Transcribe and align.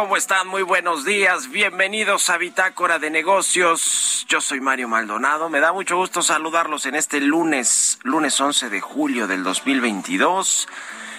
¿Cómo 0.00 0.16
están? 0.16 0.48
Muy 0.48 0.62
buenos 0.62 1.04
días. 1.04 1.50
Bienvenidos 1.50 2.30
a 2.30 2.38
Bitácora 2.38 2.98
de 2.98 3.10
Negocios. 3.10 4.24
Yo 4.30 4.40
soy 4.40 4.58
Mario 4.58 4.88
Maldonado. 4.88 5.50
Me 5.50 5.60
da 5.60 5.74
mucho 5.74 5.98
gusto 5.98 6.22
saludarlos 6.22 6.86
en 6.86 6.94
este 6.94 7.20
lunes, 7.20 7.98
lunes 8.02 8.40
11 8.40 8.70
de 8.70 8.80
julio 8.80 9.26
del 9.26 9.44
2022. 9.44 10.68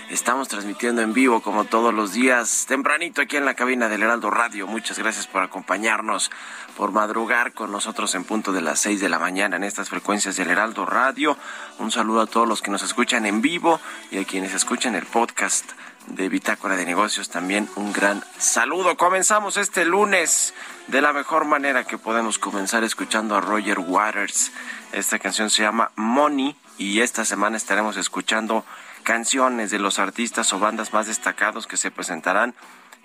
Estamos 0.09 0.47
transmitiendo 0.47 1.03
en 1.03 1.13
vivo 1.13 1.41
como 1.41 1.65
todos 1.65 1.93
los 1.93 2.11
días, 2.11 2.65
tempranito 2.67 3.21
aquí 3.21 3.37
en 3.37 3.45
la 3.45 3.53
cabina 3.53 3.87
del 3.87 4.01
Heraldo 4.01 4.31
Radio. 4.31 4.65
Muchas 4.65 4.97
gracias 4.97 5.27
por 5.27 5.43
acompañarnos, 5.43 6.31
por 6.75 6.91
madrugar 6.91 7.53
con 7.53 7.71
nosotros 7.71 8.15
en 8.15 8.23
punto 8.23 8.51
de 8.51 8.61
las 8.61 8.79
6 8.79 8.99
de 8.99 9.09
la 9.09 9.19
mañana 9.19 9.57
en 9.57 9.63
estas 9.63 9.89
frecuencias 9.89 10.37
del 10.37 10.49
Heraldo 10.49 10.87
Radio. 10.87 11.37
Un 11.77 11.91
saludo 11.91 12.21
a 12.21 12.25
todos 12.25 12.47
los 12.47 12.63
que 12.63 12.71
nos 12.71 12.81
escuchan 12.81 13.27
en 13.27 13.43
vivo 13.43 13.79
y 14.09 14.17
a 14.17 14.25
quienes 14.25 14.55
escuchan 14.55 14.95
el 14.95 15.05
podcast 15.05 15.71
de 16.07 16.29
Bitácora 16.29 16.75
de 16.75 16.85
Negocios 16.85 17.29
también 17.29 17.69
un 17.75 17.93
gran 17.93 18.23
saludo. 18.37 18.97
Comenzamos 18.97 19.57
este 19.57 19.85
lunes 19.85 20.53
de 20.87 21.01
la 21.01 21.13
mejor 21.13 21.45
manera 21.45 21.85
que 21.85 21.97
podemos 21.97 22.39
comenzar 22.39 22.83
escuchando 22.83 23.35
a 23.35 23.41
Roger 23.41 23.79
Waters. 23.79 24.51
Esta 24.91 25.19
canción 25.19 25.49
se 25.49 25.63
llama 25.63 25.91
Money 25.95 26.55
y 26.77 27.01
esta 27.01 27.25
semana 27.25 27.57
estaremos 27.57 27.97
escuchando 27.97 28.65
canciones 29.03 29.71
de 29.71 29.79
los 29.79 29.99
artistas 29.99 30.51
o 30.53 30.59
bandas 30.59 30.93
más 30.93 31.07
destacados 31.07 31.67
que 31.67 31.77
se 31.77 31.91
presentarán 31.91 32.55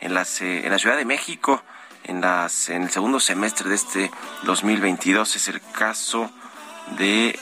en, 0.01 0.15
las, 0.15 0.41
en 0.41 0.71
la 0.71 0.79
Ciudad 0.79 0.97
de 0.97 1.05
México 1.05 1.63
en, 2.07 2.21
las, 2.21 2.69
en 2.69 2.83
el 2.83 2.91
segundo 2.91 3.21
semestre 3.21 3.69
de 3.69 3.75
este 3.75 4.11
2022. 4.45 5.37
Es 5.37 5.49
el 5.49 5.61
caso 5.61 6.31
de 6.99 7.39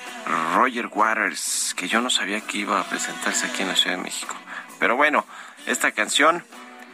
Roger 0.54 0.88
Waters, 0.92 1.74
que 1.76 1.88
yo 1.88 2.00
no 2.00 2.10
sabía 2.10 2.40
que 2.40 2.58
iba 2.58 2.80
a 2.80 2.84
presentarse 2.84 3.46
aquí 3.46 3.62
en 3.62 3.68
la 3.68 3.76
Ciudad 3.76 3.96
de 3.96 4.02
México. 4.02 4.34
Pero 4.78 4.96
bueno, 4.96 5.24
esta 5.66 5.92
canción 5.92 6.44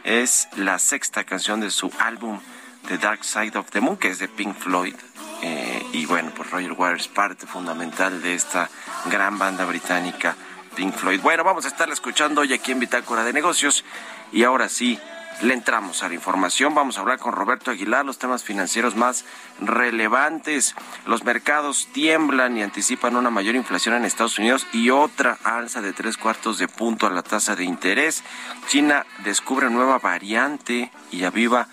es 0.03 0.47
la 0.55 0.79
sexta 0.79 1.23
canción 1.23 1.59
de 1.59 1.71
su 1.71 1.91
álbum 1.99 2.39
The 2.87 2.97
Dark 2.97 3.23
Side 3.23 3.57
of 3.57 3.69
the 3.71 3.81
Moon, 3.81 3.97
que 3.97 4.09
es 4.09 4.19
de 4.19 4.27
Pink 4.27 4.55
Floyd. 4.55 4.95
Eh, 5.43 5.83
y 5.93 6.05
bueno, 6.05 6.31
pues 6.35 6.49
Roger 6.51 6.73
Waters, 6.73 7.07
parte 7.07 7.47
fundamental 7.47 8.21
de 8.21 8.35
esta 8.35 8.69
gran 9.05 9.37
banda 9.37 9.65
británica 9.65 10.35
Pink 10.75 10.95
Floyd. 10.95 11.19
Bueno, 11.21 11.43
vamos 11.43 11.65
a 11.65 11.67
estar 11.67 11.89
escuchando 11.89 12.41
hoy 12.41 12.53
aquí 12.53 12.71
en 12.71 12.79
Bitácora 12.79 13.23
de 13.23 13.33
Negocios. 13.33 13.83
Y 14.31 14.43
ahora 14.43 14.69
sí, 14.69 14.99
le 15.41 15.53
entramos 15.53 16.03
a 16.03 16.07
la 16.07 16.13
información. 16.13 16.75
Vamos 16.75 16.97
a 16.97 17.01
hablar 17.01 17.19
con 17.19 17.33
Roberto 17.33 17.71
Aguilar, 17.71 18.05
los 18.05 18.19
temas 18.19 18.43
financieros 18.43 18.95
más 18.95 19.25
relevantes. 19.59 20.75
Los 21.05 21.23
mercados 21.23 21.87
tiemblan 21.91 22.57
y 22.57 22.63
anticipan 22.63 23.15
una 23.15 23.29
mayor 23.29 23.55
inflación 23.55 23.95
en 23.95 24.05
Estados 24.05 24.37
Unidos 24.37 24.67
y 24.71 24.89
otra 24.89 25.37
alza 25.43 25.81
de 25.81 25.93
tres 25.93 26.17
cuartos 26.17 26.57
de 26.57 26.67
punto 26.67 27.07
a 27.07 27.11
la 27.11 27.23
tasa 27.23 27.55
de 27.55 27.63
interés. 27.63 28.23
China 28.67 29.05
descubre 29.23 29.69
nueva 29.69 29.99
variante 29.99 30.91
y 31.11 31.23
aviva 31.23 31.67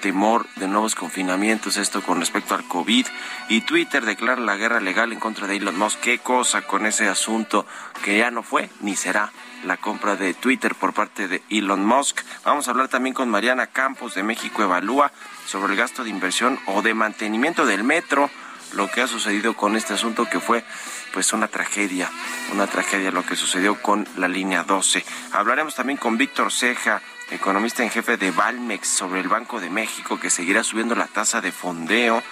temor 0.00 0.46
de 0.56 0.68
nuevos 0.68 0.94
confinamientos, 0.94 1.76
esto 1.76 2.02
con 2.02 2.20
respecto 2.20 2.54
al 2.54 2.66
COVID. 2.66 3.06
Y 3.48 3.60
Twitter 3.62 4.04
declara 4.04 4.40
la 4.40 4.56
guerra 4.56 4.80
legal 4.80 5.12
en 5.12 5.20
contra 5.20 5.46
de 5.46 5.56
Elon 5.56 5.78
Musk. 5.78 6.00
¿Qué 6.00 6.18
cosa 6.18 6.62
con 6.62 6.86
ese 6.86 7.08
asunto 7.08 7.66
que 8.02 8.18
ya 8.18 8.30
no 8.30 8.42
fue 8.42 8.70
ni 8.80 8.96
será? 8.96 9.30
la 9.64 9.76
compra 9.76 10.16
de 10.16 10.34
Twitter 10.34 10.74
por 10.74 10.92
parte 10.92 11.28
de 11.28 11.42
Elon 11.50 11.84
Musk. 11.84 12.20
Vamos 12.44 12.66
a 12.66 12.70
hablar 12.70 12.88
también 12.88 13.14
con 13.14 13.28
Mariana 13.28 13.66
Campos 13.66 14.14
de 14.14 14.22
México 14.22 14.62
Evalúa 14.62 15.12
sobre 15.46 15.72
el 15.72 15.78
gasto 15.78 16.04
de 16.04 16.10
inversión 16.10 16.58
o 16.66 16.82
de 16.82 16.94
mantenimiento 16.94 17.66
del 17.66 17.84
metro, 17.84 18.30
lo 18.72 18.90
que 18.90 19.02
ha 19.02 19.06
sucedido 19.06 19.54
con 19.54 19.76
este 19.76 19.94
asunto 19.94 20.26
que 20.26 20.40
fue 20.40 20.64
pues 21.12 21.32
una 21.32 21.48
tragedia, 21.48 22.08
una 22.52 22.66
tragedia 22.66 23.10
lo 23.10 23.24
que 23.24 23.36
sucedió 23.36 23.80
con 23.82 24.06
la 24.16 24.28
línea 24.28 24.62
12. 24.62 25.04
Hablaremos 25.32 25.74
también 25.74 25.98
con 25.98 26.16
Víctor 26.16 26.52
Ceja, 26.52 27.02
economista 27.30 27.82
en 27.82 27.90
jefe 27.90 28.16
de 28.16 28.30
Valmex, 28.30 28.88
sobre 28.88 29.20
el 29.20 29.28
Banco 29.28 29.60
de 29.60 29.70
México 29.70 30.18
que 30.18 30.30
seguirá 30.30 30.64
subiendo 30.64 30.94
la 30.94 31.06
tasa 31.06 31.40
de 31.40 31.52
fondeo. 31.52 32.22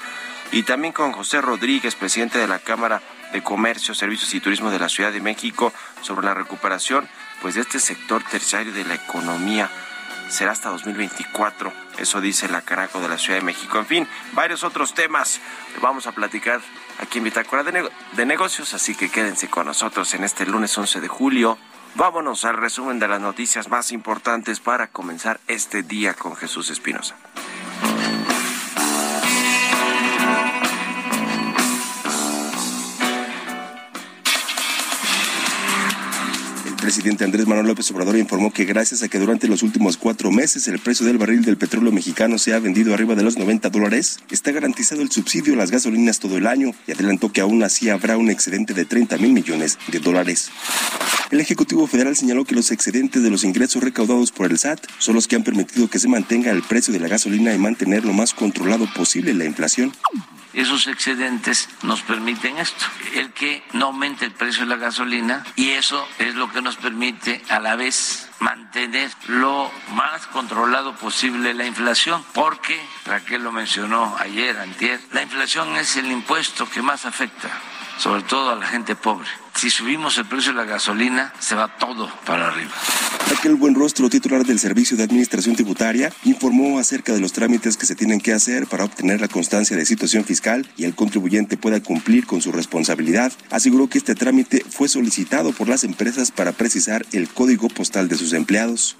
Y 0.50 0.62
también 0.62 0.92
con 0.92 1.12
José 1.12 1.40
Rodríguez, 1.40 1.94
presidente 1.94 2.38
de 2.38 2.48
la 2.48 2.58
Cámara 2.58 3.02
de 3.32 3.42
Comercio, 3.42 3.94
Servicios 3.94 4.32
y 4.34 4.40
Turismo 4.40 4.70
de 4.70 4.78
la 4.78 4.88
Ciudad 4.88 5.12
de 5.12 5.20
México, 5.20 5.72
sobre 6.00 6.26
la 6.26 6.34
recuperación 6.34 7.08
pues 7.42 7.54
de 7.54 7.60
este 7.60 7.78
sector 7.78 8.22
terciario 8.24 8.72
de 8.72 8.84
la 8.84 8.94
economía. 8.94 9.70
Será 10.28 10.52
hasta 10.52 10.70
2024, 10.70 11.72
eso 11.98 12.20
dice 12.20 12.48
la 12.48 12.62
Caraco 12.62 13.00
de 13.00 13.08
la 13.08 13.18
Ciudad 13.18 13.38
de 13.38 13.44
México. 13.44 13.78
En 13.78 13.86
fin, 13.86 14.08
varios 14.32 14.62
otros 14.64 14.94
temas 14.94 15.40
vamos 15.80 16.06
a 16.06 16.12
platicar 16.12 16.60
aquí 17.00 17.18
en 17.18 17.24
Bitácora 17.24 17.62
de, 17.62 17.88
de 18.12 18.26
Negocios, 18.26 18.74
así 18.74 18.94
que 18.94 19.10
quédense 19.10 19.48
con 19.48 19.66
nosotros 19.66 20.12
en 20.14 20.24
este 20.24 20.44
lunes 20.44 20.76
11 20.76 21.00
de 21.00 21.08
julio. 21.08 21.58
Vámonos 21.98 22.44
al 22.44 22.56
resumen 22.56 23.00
de 23.00 23.08
las 23.08 23.20
noticias 23.20 23.68
más 23.68 23.90
importantes 23.90 24.60
para 24.60 24.86
comenzar 24.86 25.40
este 25.48 25.82
día 25.82 26.14
con 26.14 26.36
Jesús 26.36 26.70
Espinosa. 26.70 27.16
Presidente 36.98 37.24
Andrés 37.24 37.46
Manuel 37.46 37.68
López 37.68 37.88
Obrador 37.92 38.16
informó 38.16 38.52
que 38.52 38.64
gracias 38.64 39.04
a 39.04 39.08
que 39.08 39.20
durante 39.20 39.46
los 39.46 39.62
últimos 39.62 39.96
cuatro 39.96 40.32
meses 40.32 40.66
el 40.66 40.80
precio 40.80 41.06
del 41.06 41.16
barril 41.16 41.44
del 41.44 41.56
petróleo 41.56 41.92
mexicano 41.92 42.38
se 42.38 42.54
ha 42.54 42.58
vendido 42.58 42.92
arriba 42.92 43.14
de 43.14 43.22
los 43.22 43.38
90 43.38 43.70
dólares, 43.70 44.18
está 44.32 44.50
garantizado 44.50 45.00
el 45.00 45.12
subsidio 45.12 45.54
a 45.54 45.56
las 45.56 45.70
gasolinas 45.70 46.18
todo 46.18 46.36
el 46.36 46.48
año 46.48 46.72
y 46.88 46.92
adelantó 46.92 47.30
que 47.30 47.40
aún 47.40 47.62
así 47.62 47.88
habrá 47.88 48.16
un 48.16 48.30
excedente 48.30 48.74
de 48.74 48.84
30 48.84 49.16
mil 49.18 49.32
millones 49.32 49.78
de 49.92 50.00
dólares. 50.00 50.50
El 51.30 51.38
Ejecutivo 51.38 51.86
Federal 51.86 52.16
señaló 52.16 52.44
que 52.44 52.56
los 52.56 52.72
excedentes 52.72 53.22
de 53.22 53.30
los 53.30 53.44
ingresos 53.44 53.84
recaudados 53.84 54.32
por 54.32 54.50
el 54.50 54.58
SAT 54.58 54.84
son 54.98 55.14
los 55.14 55.28
que 55.28 55.36
han 55.36 55.44
permitido 55.44 55.88
que 55.88 56.00
se 56.00 56.08
mantenga 56.08 56.50
el 56.50 56.64
precio 56.64 56.92
de 56.92 56.98
la 56.98 57.06
gasolina 57.06 57.54
y 57.54 57.58
mantener 57.58 58.04
lo 58.04 58.12
más 58.12 58.34
controlado 58.34 58.92
posible 58.92 59.34
la 59.34 59.44
inflación 59.44 59.92
esos 60.52 60.86
excedentes 60.86 61.68
nos 61.82 62.02
permiten 62.02 62.58
esto, 62.58 62.84
el 63.14 63.32
que 63.32 63.62
no 63.72 63.86
aumente 63.86 64.24
el 64.24 64.32
precio 64.32 64.62
de 64.62 64.70
la 64.70 64.76
gasolina 64.76 65.44
y 65.56 65.70
eso 65.70 66.06
es 66.18 66.34
lo 66.34 66.50
que 66.50 66.62
nos 66.62 66.76
permite 66.76 67.42
a 67.48 67.58
la 67.60 67.76
vez 67.76 68.28
mantener 68.40 69.10
lo 69.26 69.70
más 69.94 70.26
controlado 70.28 70.94
posible 70.96 71.54
la 71.54 71.66
inflación, 71.66 72.24
porque 72.34 72.80
Raquel 73.04 73.42
lo 73.42 73.52
mencionó 73.52 74.16
ayer, 74.18 74.56
antier, 74.58 75.00
la 75.12 75.22
inflación 75.22 75.76
es 75.76 75.96
el 75.96 76.10
impuesto 76.10 76.68
que 76.68 76.82
más 76.82 77.04
afecta 77.04 77.50
sobre 77.98 78.22
todo 78.22 78.50
a 78.50 78.56
la 78.56 78.66
gente 78.66 78.96
pobre. 78.96 79.28
Si 79.54 79.70
subimos 79.70 80.16
el 80.18 80.26
precio 80.26 80.52
de 80.52 80.58
la 80.58 80.64
gasolina, 80.64 81.32
se 81.40 81.56
va 81.56 81.76
todo 81.78 82.08
para 82.24 82.48
arriba. 82.48 82.70
Aquel 83.36 83.56
buen 83.56 83.74
rostro 83.74 84.08
titular 84.08 84.44
del 84.44 84.60
Servicio 84.60 84.96
de 84.96 85.02
Administración 85.02 85.56
Tributaria 85.56 86.12
informó 86.24 86.78
acerca 86.78 87.12
de 87.12 87.20
los 87.20 87.32
trámites 87.32 87.76
que 87.76 87.84
se 87.84 87.96
tienen 87.96 88.20
que 88.20 88.32
hacer 88.32 88.66
para 88.68 88.84
obtener 88.84 89.20
la 89.20 89.28
constancia 89.28 89.76
de 89.76 89.84
situación 89.84 90.24
fiscal 90.24 90.70
y 90.76 90.84
el 90.84 90.94
contribuyente 90.94 91.56
pueda 91.56 91.82
cumplir 91.82 92.24
con 92.24 92.40
su 92.40 92.52
responsabilidad. 92.52 93.32
Aseguró 93.50 93.88
que 93.88 93.98
este 93.98 94.14
trámite 94.14 94.64
fue 94.70 94.88
solicitado 94.88 95.52
por 95.52 95.68
las 95.68 95.82
empresas 95.82 96.30
para 96.30 96.52
precisar 96.52 97.04
el 97.12 97.28
código 97.28 97.68
postal 97.68 98.08
de 98.08 98.16
sus 98.16 98.32
empleados. 98.32 98.96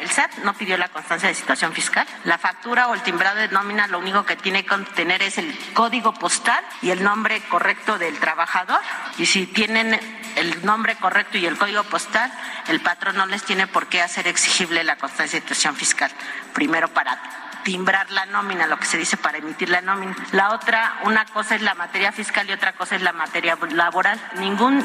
El 0.00 0.10
SAT 0.10 0.38
no 0.44 0.54
pidió 0.54 0.78
la 0.78 0.88
constancia 0.88 1.28
de 1.28 1.34
situación 1.34 1.72
fiscal. 1.72 2.06
La 2.24 2.38
factura 2.38 2.88
o 2.88 2.94
el 2.94 3.02
timbrado 3.02 3.38
de 3.38 3.48
nómina 3.48 3.86
lo 3.86 3.98
único 3.98 4.24
que 4.24 4.34
tiene 4.34 4.64
que 4.64 4.76
tener 4.94 5.22
es 5.22 5.36
el 5.36 5.54
código 5.74 6.14
postal 6.14 6.64
y 6.80 6.90
el 6.90 7.02
nombre 7.02 7.40
correcto 7.48 7.98
del 7.98 8.18
trabajador. 8.18 8.80
Y 9.18 9.26
si 9.26 9.46
tienen 9.46 10.00
el 10.36 10.64
nombre 10.64 10.96
correcto 10.96 11.36
y 11.36 11.44
el 11.44 11.58
código 11.58 11.82
postal, 11.84 12.32
el 12.68 12.80
patrón 12.80 13.16
no 13.16 13.26
les 13.26 13.44
tiene 13.44 13.66
por 13.66 13.88
qué 13.88 14.00
hacer 14.00 14.26
exigible 14.26 14.84
la 14.84 14.96
constancia 14.96 15.38
de 15.38 15.42
situación 15.42 15.76
fiscal. 15.76 16.10
Primero 16.54 16.88
para 16.88 17.18
timbrar 17.62 18.10
la 18.10 18.26
nómina, 18.26 18.66
lo 18.66 18.78
que 18.78 18.86
se 18.86 18.96
dice 18.96 19.16
para 19.16 19.38
emitir 19.38 19.68
la 19.68 19.82
nómina. 19.82 20.16
La 20.32 20.52
otra, 20.54 20.98
una 21.04 21.26
cosa 21.26 21.54
es 21.54 21.62
la 21.62 21.74
materia 21.74 22.10
fiscal 22.12 22.48
y 22.48 22.52
otra 22.52 22.72
cosa 22.72 22.96
es 22.96 23.02
la 23.02 23.12
materia 23.12 23.58
laboral. 23.72 24.18
Ningún 24.36 24.82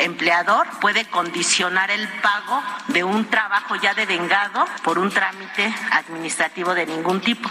empleador 0.00 0.66
puede 0.80 1.04
condicionar 1.06 1.90
el 1.90 2.06
pago 2.22 2.62
de 2.88 3.04
un 3.04 3.26
trabajo 3.26 3.74
ya 3.76 3.94
devengado 3.94 4.64
por 4.82 4.98
un 4.98 5.10
trámite 5.10 5.74
administrativo 5.92 6.74
de 6.74 6.86
ningún 6.86 7.20
tipo. 7.20 7.50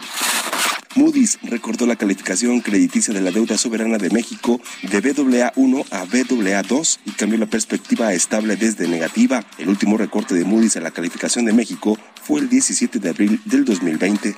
Moody's 0.96 1.38
recortó 1.44 1.86
la 1.86 1.98
calificación 1.98 2.62
crediticia 2.62 3.14
de 3.14 3.20
la 3.20 3.32
deuda 3.32 3.58
soberana 3.58 3.98
de 3.98 4.10
México 4.10 4.62
de 4.82 5.04
BAA1 5.04 5.86
a 5.92 6.06
BAA2 6.06 7.00
y 7.06 7.12
cambió 7.12 7.38
la 7.38 7.48
perspectiva 7.48 8.14
estable 8.14 8.56
desde 8.56 8.88
negativa. 8.88 9.44
El 9.58 9.68
último 9.68 9.98
recorte 9.98 10.36
de 10.36 10.46
Moody's 10.46 10.78
a 10.78 10.82
la 10.82 10.92
calificación 10.92 11.46
de 11.46 11.54
México 11.54 11.98
fue 12.24 12.40
el 12.40 12.50
17 12.50 13.00
de 13.00 13.10
abril 13.10 13.42
del 13.46 13.66
2020. 13.66 14.36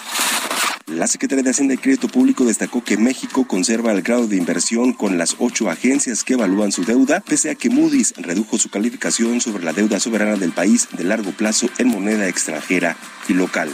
La 0.87 1.05
Secretaría 1.05 1.43
de 1.43 1.49
Hacienda 1.49 1.73
y 1.73 1.77
Crédito 1.77 2.07
Público 2.07 2.45
destacó 2.45 2.83
que 2.83 2.97
México 2.97 3.45
conserva 3.45 3.91
el 3.91 4.01
grado 4.01 4.25
de 4.27 4.37
inversión 4.37 4.93
con 4.93 5.17
las 5.17 5.35
ocho 5.39 5.69
agencias 5.69 6.23
que 6.23 6.33
evalúan 6.33 6.71
su 6.71 6.85
deuda, 6.85 7.19
pese 7.19 7.49
a 7.49 7.55
que 7.55 7.69
Moody's 7.69 8.13
redujo 8.17 8.57
su 8.57 8.69
calificación 8.69 9.41
sobre 9.41 9.63
la 9.63 9.73
deuda 9.73 9.99
soberana 9.99 10.37
del 10.37 10.53
país 10.53 10.87
de 10.93 11.03
largo 11.03 11.31
plazo 11.31 11.67
en 11.77 11.89
moneda 11.89 12.27
extranjera 12.27 12.97
y 13.27 13.33
local. 13.33 13.69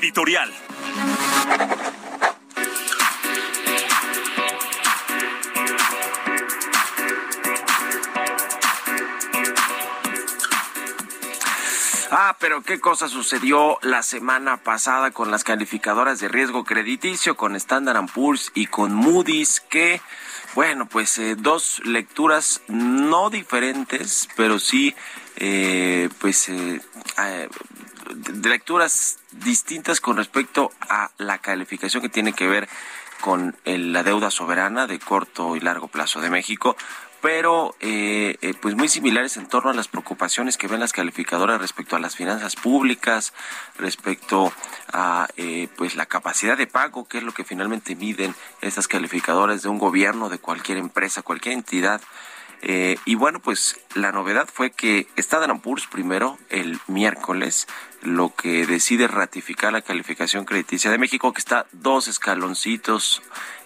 editorial. 0.00 0.50
Ah, 12.12 12.36
pero 12.40 12.62
qué 12.62 12.80
cosa 12.80 13.06
sucedió 13.06 13.78
la 13.82 14.02
semana 14.02 14.56
pasada 14.56 15.12
con 15.12 15.30
las 15.30 15.44
calificadoras 15.44 16.18
de 16.18 16.26
riesgo 16.26 16.64
crediticio, 16.64 17.36
con 17.36 17.54
Standard 17.54 18.04
Poor's 18.12 18.50
y 18.52 18.66
con 18.66 18.92
Moody's, 18.92 19.60
que, 19.60 20.00
bueno, 20.56 20.86
pues 20.86 21.16
eh, 21.18 21.36
dos 21.36 21.80
lecturas 21.84 22.62
no 22.66 23.30
diferentes, 23.30 24.28
pero 24.34 24.58
sí, 24.58 24.96
eh, 25.36 26.08
pues, 26.20 26.48
eh, 26.48 26.80
de 28.12 28.48
lecturas 28.48 29.20
distintas 29.30 30.00
con 30.00 30.16
respecto 30.16 30.72
a 30.80 31.12
la 31.16 31.38
calificación 31.38 32.02
que 32.02 32.08
tiene 32.08 32.32
que 32.32 32.48
ver 32.48 32.68
con 33.20 33.56
la 33.64 34.02
deuda 34.02 34.32
soberana 34.32 34.88
de 34.88 34.98
corto 34.98 35.54
y 35.54 35.60
largo 35.60 35.86
plazo 35.86 36.20
de 36.20 36.30
México, 36.30 36.76
pero 37.20 37.74
eh, 37.80 38.36
eh, 38.40 38.54
pues 38.60 38.74
muy 38.74 38.88
similares 38.88 39.36
en 39.36 39.46
torno 39.46 39.70
a 39.70 39.74
las 39.74 39.88
preocupaciones 39.88 40.56
que 40.56 40.68
ven 40.68 40.80
las 40.80 40.92
calificadoras 40.92 41.60
respecto 41.60 41.96
a 41.96 42.00
las 42.00 42.16
finanzas 42.16 42.56
públicas, 42.56 43.32
respecto 43.78 44.52
a 44.92 45.28
eh, 45.36 45.68
pues 45.76 45.96
la 45.96 46.06
capacidad 46.06 46.56
de 46.56 46.66
pago, 46.66 47.06
que 47.06 47.18
es 47.18 47.24
lo 47.24 47.32
que 47.32 47.44
finalmente 47.44 47.94
miden 47.94 48.34
estas 48.60 48.88
calificadoras 48.88 49.62
de 49.62 49.68
un 49.68 49.78
gobierno, 49.78 50.28
de 50.28 50.38
cualquier 50.38 50.78
empresa, 50.78 51.22
cualquier 51.22 51.54
entidad. 51.54 52.00
y 52.62 53.14
bueno, 53.14 53.40
pues 53.40 53.80
la 53.94 54.12
novedad 54.12 54.46
fue 54.52 54.70
que 54.70 55.06
Standard 55.16 55.60
Poor's 55.60 55.86
primero 55.86 56.38
el 56.50 56.78
miércoles 56.88 57.66
lo 58.02 58.34
que 58.34 58.66
decide 58.66 59.08
ratificar 59.08 59.72
la 59.72 59.80
calificación 59.80 60.44
crediticia 60.44 60.90
de 60.90 60.98
México, 60.98 61.32
que 61.32 61.40
está 61.40 61.66
dos 61.72 62.06
escaloncitos 62.06 63.22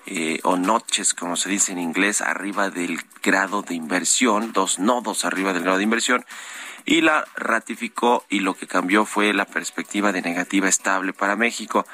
eh, 0.07 0.41
o 0.43 0.57
noches, 0.57 1.15
como 1.15 1.37
se 1.37 1.49
dice 1.49 1.73
en 1.73 1.79
inglés, 1.79 2.21
arriba 2.21 2.71
del 2.71 3.01
grado 3.23 3.63
de 3.63 3.75
inversión, 3.75 4.53
dos 4.53 4.79
nodos 4.79 5.25
arriba 5.25 5.53
del 5.53 5.63
grado 5.63 5.79
de 5.79 5.85
inversión, 5.85 6.25
y 6.85 7.01
la 7.01 7.25
ratificó 7.37 8.25
y 8.29 8.41
lo 8.41 8.55
que 8.55 8.67
cambió 8.67 9.07
fue 9.07 9.33
la 9.33 9.47
perspectiva 9.47 10.13
de 10.13 10.23
negativa 10.23 10.69
estable 10.69 11.13
para 11.13 11.37
México. 11.37 11.87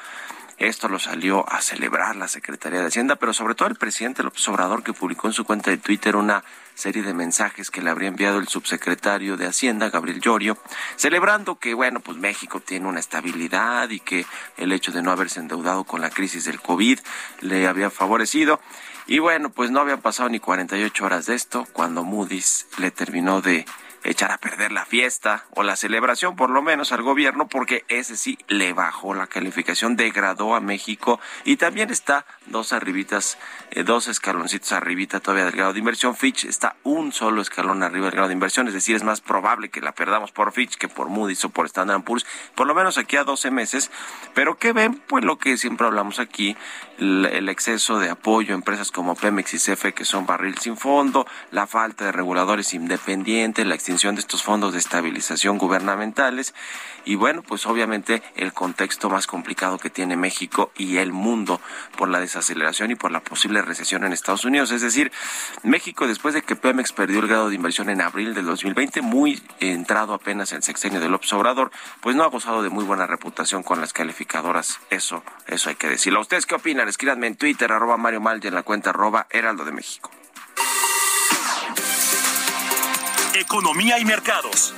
Esto 0.57 0.89
lo 0.89 0.99
salió 0.99 1.49
a 1.51 1.61
celebrar 1.61 2.15
la 2.15 2.27
Secretaría 2.27 2.81
de 2.81 2.87
Hacienda, 2.87 3.15
pero 3.15 3.33
sobre 3.33 3.55
todo 3.55 3.69
el 3.69 3.75
presidente 3.75 4.21
López 4.21 4.47
Obrador, 4.49 4.83
que 4.83 4.93
publicó 4.93 5.27
en 5.27 5.33
su 5.33 5.45
cuenta 5.45 5.71
de 5.71 5.77
Twitter 5.77 6.15
una 6.15 6.43
serie 6.75 7.03
de 7.03 7.13
mensajes 7.13 7.69
que 7.69 7.81
le 7.81 7.89
habría 7.89 8.09
enviado 8.09 8.39
el 8.39 8.47
subsecretario 8.47 9.37
de 9.37 9.47
Hacienda, 9.47 9.89
Gabriel 9.89 10.21
Llorio, 10.21 10.57
celebrando 10.95 11.59
que, 11.59 11.73
bueno, 11.73 11.99
pues 11.99 12.17
México 12.17 12.59
tiene 12.59 12.87
una 12.87 12.99
estabilidad 12.99 13.89
y 13.89 13.99
que 13.99 14.25
el 14.57 14.71
hecho 14.71 14.91
de 14.91 15.01
no 15.01 15.11
haberse 15.11 15.39
endeudado 15.39 15.83
con 15.83 16.01
la 16.01 16.09
crisis 16.09 16.45
del 16.45 16.61
COVID 16.61 16.99
le 17.41 17.67
había 17.67 17.89
favorecido. 17.89 18.59
Y 19.07 19.19
bueno, 19.19 19.49
pues 19.49 19.71
no 19.71 19.79
habían 19.79 20.01
pasado 20.01 20.29
ni 20.29 20.39
48 20.39 21.05
horas 21.05 21.25
de 21.25 21.35
esto 21.35 21.67
cuando 21.73 22.03
Moody's 22.03 22.67
le 22.77 22.91
terminó 22.91 23.41
de 23.41 23.65
echar 24.03 24.31
a 24.31 24.37
perder 24.37 24.71
la 24.71 24.85
fiesta 24.85 25.45
o 25.51 25.63
la 25.63 25.75
celebración, 25.75 26.35
por 26.35 26.49
lo 26.49 26.61
menos 26.61 26.91
al 26.91 27.01
gobierno, 27.01 27.47
porque 27.47 27.85
ese 27.87 28.15
sí 28.15 28.37
le 28.47 28.73
bajó 28.73 29.13
la 29.13 29.27
calificación, 29.27 29.95
degradó 29.95 30.55
a 30.55 30.61
México 30.61 31.19
y 31.45 31.57
también 31.57 31.91
está 31.91 32.25
dos 32.47 32.73
arribitas, 32.73 33.37
eh, 33.71 33.83
dos 33.83 34.07
escaloncitos 34.07 34.71
arribita 34.71 35.19
todavía 35.19 35.45
del 35.45 35.53
grado 35.53 35.73
de 35.73 35.79
inversión. 35.79 36.15
Fitch 36.15 36.45
está 36.45 36.75
un 36.83 37.11
solo 37.11 37.41
escalón 37.41 37.83
arriba 37.83 38.05
del 38.05 38.13
grado 38.13 38.27
de 38.29 38.33
inversión, 38.33 38.67
es 38.67 38.73
decir, 38.73 38.95
es 38.95 39.03
más 39.03 39.21
probable 39.21 39.69
que 39.69 39.81
la 39.81 39.91
perdamos 39.91 40.31
por 40.31 40.51
Fitch 40.51 40.77
que 40.77 40.87
por 40.87 41.09
Moody's 41.09 41.45
o 41.45 41.49
por 41.49 41.65
Standard 41.65 42.03
Poor's, 42.03 42.25
por 42.55 42.67
lo 42.67 42.73
menos 42.73 42.97
aquí 42.97 43.17
a 43.17 43.23
12 43.23 43.51
meses. 43.51 43.91
Pero 44.33 44.57
¿qué 44.57 44.73
ven? 44.73 44.95
Pues 45.07 45.23
lo 45.23 45.37
que 45.37 45.57
siempre 45.57 45.87
hablamos 45.87 46.19
aquí, 46.19 46.55
el 47.01 47.49
exceso 47.49 47.97
de 47.97 48.11
apoyo 48.11 48.53
a 48.53 48.57
empresas 48.57 48.91
como 48.91 49.15
Pemex 49.15 49.55
y 49.55 49.57
CFE 49.57 49.93
que 49.93 50.05
son 50.05 50.27
barril 50.27 50.59
sin 50.59 50.77
fondo, 50.77 51.25
la 51.49 51.65
falta 51.65 52.05
de 52.05 52.11
reguladores 52.11 52.75
independientes, 52.75 53.65
la 53.65 53.73
extinción 53.73 54.13
de 54.13 54.21
estos 54.21 54.43
fondos 54.43 54.73
de 54.73 54.79
estabilización 54.79 55.57
gubernamentales 55.57 56.53
y 57.03 57.15
bueno, 57.15 57.41
pues 57.41 57.65
obviamente 57.65 58.21
el 58.35 58.53
contexto 58.53 59.09
más 59.09 59.25
complicado 59.25 59.79
que 59.79 59.89
tiene 59.89 60.15
México 60.15 60.71
y 60.77 60.97
el 60.97 61.11
mundo 61.11 61.59
por 61.97 62.07
la 62.07 62.19
desaceleración 62.19 62.91
y 62.91 62.95
por 62.95 63.11
la 63.11 63.23
posible 63.23 63.63
recesión 63.63 64.03
en 64.03 64.13
Estados 64.13 64.45
Unidos. 64.45 64.69
Es 64.69 64.81
decir, 64.81 65.11
México 65.63 66.05
después 66.05 66.35
de 66.35 66.43
que 66.43 66.55
Pemex 66.55 66.93
perdió 66.93 67.19
el 67.19 67.27
grado 67.27 67.49
de 67.49 67.55
inversión 67.55 67.89
en 67.89 68.01
abril 68.01 68.35
del 68.35 68.45
2020, 68.45 69.01
muy 69.01 69.41
entrado 69.59 70.13
apenas 70.13 70.51
el 70.51 70.61
sexenio 70.61 70.99
del 70.99 71.15
observador, 71.15 71.71
pues 71.99 72.15
no 72.15 72.23
ha 72.23 72.27
gozado 72.27 72.61
de 72.61 72.69
muy 72.69 72.83
buena 72.83 73.07
reputación 73.07 73.63
con 73.63 73.81
las 73.81 73.91
calificadoras. 73.91 74.79
Eso, 74.91 75.23
eso 75.47 75.69
hay 75.69 75.75
que 75.75 75.89
decirlo. 75.89 76.21
¿Ustedes 76.21 76.45
qué 76.45 76.53
opinan? 76.53 76.90
Escríbanme 76.91 77.27
en 77.27 77.37
Twitter, 77.37 77.71
arroba 77.71 77.95
Mario 77.95 78.19
Mal 78.19 78.45
en 78.45 78.53
la 78.53 78.63
cuenta 78.63 78.89
arroba 78.89 79.25
Heraldo 79.29 79.63
de 79.63 79.71
México. 79.71 80.11
Economía 83.33 83.97
y 83.97 84.03
mercados. 84.03 84.75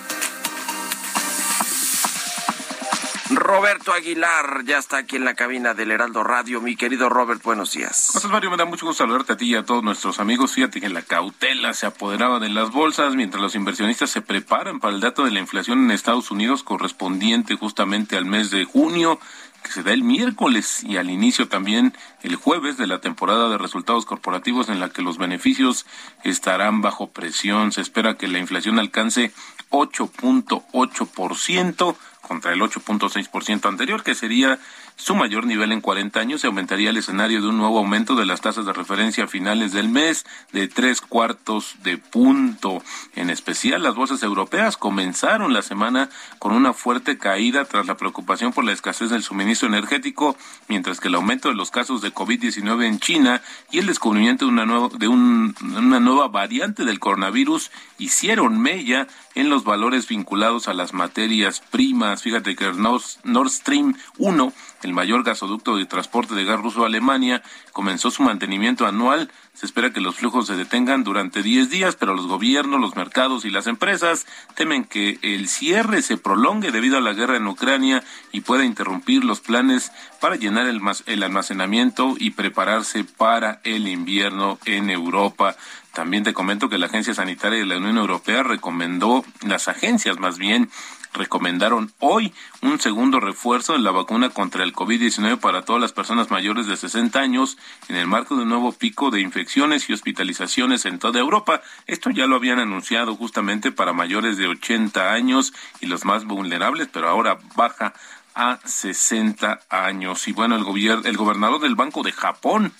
Roberto 3.36 3.94
Aguilar 3.94 4.64
ya 4.66 4.78
está 4.78 4.98
aquí 4.98 5.16
en 5.16 5.26
la 5.26 5.34
cabina 5.34 5.74
del 5.74 5.92
Heraldo 5.92 6.24
Radio. 6.24 6.62
Mi 6.62 6.76
querido 6.76 7.10
Robert, 7.10 7.42
buenos 7.44 7.72
días. 7.72 8.10
Gracias, 8.12 8.32
Mario. 8.32 8.52
Me 8.52 8.58
da 8.58 8.66
mucho 8.66 8.86
gusto 8.86 9.04
saludarte 9.04 9.34
a 9.34 9.38
ti 9.38 9.46
y 9.46 9.56
a 9.56 9.64
todos 9.64 9.84
nuestros 9.84 10.20
amigos. 10.20 10.54
Fíjate 10.54 10.82
que 10.82 10.90
la 10.90 11.02
cautela 11.02 11.74
se 11.74 11.86
apoderaba 11.86 12.40
de 12.40 12.50
las 12.50 12.72
bolsas 12.72 13.16
mientras 13.16 13.42
los 13.42 13.56
inversionistas 13.56 14.10
se 14.10 14.22
preparan 14.22 14.80
para 14.80 14.94
el 14.94 15.02
dato 15.02 15.26
de 15.26 15.32
la 15.32 15.40
inflación 15.40 15.80
en 15.80 15.92
Estados 15.92 16.32
Unidos 16.32 16.64
correspondiente 16.64 17.56
justamente 17.56 18.18
al 18.18 18.26
mes 18.26 18.52
de 18.52 18.66
junio 18.66 19.20
que 19.64 19.72
se 19.72 19.82
da 19.82 19.94
el 19.94 20.04
miércoles 20.04 20.84
y 20.84 20.98
al 20.98 21.10
inicio 21.10 21.48
también 21.48 21.94
el 22.22 22.36
jueves 22.36 22.78
de 22.78 22.86
la 22.86 23.00
temporada 23.00 23.48
de 23.50 23.58
resultados 23.58 24.06
corporativos 24.06 24.68
en 24.70 24.82
la 24.82 24.90
que 24.90 25.02
los 25.02 25.18
beneficios 25.18 25.88
estarán 26.24 26.82
bajo 26.82 27.12
presión. 27.12 27.72
Se 27.72 27.82
espera 27.82 28.18
que 28.18 28.28
la 28.28 28.40
inflación 28.40 28.78
alcance 28.78 29.32
8.8% 29.70 31.96
contra 32.28 32.54
el 32.54 32.62
8.6% 32.62 33.68
anterior, 33.68 34.02
que 34.04 34.16
sería 34.16 34.60
su 34.96 35.16
mayor 35.16 35.46
nivel 35.46 35.72
en 35.72 35.82
40 35.82 36.20
años, 36.20 36.42
se 36.42 36.48
aumentaría 36.48 36.90
el 36.90 36.98
escenario 36.98 37.42
de 37.42 37.48
un 37.48 37.58
nuevo 37.58 37.80
aumento 37.80 38.16
de 38.16 38.26
las 38.26 38.42
tasas 38.42 38.66
de 38.66 38.74
referencia 38.74 39.26
a 39.26 39.28
finales 39.28 39.74
del 39.74 39.90
mes 39.90 40.26
de 40.52 40.68
tres 40.68 41.02
cuartos 41.02 41.76
de 41.84 41.98
punto. 41.98 42.82
En 43.16 43.30
especial, 43.30 43.84
las 43.84 43.96
bolsas 43.96 44.24
europeas 44.24 44.78
comenzaron 44.78 45.54
la 45.54 45.62
semana 45.62 46.10
con 46.40 46.54
una 46.54 46.74
fuerte 46.74 47.18
caída 47.18 47.66
tras 47.66 47.88
la 47.88 47.98
preocupación 47.98 48.54
por 48.54 48.64
la 48.64 48.72
escasez 48.72 49.10
del 49.10 49.24
suministro 49.24 49.68
energético, 49.68 50.38
mientras 50.68 51.00
que 51.00 51.08
el 51.08 51.16
aumento 51.16 51.50
de 51.50 51.56
los 51.56 51.72
casos 51.72 52.02
de 52.02 52.14
COVID-19 52.14 52.86
en 52.86 53.00
China 53.00 53.42
y 53.72 53.80
el 53.80 53.88
descubrimiento 53.88 54.46
de 54.46 54.52
una, 54.52 54.66
nueva, 54.66 54.90
de 54.98 55.08
una 55.08 56.00
nueva 56.00 56.28
variante 56.28 56.86
del 56.86 57.00
coronavirus 57.00 57.72
hicieron 57.98 58.62
mella 58.62 59.08
en 59.36 59.50
los 59.50 59.64
valores 59.64 60.08
vinculados 60.08 60.68
a 60.68 60.74
las 60.74 60.94
materias 60.94 61.62
primas. 61.72 62.22
Fíjate 62.22 62.56
que 62.56 62.72
Nord 62.74 63.50
Stream 63.50 63.96
1 64.18 64.54
el 64.84 64.94
mayor 64.94 65.24
gasoducto 65.24 65.76
de 65.76 65.86
transporte 65.86 66.36
de 66.36 66.46
gas 66.46 66.60
ruso 66.60 66.84
a 66.84 66.88
Alemania, 66.88 67.44
comenzó 67.72 68.12
su 68.12 68.24
mantenimiento 68.24 68.86
anual. 68.86 69.32
Se 69.54 69.66
espera 69.66 69.94
que 69.94 70.02
los 70.02 70.16
flujos 70.16 70.48
se 70.48 70.56
detengan 70.56 71.04
durante 71.04 71.44
10 71.44 71.70
días, 71.70 71.96
pero 71.96 72.16
los 72.16 72.28
gobiernos, 72.28 72.82
los 72.82 72.96
mercados 72.96 73.46
y 73.46 73.50
las 73.50 73.68
empresas 73.68 74.26
temen 74.56 74.84
que 74.84 75.20
el 75.22 75.48
cierre 75.48 76.02
se 76.02 76.18
prolongue 76.18 76.72
debido 76.72 76.98
a 76.98 77.02
la 77.02 77.14
guerra 77.14 77.38
en 77.38 77.48
Ucrania 77.48 78.04
y 78.32 78.42
pueda 78.42 78.66
interrumpir 78.66 79.24
los 79.24 79.42
planes 79.42 79.92
para 80.20 80.36
llenar 80.36 80.68
el, 80.68 80.82
el 81.06 81.24
almacenamiento 81.24 82.16
y 82.18 82.32
prepararse 82.32 83.04
para 83.04 83.60
el 83.64 83.88
invierno 83.88 84.58
en 84.66 84.90
Europa. 84.90 85.56
También 85.94 86.24
te 86.24 86.34
comento 86.34 86.70
que 86.70 86.80
la 86.80 86.88
Agencia 86.88 87.14
Sanitaria 87.14 87.60
de 87.60 87.68
la 87.68 87.78
Unión 87.78 87.98
Europea 87.98 88.42
recomendó, 88.42 89.24
las 89.42 89.68
agencias 89.68 90.20
más 90.20 90.40
bien, 90.40 90.72
recomendaron 91.14 91.94
hoy 92.00 92.34
un 92.62 92.80
segundo 92.80 93.20
refuerzo 93.20 93.74
de 93.74 93.80
la 93.80 93.92
vacuna 93.92 94.30
contra 94.30 94.64
el 94.64 94.74
COVID-19 94.74 95.40
para 95.40 95.64
todas 95.64 95.80
las 95.80 95.94
personas 95.94 96.32
mayores 96.32 96.66
de 96.66 96.78
60 96.78 97.20
años 97.20 97.60
en 97.88 97.98
el 97.98 98.08
marco 98.08 98.36
de 98.36 98.42
un 98.42 98.50
nuevo 98.50 98.72
pico 98.72 99.12
de 99.12 99.22
infecciones 99.22 99.88
y 99.88 99.94
hospitalizaciones 99.94 100.86
en 100.86 100.98
toda 100.98 101.20
Europa. 101.20 101.62
Esto 101.86 102.10
ya 102.10 102.26
lo 102.26 102.38
habían 102.38 102.58
anunciado 102.58 103.16
justamente 103.16 103.72
para 103.72 103.94
mayores 103.94 104.38
de 104.38 104.48
80 104.48 105.14
años 105.14 105.54
y 105.80 105.86
los 105.86 106.06
más 106.06 106.26
vulnerables, 106.26 106.90
pero 106.92 107.08
ahora 107.08 107.38
baja 107.56 107.94
a 108.34 108.60
60 108.66 109.60
años. 109.70 110.28
Y 110.28 110.34
bueno, 110.34 110.56
el, 110.56 110.64
gobierno, 110.64 111.04
el 111.06 111.18
gobernador 111.18 111.62
del 111.62 111.76
Banco 111.76 112.02
de 112.02 112.12
Japón 112.12 112.74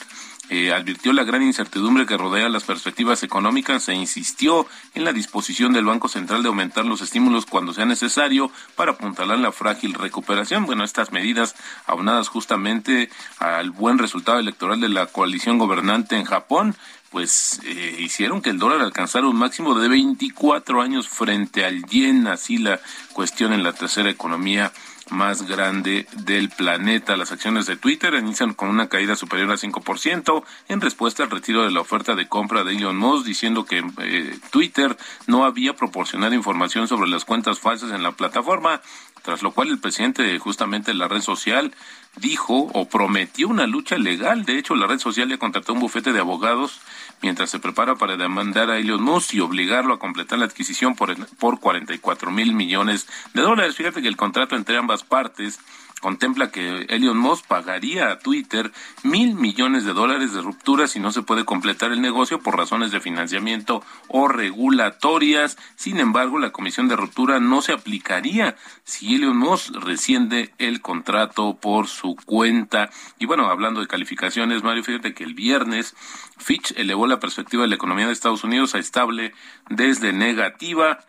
eh, 0.50 0.74
advirtió 0.74 1.14
la 1.14 1.24
gran 1.24 1.42
incertidumbre 1.42 2.06
que 2.06 2.18
rodea 2.18 2.50
las 2.50 2.66
perspectivas 2.66 3.24
económicas 3.24 3.88
e 3.88 3.96
insistió 3.96 4.68
en 4.94 5.06
la 5.06 5.14
disposición 5.14 5.72
del 5.72 5.86
Banco 5.86 6.10
Central 6.10 6.44
de 6.44 6.50
aumentar 6.50 6.86
los 6.86 7.02
estímulos 7.02 7.46
cuando 7.46 7.74
sea 7.74 7.86
necesario 7.86 8.52
para 8.76 8.92
apuntalar 8.92 9.40
la 9.40 9.54
frágil 9.54 9.94
recuperación. 9.94 10.66
Bueno, 10.66 10.84
estas 10.84 11.12
medidas, 11.12 11.56
aunadas 11.86 12.28
justamente 12.28 13.10
al 13.40 13.72
buen 13.72 13.98
resultado 13.98 14.38
electoral 14.40 14.82
de 14.82 14.90
la 14.90 15.06
coalición 15.06 15.58
gobernante 15.58 16.18
en 16.18 16.26
Japón, 16.26 16.76
pues 17.10 17.62
eh, 17.64 17.98
hicieron 18.00 18.42
que 18.42 18.50
el 18.50 18.58
dólar 18.58 18.82
alcanzara 18.82 19.28
un 19.28 19.38
máximo 19.38 19.80
de 19.80 19.88
24 19.88 20.82
años 20.82 21.08
frente 21.08 21.64
al 21.64 21.86
yen, 21.86 22.28
así 22.28 22.58
la 22.58 22.82
cuestión 23.14 23.54
en 23.54 23.64
la 23.64 23.74
tercera 23.74 24.10
economía 24.10 24.74
más 25.10 25.48
grande 25.48 26.08
del 26.14 26.50
planeta. 26.50 27.18
Las 27.18 27.32
acciones 27.32 27.66
de 27.66 27.76
Twitter 27.76 28.14
inician 28.16 28.54
con 28.54 28.70
una 28.70 28.90
caída 28.90 29.16
superior 29.16 29.52
al 29.52 29.58
5% 29.58 30.44
en 30.70 30.82
respuesta 30.82 31.24
al 31.24 31.32
retiro 31.32 31.64
de 31.64 31.72
la 31.72 31.82
oferta 31.82 32.16
de 32.16 32.28
compra 32.28 32.64
de 32.64 32.74
Elon 32.74 32.98
Musk, 32.98 33.26
diciendo 33.26 33.66
que 33.66 33.84
eh, 34.00 34.40
Twitter 34.52 34.98
no 35.28 35.46
había 35.46 35.74
proporcionado 35.76 36.34
información 36.34 36.88
sobre 36.88 37.10
las 37.10 37.26
cuentas 37.26 37.60
falsas 37.60 37.92
en 37.92 38.04
la 38.04 38.12
plataforma, 38.12 38.82
tras 39.24 39.42
lo 39.42 39.52
cual 39.52 39.70
el 39.70 39.80
presidente 39.80 40.22
de 40.22 40.38
justamente 40.38 40.94
la 40.94 41.08
red 41.08 41.22
social 41.22 41.74
dijo 42.18 42.70
o 42.74 42.88
prometió 42.88 43.48
una 43.48 43.66
lucha 43.66 43.98
legal. 43.98 44.46
De 44.46 44.60
hecho, 44.60 44.76
la 44.76 44.86
red 44.86 45.00
social 45.00 45.30
ya 45.30 45.38
contrató 45.38 45.74
un 45.74 45.80
bufete 45.80 46.14
de 46.14 46.20
abogados 46.20 46.82
mientras 47.22 47.50
se 47.50 47.60
prepara 47.60 47.96
para 47.96 48.18
demandar 48.18 48.70
a 48.70 48.78
Elon 48.78 49.02
Musk 49.02 49.34
y 49.34 49.40
obligarlo 49.40 49.94
a 49.94 50.00
completar 50.00 50.38
la 50.40 50.46
adquisición 50.46 50.96
por, 50.96 51.16
por 51.38 51.60
44 51.60 52.32
mil 52.32 52.54
millones 52.54 53.08
de 53.34 53.42
dólares. 53.42 53.76
Fíjate 53.76 54.02
que 54.02 54.10
el 54.10 54.18
contrato 54.18 54.56
entre 54.56 54.78
ambas 54.78 55.04
partes 55.04 55.60
contempla 56.04 56.52
que 56.52 56.86
Elon 56.90 57.18
Musk 57.18 57.48
pagaría 57.48 58.12
a 58.12 58.20
Twitter 58.20 58.74
mil 59.04 59.36
millones 59.36 59.86
de 59.86 59.94
dólares 59.94 60.34
de 60.34 60.42
ruptura 60.42 60.88
si 60.88 61.00
no 61.00 61.14
se 61.14 61.22
puede 61.22 61.46
completar 61.46 61.94
el 61.94 62.02
negocio 62.02 62.40
por 62.40 62.58
razones 62.58 62.92
de 62.92 63.00
financiamiento 63.00 63.82
o 64.10 64.28
regulatorias. 64.28 65.58
Sin 65.78 66.00
embargo, 66.00 66.40
la 66.40 66.52
comisión 66.52 66.90
de 66.90 66.98
ruptura 66.98 67.40
no 67.40 67.62
se 67.62 67.72
aplicaría 67.72 68.58
si 68.84 69.16
Elon 69.16 69.38
Musk 69.38 69.76
resciende 69.78 70.54
el 70.58 70.82
contrato 70.82 71.56
por 71.56 71.88
su 71.88 72.18
cuenta. 72.26 72.90
Y 73.18 73.26
bueno, 73.26 73.48
hablando 73.48 73.80
de 73.80 73.88
calificaciones, 73.88 74.62
Mario, 74.62 74.84
fíjate 74.84 75.14
que 75.14 75.24
el 75.24 75.34
viernes 75.34 75.96
Fitch 76.38 76.74
elevó 76.76 77.08
la 77.08 77.22
perspectiva 77.22 77.64
de 77.64 77.70
la 77.70 77.76
economía 77.76 78.08
de 78.08 78.12
Estados 78.12 78.44
Unidos 78.44 78.76
a 78.76 78.80
estable 78.80 79.34
desde 79.70 80.12
negativa 80.12 81.00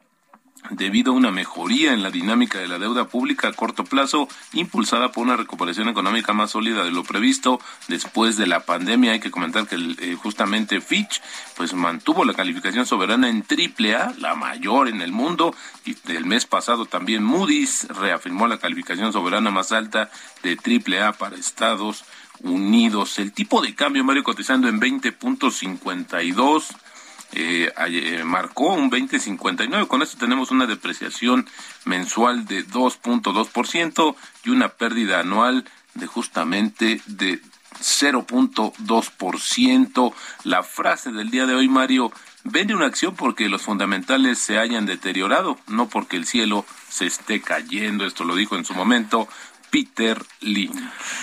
debido 0.71 1.13
a 1.13 1.17
una 1.17 1.31
mejoría 1.31 1.93
en 1.93 2.03
la 2.03 2.11
dinámica 2.11 2.59
de 2.59 2.69
la 2.69 2.79
deuda 2.79 3.07
pública 3.07 3.49
a 3.49 3.53
corto 3.53 3.85
plazo, 3.85 4.29
impulsada 4.53 5.13
por 5.13 5.25
una 5.25 5.37
recuperación 5.37 5.89
económica 5.89 6.33
más 6.33 6.53
sólida 6.53 6.85
de 6.85 6.91
lo 6.91 7.05
previsto 7.05 7.61
después 7.89 8.37
de 8.37 8.47
la 8.47 8.61
pandemia. 8.61 9.13
Hay 9.13 9.21
que 9.21 9.31
comentar 9.31 9.67
que 9.67 9.77
eh, 9.77 10.17
justamente 10.21 10.81
Fitch 10.81 11.21
pues 11.57 11.75
mantuvo 11.75 12.25
la 12.25 12.35
calificación 12.35 12.87
soberana 12.87 13.29
en 13.29 13.43
triple 13.43 13.95
A, 13.95 14.15
la 14.19 14.35
mayor 14.35 14.89
en 14.89 15.03
el 15.03 15.13
mundo, 15.13 15.55
y 15.85 15.97
el 16.13 16.25
mes 16.25 16.47
pasado 16.47 16.87
también 16.87 17.23
Moody's 17.23 17.87
reafirmó 17.89 18.47
la 18.47 18.59
calificación 18.59 19.13
soberana 19.13 19.51
más 19.51 19.73
alta 19.73 20.11
de 20.43 20.57
triple 20.57 21.03
A 21.03 21.13
para 21.13 21.37
Estados 21.37 22.05
Unidos. 22.41 23.19
El 23.19 23.33
tipo 23.33 23.61
de 23.61 23.75
cambio, 23.75 24.05
Mario, 24.05 24.25
cotizando 24.25 24.69
en 24.69 24.81
20.52 24.81 26.75
eh, 27.35 27.73
eh, 27.89 28.23
marcó 28.25 28.75
un 28.75 28.91
20.59. 28.91 29.87
Con 29.87 30.03
esto 30.03 30.19
tenemos 30.19 30.51
una 30.51 30.67
depreciación 30.67 31.49
mensual 31.85 32.47
de 32.47 32.67
2.2% 32.67 34.17
y 34.45 34.51
una 34.51 34.71
pérdida 34.71 35.21
anual 35.21 35.65
de 35.95 36.07
justamente 36.07 37.01
de 37.07 37.41
0.2%. 37.81 40.15
La 40.45 40.63
frase 40.63 41.13
del 41.13 41.31
día 41.31 41.45
de 41.47 41.55
hoy, 41.55 41.69
Mario, 41.69 42.13
vende 42.45 42.75
una 42.75 42.87
acción 42.87 43.15
porque 43.17 43.49
los 43.49 43.63
fundamentales 43.63 44.39
se 44.39 44.59
hayan 44.59 44.87
deteriorado, 44.87 45.59
no 45.67 45.89
porque 45.89 46.17
el 46.17 46.27
cielo 46.27 46.65
se 46.89 47.07
esté 47.07 47.41
cayendo. 47.41 48.07
Esto 48.07 48.23
lo 48.25 48.37
dijo 48.37 48.55
en 48.57 48.65
su 48.65 48.75
momento 48.75 49.29
Peter 49.75 50.25
Lee. 50.39 50.71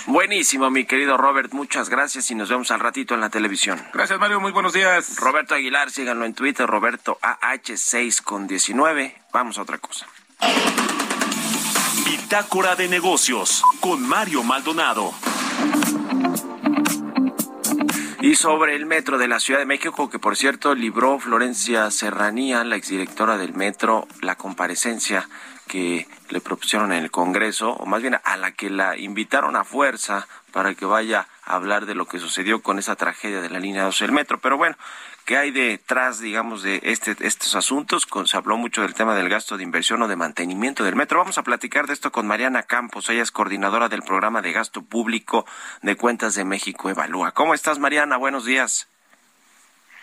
Buenísimo, 0.07 0.69
mi 0.69 0.83
querido 0.83 1.15
Robert, 1.15 1.53
muchas 1.53 1.87
gracias 1.87 2.29
y 2.31 2.35
nos 2.35 2.49
vemos 2.49 2.69
al 2.71 2.81
ratito 2.81 3.13
en 3.13 3.21
la 3.21 3.29
televisión. 3.29 3.81
Gracias, 3.93 4.19
Mario, 4.19 4.41
muy 4.41 4.51
buenos 4.51 4.73
días. 4.73 5.15
Roberto 5.15 5.55
Aguilar, 5.55 5.89
síganlo 5.89 6.25
en 6.25 6.33
Twitter, 6.33 6.67
Roberto 6.67 7.17
AH6 7.21 8.21
con 8.21 8.47
19. 8.47 9.15
Vamos 9.31 9.57
a 9.57 9.61
otra 9.61 9.77
cosa. 9.77 10.05
Bitácora 12.05 12.75
de 12.75 12.89
negocios 12.89 13.63
con 13.79 14.05
Mario 14.05 14.43
Maldonado. 14.43 15.13
Y 18.19 18.35
sobre 18.35 18.75
el 18.75 18.85
metro 18.85 19.17
de 19.17 19.29
la 19.29 19.39
Ciudad 19.39 19.61
de 19.61 19.65
México, 19.65 20.09
que 20.09 20.19
por 20.19 20.35
cierto 20.35 20.75
libró 20.75 21.19
Florencia 21.19 21.89
Serranía, 21.89 22.65
la 22.65 22.75
exdirectora 22.75 23.37
del 23.37 23.53
metro, 23.53 24.09
la 24.21 24.35
comparecencia 24.35 25.29
que 25.71 26.05
le 26.29 26.41
propusieron 26.41 26.91
en 26.91 27.01
el 27.01 27.11
Congreso, 27.11 27.71
o 27.71 27.85
más 27.85 28.01
bien 28.01 28.19
a 28.21 28.35
la 28.35 28.51
que 28.51 28.69
la 28.69 28.97
invitaron 28.97 29.55
a 29.55 29.63
fuerza 29.63 30.27
para 30.51 30.75
que 30.75 30.83
vaya 30.85 31.29
a 31.45 31.55
hablar 31.55 31.85
de 31.85 31.95
lo 31.95 32.07
que 32.07 32.19
sucedió 32.19 32.61
con 32.61 32.77
esa 32.77 32.97
tragedia 32.97 33.39
de 33.39 33.49
la 33.49 33.57
línea 33.57 33.85
12 33.85 34.03
del 34.03 34.11
metro. 34.11 34.41
Pero 34.41 34.57
bueno, 34.57 34.75
¿qué 35.23 35.37
hay 35.37 35.51
detrás, 35.51 36.19
digamos, 36.19 36.61
de 36.61 36.81
este, 36.83 37.15
estos 37.25 37.55
asuntos? 37.55 38.05
se 38.25 38.35
habló 38.35 38.57
mucho 38.57 38.81
del 38.81 38.95
tema 38.95 39.15
del 39.15 39.29
gasto 39.29 39.55
de 39.55 39.63
inversión 39.63 40.01
o 40.01 40.09
de 40.09 40.17
mantenimiento 40.17 40.83
del 40.83 40.97
metro. 40.97 41.19
Vamos 41.19 41.37
a 41.37 41.43
platicar 41.43 41.87
de 41.87 41.93
esto 41.93 42.11
con 42.11 42.27
Mariana 42.27 42.63
Campos. 42.63 43.09
Ella 43.09 43.23
es 43.23 43.31
coordinadora 43.31 43.87
del 43.87 44.01
programa 44.01 44.41
de 44.41 44.51
gasto 44.51 44.81
público 44.81 45.45
de 45.83 45.95
cuentas 45.95 46.35
de 46.35 46.43
México 46.43 46.89
Evalúa. 46.89 47.31
¿Cómo 47.31 47.53
estás, 47.53 47.79
Mariana? 47.79 48.17
Buenos 48.17 48.43
días. 48.43 48.90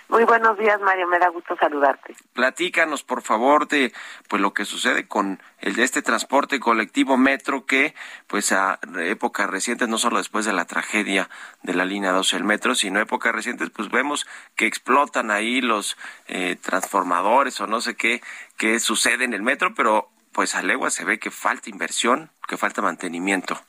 Muy 0.09 0.25
buenos 0.25 0.57
días, 0.57 0.81
Mario. 0.81 1.07
Me 1.07 1.19
da 1.19 1.29
gusto 1.29 1.55
saludarte. 1.57 2.17
Platícanos, 2.33 3.03
por 3.03 3.21
favor, 3.21 3.69
de 3.69 3.93
pues 4.29 4.41
lo 4.41 4.55
que 4.55 4.65
sucede 4.65 5.07
con 5.07 5.43
el 5.59 5.75
de 5.75 5.85
este 5.85 6.01
transporte 6.01 6.59
colectivo 6.61 7.19
metro 7.19 7.67
que, 7.67 7.95
pues 8.27 8.53
a 8.53 8.79
épocas 9.01 9.51
recientes, 9.51 9.87
no 9.87 9.99
solo 9.99 10.17
después 10.17 10.47
de 10.47 10.55
la 10.55 10.65
tragedia 10.65 11.29
de 11.63 11.75
la 11.75 11.85
línea 11.85 12.13
12 12.13 12.37
del 12.37 12.45
metro, 12.45 12.75
sino 12.75 13.01
épocas 13.01 13.35
recientes, 13.35 13.69
pues 13.69 13.91
vemos 13.91 14.27
que 14.57 14.67
explotan 14.67 15.31
ahí 15.31 15.61
los 15.61 15.99
eh, 16.27 16.57
transformadores 16.57 17.61
o 17.61 17.67
no 17.67 17.83
sé 17.83 17.95
qué, 17.95 18.23
qué 18.57 18.81
sucede 18.81 19.25
en 19.25 19.35
el 19.35 19.43
metro, 19.43 19.75
pero 19.75 20.09
pues 20.33 20.55
a 20.55 20.63
legua 20.63 20.89
se 20.89 21.05
ve 21.05 21.19
que 21.19 21.31
falta 21.31 21.69
inversión, 21.69 22.31
que 22.47 22.57
falta 22.57 22.81
mantenimiento. 22.81 23.61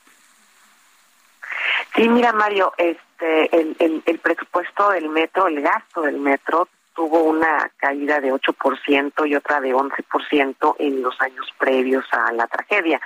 Sí, 2.00 2.08
mira, 2.08 2.32
Mario, 2.32 2.72
este, 2.78 3.54
el, 3.54 4.02
el, 4.06 4.18
presupuesto 4.20 4.88
del 4.88 5.10
metro, 5.10 5.48
el 5.48 5.60
gasto 5.60 6.00
del 6.00 6.18
metro, 6.18 6.66
tuvo 6.94 7.24
una 7.24 7.70
caída 7.76 8.20
de 8.20 8.32
8% 8.32 9.28
y 9.28 9.34
otra 9.34 9.60
de 9.60 9.74
11% 9.74 10.76
en 10.78 11.02
los 11.02 11.20
años 11.20 11.46
previos 11.58 12.06
a 12.12 12.32
la 12.32 12.46
tragedia. 12.46 13.02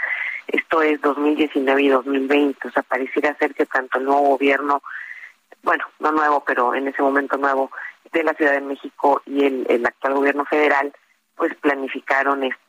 Esto 0.46 0.80
es 0.80 1.00
2019 1.00 1.82
y 1.82 1.88
2020. 1.88 2.68
O 2.68 2.70
sea, 2.70 2.84
pareciera 2.84 3.36
ser 3.36 3.52
que 3.52 3.66
tanto 3.66 3.98
el 3.98 4.04
nuevo 4.04 4.28
gobierno, 4.28 4.80
bueno, 5.64 5.84
no 5.98 6.12
nuevo, 6.12 6.44
pero 6.46 6.72
en 6.72 6.86
ese 6.86 7.02
momento 7.02 7.36
nuevo, 7.36 7.72
de 8.12 8.22
la 8.22 8.34
Ciudad 8.34 8.52
de 8.52 8.60
México 8.60 9.22
y 9.26 9.44
el, 9.44 9.66
el 9.68 9.84
actual 9.84 10.14
gobierno 10.14 10.44
federal, 10.44 10.92
pues 11.34 11.52
planificaron 11.56 12.44
esto 12.44 12.63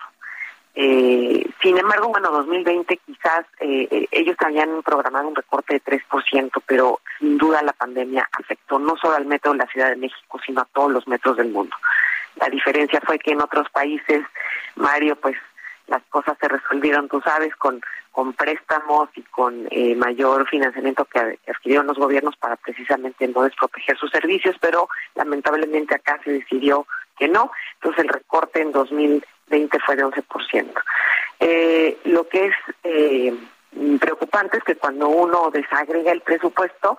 eh, 0.78 1.50
sin 1.62 1.78
embargo, 1.78 2.10
bueno, 2.10 2.30
2020 2.32 2.98
quizás 2.98 3.46
eh, 3.62 3.88
eh, 3.90 4.08
ellos 4.12 4.36
habían 4.40 4.84
programado 4.84 5.30
un 5.30 5.36
recorte 5.36 5.76
de 5.76 5.82
3%, 5.82 6.52
pero 6.66 7.00
sin 7.18 7.38
duda 7.38 7.62
la 7.62 7.72
pandemia 7.72 8.28
afectó 8.34 8.78
no 8.78 8.98
solo 8.98 9.16
al 9.16 9.26
metro 9.26 9.54
de 9.54 9.60
la 9.60 9.68
Ciudad 9.68 9.90
de 9.90 9.96
México, 9.96 10.38
sino 10.46 10.62
a 10.62 10.68
todos 10.74 10.92
los 10.92 11.08
metros 11.08 11.38
del 11.38 11.50
mundo. 11.50 11.76
La 12.36 12.50
diferencia 12.50 13.02
fue 13.06 13.18
que 13.20 13.32
en 13.32 13.42
otros 13.42 13.70
países, 13.70 14.26
Mario, 14.76 15.16
pues 15.16 15.38
las 15.88 16.04
cosas 16.10 16.38
se 16.42 16.48
resolvieron, 16.50 17.08
tú 17.08 17.22
sabes, 17.22 17.56
con, 17.56 17.80
con 18.12 18.34
préstamos 18.34 19.10
y 19.16 19.22
con 19.22 19.68
eh, 19.72 19.96
mayor 19.96 20.48
financiamiento 20.50 21.06
que 21.06 21.40
adquirieron 21.48 21.88
los 21.88 21.98
gobiernos 21.98 22.36
para 22.36 22.58
precisamente 22.58 23.28
no 23.30 23.44
desproteger 23.44 23.98
sus 23.98 24.12
servicios, 24.12 24.58
pero 24.60 24.90
lamentablemente 25.16 25.96
acá 25.96 26.20
se 26.24 26.32
decidió 26.32 26.86
que 27.18 27.28
no. 27.28 27.52
Entonces 27.76 28.04
el 28.04 28.10
recorte 28.10 28.62
en 28.62 28.72
2020 28.72 29.80
fue 29.80 29.96
de 29.96 30.06
11%. 30.06 30.74
Eh, 31.40 31.98
lo 32.06 32.28
que 32.28 32.48
es 32.48 32.56
eh, 32.84 33.34
preocupante 34.00 34.58
es 34.58 34.64
que 34.64 34.76
cuando 34.76 35.10
uno 35.10 35.50
desagrega 35.52 36.12
el 36.12 36.22
presupuesto, 36.22 36.98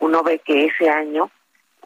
uno 0.00 0.22
ve 0.22 0.40
que 0.40 0.66
ese 0.66 0.88
año 0.90 1.30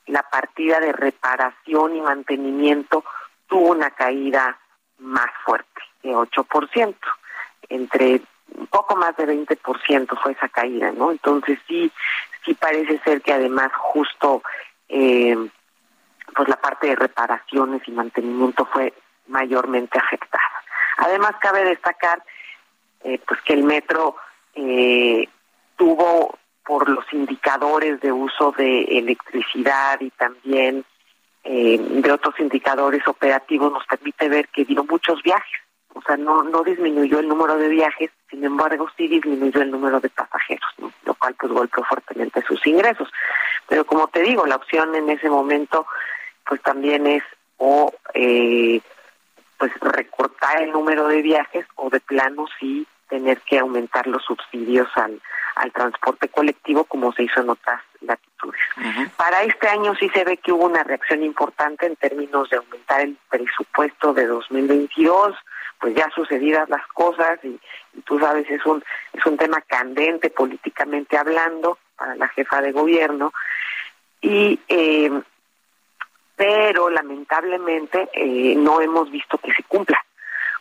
la 0.07 0.23
partida 0.23 0.81
de 0.81 0.93
reparación 0.93 1.97
y 1.97 2.01
mantenimiento 2.01 3.05
tuvo 3.49 3.71
una 3.71 3.91
caída 3.91 4.59
más 4.99 5.31
fuerte, 5.45 5.81
de 6.03 6.11
8%, 6.11 6.95
entre 7.69 8.21
un 8.57 8.67
poco 8.67 8.97
más 8.97 9.17
de 9.17 9.27
20% 9.27 10.21
fue 10.21 10.33
esa 10.33 10.49
caída, 10.49 10.91
¿no? 10.93 11.13
Entonces 11.13 11.59
sí, 11.69 11.91
sí 12.45 12.55
parece 12.55 12.99
ser 13.05 13.23
que 13.23 13.33
además 13.33 13.71
justo 13.75 14.43
eh, 14.89 15.37
pues 16.35 16.49
la 16.49 16.57
parte 16.57 16.89
de 16.89 16.97
reparaciones 16.97 17.83
y 17.87 17.93
mantenimiento 17.93 18.67
fue 18.67 18.93
mayormente 19.27 19.99
afectada. 19.99 20.43
Además 20.99 21.33
cabe 21.41 21.65
destacar 21.65 22.23
eh, 23.03 23.21
pues 23.27 23.41
que 23.43 23.55
el 23.55 23.65
metro 23.65 24.17
eh, 24.55 25.29
tuvo 25.77 26.39
por 26.65 26.89
los 26.89 27.05
indicadores 27.13 28.01
de 28.01 28.13
uso 28.13 28.53
de 28.53 28.83
electricidad 28.83 30.01
y 30.01 30.11
también 30.11 30.85
eh, 31.43 31.79
de 31.79 32.13
otros 32.13 32.39
indicadores 32.39 33.07
operativos 33.09 33.73
nos 33.73 33.87
permite 33.87 34.29
ver 34.29 34.49
que 34.49 34.65
dio 34.65 34.85
muchos 34.85 35.23
viajes. 35.23 35.61
O 35.95 36.03
sea, 36.03 36.17
no, 36.17 36.43
no 36.45 36.63
disminuyó 36.63 37.19
el 37.19 37.29
número 37.29 37.57
de 37.57 37.69
viajes, 37.69 38.11
sin 38.29 38.45
embargo 38.45 38.89
sí 38.97 39.09
disminuyó 39.09 39.63
el 39.63 39.71
número 39.71 39.99
de 39.99 40.11
pasajeros, 40.11 40.71
lo 41.05 41.15
cual 41.15 41.35
pues 41.41 41.51
golpeó 41.51 41.83
fuertemente 41.85 42.43
sus 42.43 42.65
ingresos. 42.67 43.11
Pero 43.67 43.85
como 43.85 44.07
te 44.09 44.21
digo, 44.23 44.47
la 44.47 44.57
opción 44.57 44.95
en 44.95 45.11
ese 45.11 45.29
momento 45.29 45.87
pues 46.51 46.61
también 46.63 47.07
es 47.07 47.23
o 47.59 47.95
eh, 48.13 48.81
pues 49.57 49.71
recortar 49.81 50.63
el 50.63 50.73
número 50.73 51.07
de 51.07 51.23
viajes 51.23 51.65
o 51.77 51.91
de 51.91 52.01
plano 52.01 52.47
sí 52.59 52.85
tener 53.09 53.41
que 53.43 53.61
aumentar 53.61 54.09
los 54.09 54.25
subsidios 54.25 54.89
al, 54.97 55.21
al 55.55 55.71
transporte 55.71 56.27
colectivo 56.29 56.83
como 56.83 57.13
se 57.13 57.23
hizo 57.23 57.41
en 57.41 57.51
otras 57.51 57.81
latitudes. 58.01 58.61
Para 59.17 59.45
este 59.45 59.69
año 59.69 59.95
sí 59.95 60.09
se 60.09 60.25
ve 60.25 60.39
que 60.39 60.51
hubo 60.51 60.65
una 60.65 60.83
reacción 60.83 61.23
importante 61.23 61.87
en 61.87 61.95
términos 61.95 62.51
de 62.51 62.57
aumentar 62.57 63.03
el 63.03 63.17
presupuesto 63.31 64.13
de 64.13 64.27
2022, 64.27 65.37
pues 65.79 65.95
ya 65.95 66.11
sucedidas 66.13 66.69
las 66.69 66.85
cosas 66.89 67.39
y, 67.45 67.61
tú 68.05 68.19
sabes 68.19 68.51
es 68.51 68.67
un 68.67 68.83
es 69.13 69.25
un 69.25 69.37
tema 69.37 69.61
candente 69.61 70.31
políticamente 70.31 71.17
hablando 71.17 71.79
para 71.97 72.17
la 72.17 72.27
jefa 72.27 72.61
de 72.61 72.73
gobierno 72.73 73.33
y 74.21 74.59
eh, 74.69 75.11
pero 76.41 76.89
lamentablemente 76.89 78.09
eh, 78.15 78.55
no 78.57 78.81
hemos 78.81 79.11
visto 79.11 79.37
que 79.37 79.53
se 79.53 79.63
cumpla. 79.65 80.03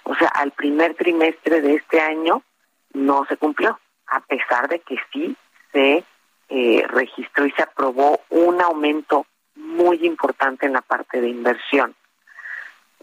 O 0.03 0.13
sea, 0.13 0.27
al 0.27 0.51
primer 0.51 0.93
trimestre 0.95 1.61
de 1.61 1.75
este 1.75 2.01
año 2.01 2.43
no 2.91 3.25
se 3.27 3.37
cumplió, 3.37 3.79
a 4.07 4.19
pesar 4.19 4.67
de 4.67 4.79
que 4.79 4.97
sí 5.13 5.37
se 5.71 6.03
eh, 6.49 6.83
registró 6.85 7.45
y 7.45 7.51
se 7.51 7.61
aprobó 7.61 8.19
un 8.29 8.61
aumento 8.61 9.25
muy 9.55 10.05
importante 10.05 10.65
en 10.65 10.73
la 10.73 10.81
parte 10.81 11.21
de 11.21 11.29
inversión. 11.29 11.95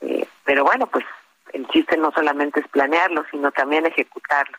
Eh, 0.02 0.28
pero 0.44 0.64
bueno, 0.64 0.86
pues 0.86 1.06
el 1.54 1.66
chiste 1.68 1.96
no 1.96 2.12
solamente 2.12 2.60
es 2.60 2.68
planearlo, 2.68 3.24
sino 3.30 3.52
también 3.52 3.86
ejecutarlo. 3.86 4.58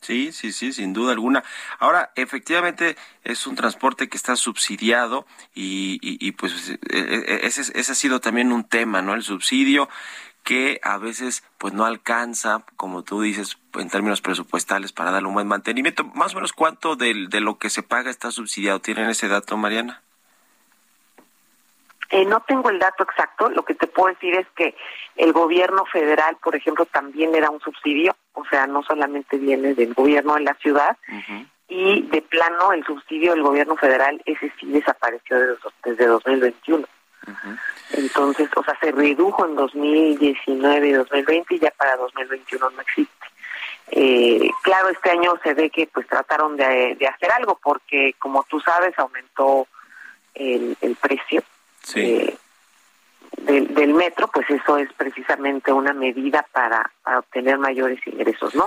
Sí, 0.00 0.32
sí, 0.32 0.52
sí, 0.52 0.72
sin 0.72 0.92
duda 0.92 1.12
alguna. 1.12 1.42
Ahora, 1.78 2.12
efectivamente, 2.14 2.96
es 3.24 3.46
un 3.46 3.56
transporte 3.56 4.08
que 4.08 4.16
está 4.16 4.36
subsidiado 4.36 5.26
y, 5.54 6.32
pues 6.32 6.70
e, 6.70 6.78
e, 6.90 7.46
ese, 7.46 7.62
ese 7.78 7.92
ha 7.92 7.94
sido 7.94 8.20
también 8.20 8.52
un 8.52 8.64
tema, 8.64 9.02
¿no? 9.02 9.14
El 9.14 9.22
subsidio 9.22 9.88
que 10.44 10.80
a 10.82 10.96
veces 10.98 11.42
pues 11.58 11.74
no 11.74 11.84
alcanza, 11.84 12.64
como 12.76 13.02
tú 13.02 13.20
dices, 13.20 13.58
en 13.74 13.90
términos 13.90 14.22
presupuestales 14.22 14.92
para 14.92 15.10
darle 15.10 15.28
un 15.28 15.34
buen 15.34 15.48
mantenimiento. 15.48 16.04
Más 16.04 16.32
o 16.32 16.36
menos 16.36 16.52
cuánto 16.52 16.96
de, 16.96 17.26
de 17.28 17.40
lo 17.40 17.58
que 17.58 17.68
se 17.68 17.82
paga 17.82 18.10
está 18.10 18.30
subsidiado. 18.30 18.80
¿Tienen 18.80 19.10
ese 19.10 19.28
dato, 19.28 19.56
Mariana? 19.58 20.02
Eh, 22.10 22.24
no 22.24 22.40
tengo 22.40 22.70
el 22.70 22.78
dato 22.78 23.04
exacto, 23.04 23.50
lo 23.50 23.64
que 23.64 23.74
te 23.74 23.86
puedo 23.86 24.08
decir 24.08 24.34
es 24.34 24.46
que 24.56 24.74
el 25.16 25.32
gobierno 25.32 25.84
federal, 25.86 26.36
por 26.42 26.56
ejemplo, 26.56 26.86
también 26.86 27.34
era 27.34 27.50
un 27.50 27.60
subsidio, 27.60 28.16
o 28.32 28.44
sea, 28.46 28.66
no 28.66 28.82
solamente 28.82 29.36
viene 29.36 29.74
del 29.74 29.92
gobierno 29.92 30.34
de 30.34 30.40
la 30.40 30.54
ciudad, 30.54 30.96
y 31.68 32.02
de 32.02 32.22
plano 32.22 32.72
el 32.72 32.82
subsidio 32.84 33.32
del 33.32 33.42
gobierno 33.42 33.76
federal, 33.76 34.22
ese 34.24 34.50
sí 34.58 34.66
desapareció 34.66 35.38
desde, 35.38 35.56
desde 35.84 36.06
2021. 36.06 36.86
Entonces, 37.92 38.48
o 38.56 38.64
sea, 38.64 38.74
se 38.80 38.90
redujo 38.90 39.44
en 39.44 39.54
2019 39.56 40.88
y 40.88 40.92
2020 40.92 41.54
y 41.54 41.58
ya 41.58 41.70
para 41.72 41.96
2021 41.96 42.70
no 42.70 42.80
existe. 42.80 43.26
Eh, 43.90 44.50
claro, 44.62 44.88
este 44.88 45.10
año 45.10 45.34
se 45.42 45.54
ve 45.54 45.70
que 45.70 45.86
pues 45.86 46.06
trataron 46.06 46.56
de, 46.56 46.96
hacer 47.06 47.32
algo 47.32 47.58
porque, 47.62 48.14
como 48.18 48.44
tú 48.48 48.60
sabes, 48.60 48.98
aumentó 48.98 49.66
el, 50.34 50.76
el 50.80 50.96
precio. 50.96 51.42
Sí. 51.82 52.00
Eh, 52.00 52.38
del, 53.38 53.94
metro, 53.94 54.28
pues 54.28 54.48
eso 54.50 54.76
es 54.78 54.92
precisamente 54.94 55.72
una 55.72 55.92
medida 55.92 56.44
para, 56.52 56.90
obtener 57.18 57.58
mayores 57.58 57.98
ingresos, 58.06 58.54
¿no? 58.54 58.66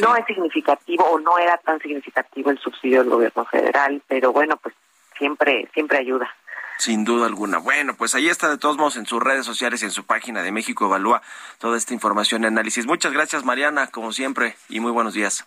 No 0.00 0.16
es 0.16 0.24
significativo 0.26 1.04
o 1.04 1.18
no 1.18 1.38
era 1.38 1.58
tan 1.58 1.80
significativo 1.80 2.50
el 2.50 2.58
subsidio 2.58 3.00
del 3.00 3.10
gobierno 3.10 3.44
federal, 3.44 4.02
pero 4.08 4.32
bueno, 4.32 4.56
pues 4.56 4.74
siempre 5.18 5.68
siempre 5.74 5.98
ayuda. 5.98 6.34
Sin 6.78 7.04
duda 7.04 7.26
alguna. 7.26 7.58
Bueno, 7.58 7.94
pues 7.94 8.14
ahí 8.14 8.28
está 8.28 8.48
de 8.48 8.58
todos 8.58 8.76
modos 8.76 8.96
en 8.96 9.06
sus 9.06 9.22
redes 9.22 9.44
sociales 9.44 9.82
y 9.82 9.84
en 9.84 9.90
su 9.92 10.04
página 10.04 10.42
de 10.42 10.50
México 10.50 10.86
Evalúa 10.86 11.22
toda 11.58 11.76
esta 11.76 11.94
información 11.94 12.42
y 12.42 12.46
análisis. 12.46 12.86
Muchas 12.86 13.12
gracias, 13.12 13.44
Mariana, 13.44 13.88
como 13.88 14.12
siempre, 14.12 14.56
y 14.68 14.80
muy 14.80 14.90
buenos 14.90 15.14
días. 15.14 15.46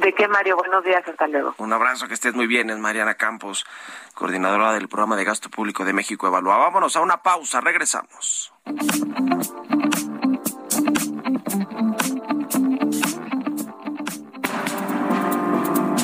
¿De 0.00 0.12
qué, 0.12 0.28
Mario? 0.28 0.56
Buenos 0.56 0.84
días, 0.84 1.02
hasta 1.06 1.26
luego. 1.26 1.54
Un 1.58 1.72
abrazo, 1.72 2.06
que 2.06 2.14
estés 2.14 2.32
muy 2.32 2.46
bien. 2.46 2.70
Es 2.70 2.78
Mariana 2.78 3.14
Campos, 3.14 3.66
coordinadora 4.14 4.72
del 4.72 4.88
programa 4.88 5.16
de 5.16 5.24
gasto 5.24 5.50
público 5.50 5.84
de 5.84 5.92
México 5.92 6.28
Evalúa. 6.28 6.56
Vámonos 6.56 6.94
a 6.94 7.00
una 7.00 7.22
pausa, 7.22 7.60
regresamos. 7.60 8.52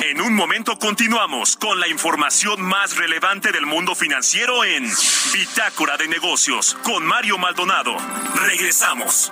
En 0.01 0.21
un 0.21 0.33
momento 0.33 0.77
continuamos 0.77 1.55
con 1.55 1.79
la 1.79 1.87
información 1.87 2.61
más 2.61 2.97
relevante 2.97 3.53
del 3.53 3.65
mundo 3.65 3.95
financiero 3.95 4.65
en 4.65 4.83
Bitácora 5.33 5.95
de 5.95 6.09
Negocios 6.09 6.77
con 6.83 7.05
Mario 7.05 7.37
Maldonado. 7.37 7.95
Regresamos. 8.45 9.31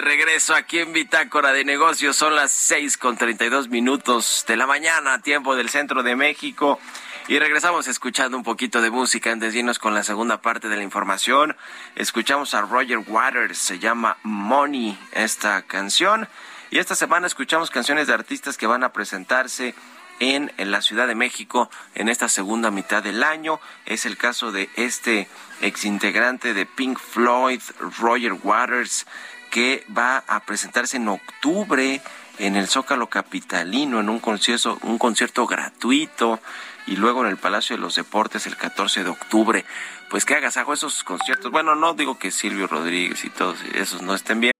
Regreso 0.00 0.54
aquí 0.54 0.78
en 0.78 0.92
Bitácora 0.92 1.52
de 1.52 1.64
Negocios. 1.64 2.16
Son 2.16 2.34
las 2.34 2.52
seis 2.52 2.96
con 2.96 3.16
treinta 3.16 3.44
y 3.44 3.48
dos 3.48 3.68
minutos 3.68 4.44
de 4.46 4.56
la 4.56 4.66
mañana, 4.66 5.20
tiempo 5.20 5.56
del 5.56 5.68
centro 5.68 6.02
de 6.02 6.16
México. 6.16 6.80
Y 7.28 7.38
regresamos 7.38 7.86
escuchando 7.86 8.36
un 8.36 8.42
poquito 8.42 8.80
de 8.82 8.90
música 8.90 9.30
antes 9.30 9.52
de 9.52 9.60
irnos 9.60 9.78
con 9.78 9.94
la 9.94 10.02
segunda 10.02 10.40
parte 10.40 10.68
de 10.68 10.76
la 10.76 10.82
información. 10.82 11.56
Escuchamos 11.96 12.54
a 12.54 12.62
Roger 12.62 12.98
Waters, 12.98 13.58
se 13.58 13.78
llama 13.78 14.16
Money 14.22 14.98
esta 15.12 15.62
canción. 15.62 16.28
Y 16.70 16.78
esta 16.78 16.94
semana 16.94 17.26
escuchamos 17.26 17.70
canciones 17.70 18.06
de 18.06 18.14
artistas 18.14 18.56
que 18.56 18.66
van 18.66 18.84
a 18.84 18.92
presentarse 18.92 19.74
en, 20.18 20.52
en, 20.56 20.70
la 20.70 20.82
Ciudad 20.82 21.06
de 21.06 21.14
México 21.14 21.70
en 21.94 22.08
esta 22.08 22.28
segunda 22.28 22.70
mitad 22.70 23.02
del 23.02 23.22
año. 23.22 23.60
Es 23.86 24.06
el 24.06 24.16
caso 24.16 24.52
de 24.52 24.68
este 24.76 25.28
exintegrante 25.60 26.54
de 26.54 26.66
Pink 26.66 26.98
Floyd, 26.98 27.60
Roger 27.98 28.34
Waters, 28.34 29.06
que 29.50 29.84
va 29.96 30.24
a 30.26 30.40
presentarse 30.40 30.96
en 30.96 31.08
octubre 31.08 32.00
en 32.38 32.56
el 32.56 32.68
Zócalo 32.68 33.08
Capitalino 33.08 34.00
en 34.00 34.08
un 34.08 34.18
concierto, 34.18 34.78
un 34.82 34.98
concierto 34.98 35.46
gratuito 35.46 36.40
y 36.86 36.96
luego 36.96 37.24
en 37.24 37.30
el 37.30 37.36
Palacio 37.36 37.76
de 37.76 37.82
los 37.82 37.96
Deportes 37.96 38.46
el 38.46 38.56
14 38.56 39.04
de 39.04 39.10
octubre. 39.10 39.64
Pues 40.08 40.24
que 40.24 40.34
hagas 40.34 40.56
hago 40.56 40.72
esos 40.72 41.04
conciertos. 41.04 41.52
Bueno, 41.52 41.74
no 41.74 41.94
digo 41.94 42.18
que 42.18 42.30
Silvio 42.30 42.66
Rodríguez 42.66 43.24
y 43.24 43.30
todos 43.30 43.58
esos 43.74 44.02
no 44.02 44.14
estén 44.14 44.40
bien. 44.40 44.52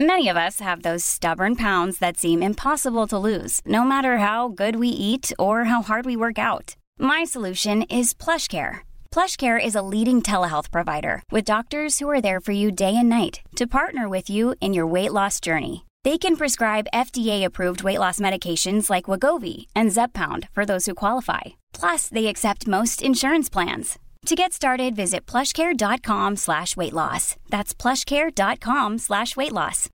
Many 0.00 0.28
of 0.28 0.36
us 0.36 0.60
have 0.60 0.82
those 0.82 1.04
stubborn 1.04 1.56
pounds 1.56 1.98
that 1.98 2.16
seem 2.16 2.40
impossible 2.40 3.08
to 3.08 3.18
lose, 3.18 3.60
no 3.66 3.82
matter 3.82 4.18
how 4.18 4.48
good 4.48 4.76
we 4.76 4.88
eat 4.88 5.32
or 5.40 5.64
how 5.64 5.82
hard 5.82 6.06
we 6.06 6.16
work 6.16 6.38
out. 6.38 6.76
My 7.00 7.24
solution 7.24 7.82
is 7.82 8.14
PlushCare. 8.14 8.87
PlushCare 9.12 9.58
is 9.62 9.74
a 9.74 9.82
leading 9.82 10.22
telehealth 10.22 10.70
provider 10.70 11.22
with 11.32 11.44
doctors 11.44 11.98
who 11.98 12.08
are 12.08 12.20
there 12.20 12.40
for 12.40 12.52
you 12.52 12.70
day 12.70 12.94
and 12.94 13.08
night 13.08 13.40
to 13.56 13.66
partner 13.66 14.08
with 14.08 14.30
you 14.30 14.54
in 14.60 14.72
your 14.72 14.86
weight 14.86 15.12
loss 15.12 15.40
journey. 15.40 15.84
They 16.04 16.18
can 16.18 16.36
prescribe 16.36 16.86
FDA-approved 16.94 17.82
weight 17.82 17.98
loss 17.98 18.20
medications 18.20 18.88
like 18.88 19.06
Wagovi 19.06 19.66
and 19.74 19.90
Zepbound 19.90 20.48
for 20.50 20.64
those 20.64 20.86
who 20.86 20.94
qualify. 20.94 21.40
Plus, 21.72 22.08
they 22.08 22.28
accept 22.28 22.68
most 22.68 23.02
insurance 23.02 23.48
plans. 23.48 23.98
To 24.26 24.36
get 24.36 24.52
started, 24.52 24.94
visit 24.94 25.26
plushcare.com 25.26 26.36
slash 26.36 26.76
weight 26.76 26.92
loss. 26.92 27.36
That's 27.48 27.74
plushcare.com 27.74 28.98
slash 28.98 29.36
weight 29.36 29.52
loss. 29.52 29.88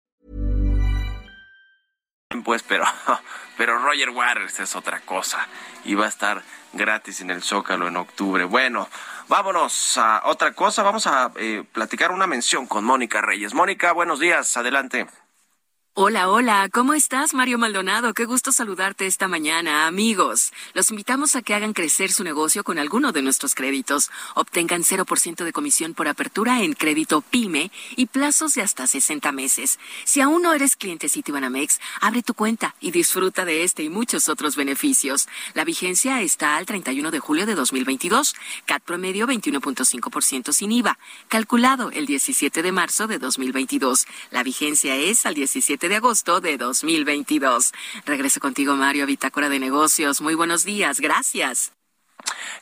Pues, 2.44 2.62
pero, 2.62 2.84
pero 3.56 3.78
Roger 3.78 4.10
Waters 4.10 4.58
es 4.60 4.74
otra 4.74 5.00
cosa. 5.06 5.38
Y 5.84 5.94
va 5.94 6.06
a 6.06 6.08
estar 6.08 6.42
gratis 6.74 7.20
en 7.20 7.30
el 7.30 7.42
Zócalo 7.42 7.88
en 7.88 7.96
octubre. 7.96 8.44
Bueno, 8.44 8.88
vámonos 9.28 9.96
a 9.98 10.22
otra 10.24 10.52
cosa. 10.52 10.82
Vamos 10.82 11.06
a 11.06 11.32
eh, 11.36 11.64
platicar 11.72 12.10
una 12.10 12.26
mención 12.26 12.66
con 12.66 12.84
Mónica 12.84 13.20
Reyes. 13.20 13.54
Mónica, 13.54 13.92
buenos 13.92 14.20
días. 14.20 14.56
Adelante. 14.56 15.06
Hola, 15.96 16.28
hola, 16.28 16.68
¿cómo 16.72 16.92
estás, 16.94 17.34
Mario 17.34 17.56
Maldonado? 17.56 18.14
Qué 18.14 18.24
gusto 18.24 18.50
saludarte 18.50 19.06
esta 19.06 19.28
mañana, 19.28 19.86
amigos. 19.86 20.52
Los 20.72 20.90
invitamos 20.90 21.36
a 21.36 21.42
que 21.42 21.54
hagan 21.54 21.72
crecer 21.72 22.10
su 22.10 22.24
negocio 22.24 22.64
con 22.64 22.80
alguno 22.80 23.12
de 23.12 23.22
nuestros 23.22 23.54
créditos. 23.54 24.10
Obtengan 24.34 24.82
0% 24.82 25.44
de 25.44 25.52
comisión 25.52 25.94
por 25.94 26.08
apertura 26.08 26.64
en 26.64 26.72
crédito 26.72 27.20
PYME 27.20 27.70
y 27.94 28.06
plazos 28.06 28.54
de 28.54 28.62
hasta 28.62 28.88
60 28.88 29.30
meses. 29.30 29.78
Si 30.02 30.20
aún 30.20 30.42
no 30.42 30.52
eres 30.52 30.74
cliente 30.74 31.08
Citibanamex, 31.08 31.78
abre 32.00 32.24
tu 32.24 32.34
cuenta 32.34 32.74
y 32.80 32.90
disfruta 32.90 33.44
de 33.44 33.62
este 33.62 33.84
y 33.84 33.88
muchos 33.88 34.28
otros 34.28 34.56
beneficios. 34.56 35.28
La 35.52 35.62
vigencia 35.62 36.22
está 36.22 36.56
al 36.56 36.66
31 36.66 37.12
de 37.12 37.20
julio 37.20 37.46
de 37.46 37.54
2022. 37.54 38.34
CAT 38.66 38.82
promedio 38.82 39.28
21.5% 39.28 40.52
sin 40.52 40.72
IVA. 40.72 40.98
Calculado 41.28 41.92
el 41.92 42.06
17 42.06 42.64
de 42.64 42.72
marzo 42.72 43.06
de 43.06 43.20
2022. 43.20 44.08
La 44.32 44.42
vigencia 44.42 44.96
es 44.96 45.24
al 45.24 45.34
17 45.34 45.83
de 45.88 45.96
agosto 45.96 46.40
de 46.40 46.56
2022. 46.56 47.72
Regreso 48.06 48.40
contigo, 48.40 48.74
Mario, 48.74 49.06
Bitácora 49.06 49.48
de 49.48 49.58
Negocios. 49.58 50.20
Muy 50.20 50.34
buenos 50.34 50.64
días. 50.64 51.00
Gracias. 51.00 51.72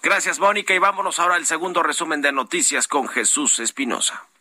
Gracias, 0.02 0.38
Mónica. 0.38 0.74
Y 0.74 0.78
vámonos 0.78 1.18
ahora 1.18 1.36
al 1.36 1.46
segundo 1.46 1.82
resumen 1.82 2.20
de 2.20 2.32
noticias 2.32 2.88
con 2.88 3.08
Jesús 3.08 3.58
Espinosa. 3.58 4.31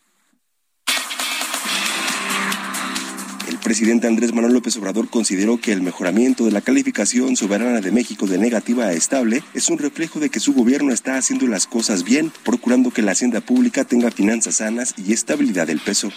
Presidente 3.71 4.05
Andrés 4.05 4.33
Manuel 4.33 4.51
López 4.51 4.75
Obrador 4.75 5.07
consideró 5.09 5.57
que 5.57 5.71
el 5.71 5.81
mejoramiento 5.81 6.43
de 6.43 6.51
la 6.51 6.59
calificación 6.59 7.37
soberana 7.37 7.79
de 7.79 7.93
México 7.93 8.27
de 8.27 8.37
negativa 8.37 8.83
a 8.83 8.91
estable 8.91 9.43
es 9.53 9.69
un 9.69 9.77
reflejo 9.77 10.19
de 10.19 10.29
que 10.29 10.41
su 10.41 10.53
gobierno 10.53 10.91
está 10.91 11.15
haciendo 11.15 11.47
las 11.47 11.67
cosas 11.67 12.03
bien, 12.03 12.33
procurando 12.43 12.91
que 12.91 13.01
la 13.01 13.13
hacienda 13.13 13.39
pública 13.39 13.85
tenga 13.85 14.11
finanzas 14.11 14.55
sanas 14.55 14.93
y 14.97 15.13
estabilidad 15.13 15.67
del 15.67 15.79
peso. 15.79 16.11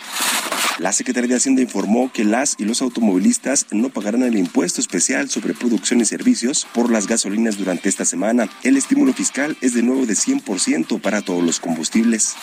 La 0.81 0.93
Secretaría 0.93 1.29
de 1.29 1.37
Hacienda 1.37 1.63
informó 1.63 2.11
que 2.13 2.25
las 2.25 2.57
y 2.59 2.65
los 2.65 2.83
automovilistas 2.83 3.67
no 3.71 3.91
pagarán 3.91 4.25
el 4.25 4.37
impuesto 4.37 4.81
especial 4.81 5.31
sobre 5.31 5.55
producción 5.55 6.01
y 6.01 6.05
servicios 6.05 6.67
por 6.75 6.91
las 6.91 7.07
gasolinas 7.07 7.57
durante 7.57 7.89
esta 7.89 8.05
semana. 8.05 8.51
El 8.65 8.77
estímulo 8.77 9.13
fiscal 9.13 9.57
es 9.61 9.75
de 9.75 9.85
nuevo 9.85 10.05
de 10.07 10.15
100% 10.15 11.01
para 11.01 11.23
todos 11.23 11.45
los 11.45 11.61
combustibles. 11.61 12.35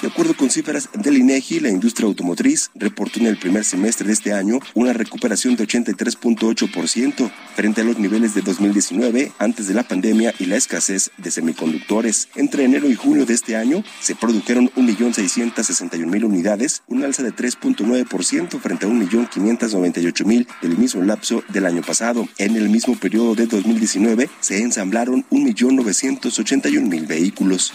De 0.00 0.08
acuerdo 0.08 0.34
con 0.34 0.48
cifras 0.48 0.88
del 0.94 1.18
INEGI, 1.18 1.60
la 1.60 1.68
industria 1.68 2.06
automotriz 2.06 2.70
reportó 2.74 3.20
en 3.20 3.26
el 3.26 3.36
primer 3.36 3.66
semestre 3.66 4.06
de 4.06 4.14
este 4.14 4.32
año 4.32 4.37
una 4.74 4.92
recuperación 4.92 5.56
de 5.56 5.66
83.8% 5.66 7.30
frente 7.54 7.80
a 7.80 7.84
los 7.84 7.98
niveles 7.98 8.34
de 8.34 8.42
2019 8.42 9.32
antes 9.38 9.66
de 9.66 9.74
la 9.74 9.82
pandemia 9.82 10.32
y 10.38 10.46
la 10.46 10.56
escasez 10.56 11.10
de 11.16 11.30
semiconductores. 11.30 12.28
Entre 12.36 12.64
enero 12.64 12.88
y 12.88 12.94
junio 12.94 13.26
de 13.26 13.34
este 13.34 13.56
año 13.56 13.82
se 14.00 14.14
produjeron 14.14 14.70
1.661.000 14.76 16.24
unidades, 16.24 16.82
un 16.86 17.04
alza 17.04 17.22
de 17.22 17.34
3.9% 17.34 18.60
frente 18.60 18.86
a 18.86 18.88
1.598.000 18.88 20.46
del 20.62 20.78
mismo 20.78 21.02
lapso 21.02 21.42
del 21.48 21.66
año 21.66 21.82
pasado. 21.82 22.28
En 22.38 22.56
el 22.56 22.68
mismo 22.68 22.94
periodo 22.96 23.34
de 23.34 23.46
2019 23.46 24.30
se 24.40 24.62
ensamblaron 24.62 25.24
1.981.000 25.30 27.06
vehículos. 27.06 27.72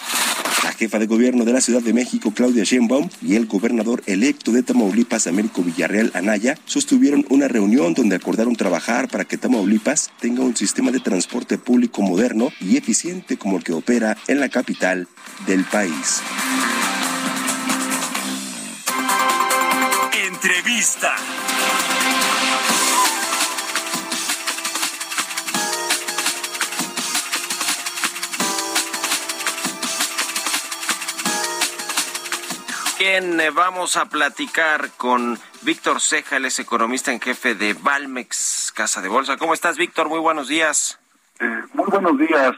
La 0.64 0.72
jefa 0.72 0.98
de 0.98 1.08
gobierno 1.08 1.44
de 1.44 1.52
la 1.52 1.60
Ciudad 1.60 1.82
de 1.82 1.94
México, 1.94 2.32
Claudia 2.34 2.64
Sheinbaum, 2.64 3.10
y 3.22 3.36
el 3.36 3.48
gobernador 3.48 4.02
electo 4.06 4.52
de 4.52 4.64
Tamaulipas, 4.64 5.28
Américo 5.28 5.62
Villarreal 5.62 6.12
Anaya, 6.14 6.53
sostuvieron 6.66 7.26
una 7.30 7.48
reunión 7.48 7.94
donde 7.94 8.16
acordaron 8.16 8.56
trabajar 8.56 9.08
para 9.08 9.26
que 9.26 9.38
Tamaulipas 9.38 10.12
tenga 10.20 10.44
un 10.44 10.56
sistema 10.56 10.92
de 10.92 11.00
transporte 11.00 11.58
público 11.58 12.02
moderno 12.02 12.50
y 12.60 12.78
eficiente 12.78 13.38
como 13.38 13.58
el 13.58 13.64
que 13.64 13.74
opera 13.74 14.18
en 14.28 14.40
la 14.40 14.50
capital 14.50 15.08
del 15.46 15.64
país. 15.66 16.22
Entrevista. 20.28 21.16
Bien, 33.14 33.40
eh, 33.40 33.52
vamos 33.52 33.96
a 33.96 34.06
platicar 34.06 34.90
con 34.98 35.38
Víctor 35.62 36.02
Ceja, 36.02 36.38
él 36.38 36.46
es 36.46 36.58
economista 36.58 37.12
en 37.12 37.22
jefe 37.22 37.54
de 37.54 37.76
Valmex, 37.76 38.74
Casa 38.76 39.04
de 39.04 39.08
Bolsa. 39.08 39.38
¿Cómo 39.38 39.54
estás, 39.54 39.78
Víctor? 39.78 40.10
Muy 40.10 40.18
buenos 40.18 40.48
días. 40.48 40.98
Eh, 41.40 41.62
muy 41.74 41.86
buenos 41.92 42.18
días. 42.18 42.56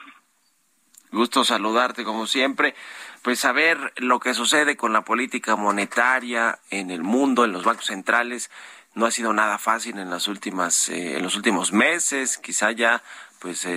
Gusto 1.12 1.44
saludarte 1.44 2.06
como 2.06 2.26
siempre. 2.26 2.74
Pues 3.22 3.40
saber 3.40 3.92
lo 3.98 4.22
que 4.22 4.34
sucede 4.34 4.78
con 4.78 4.94
la 4.94 5.02
política 5.02 5.58
monetaria 5.58 6.58
en 6.70 6.90
el 6.90 7.04
mundo, 7.04 7.44
en 7.44 7.52
los 7.52 7.66
bancos 7.66 7.88
centrales, 7.88 8.50
no 8.94 9.06
ha 9.06 9.12
sido 9.12 9.34
nada 9.34 9.58
fácil 9.58 10.00
en 10.00 10.10
las 10.10 10.30
últimas, 10.30 10.88
eh, 10.88 11.18
en 11.18 11.24
los 11.24 11.36
últimos 11.36 11.74
meses, 11.74 12.38
quizá 12.38 12.72
ya 12.72 13.04
pues 13.40 13.68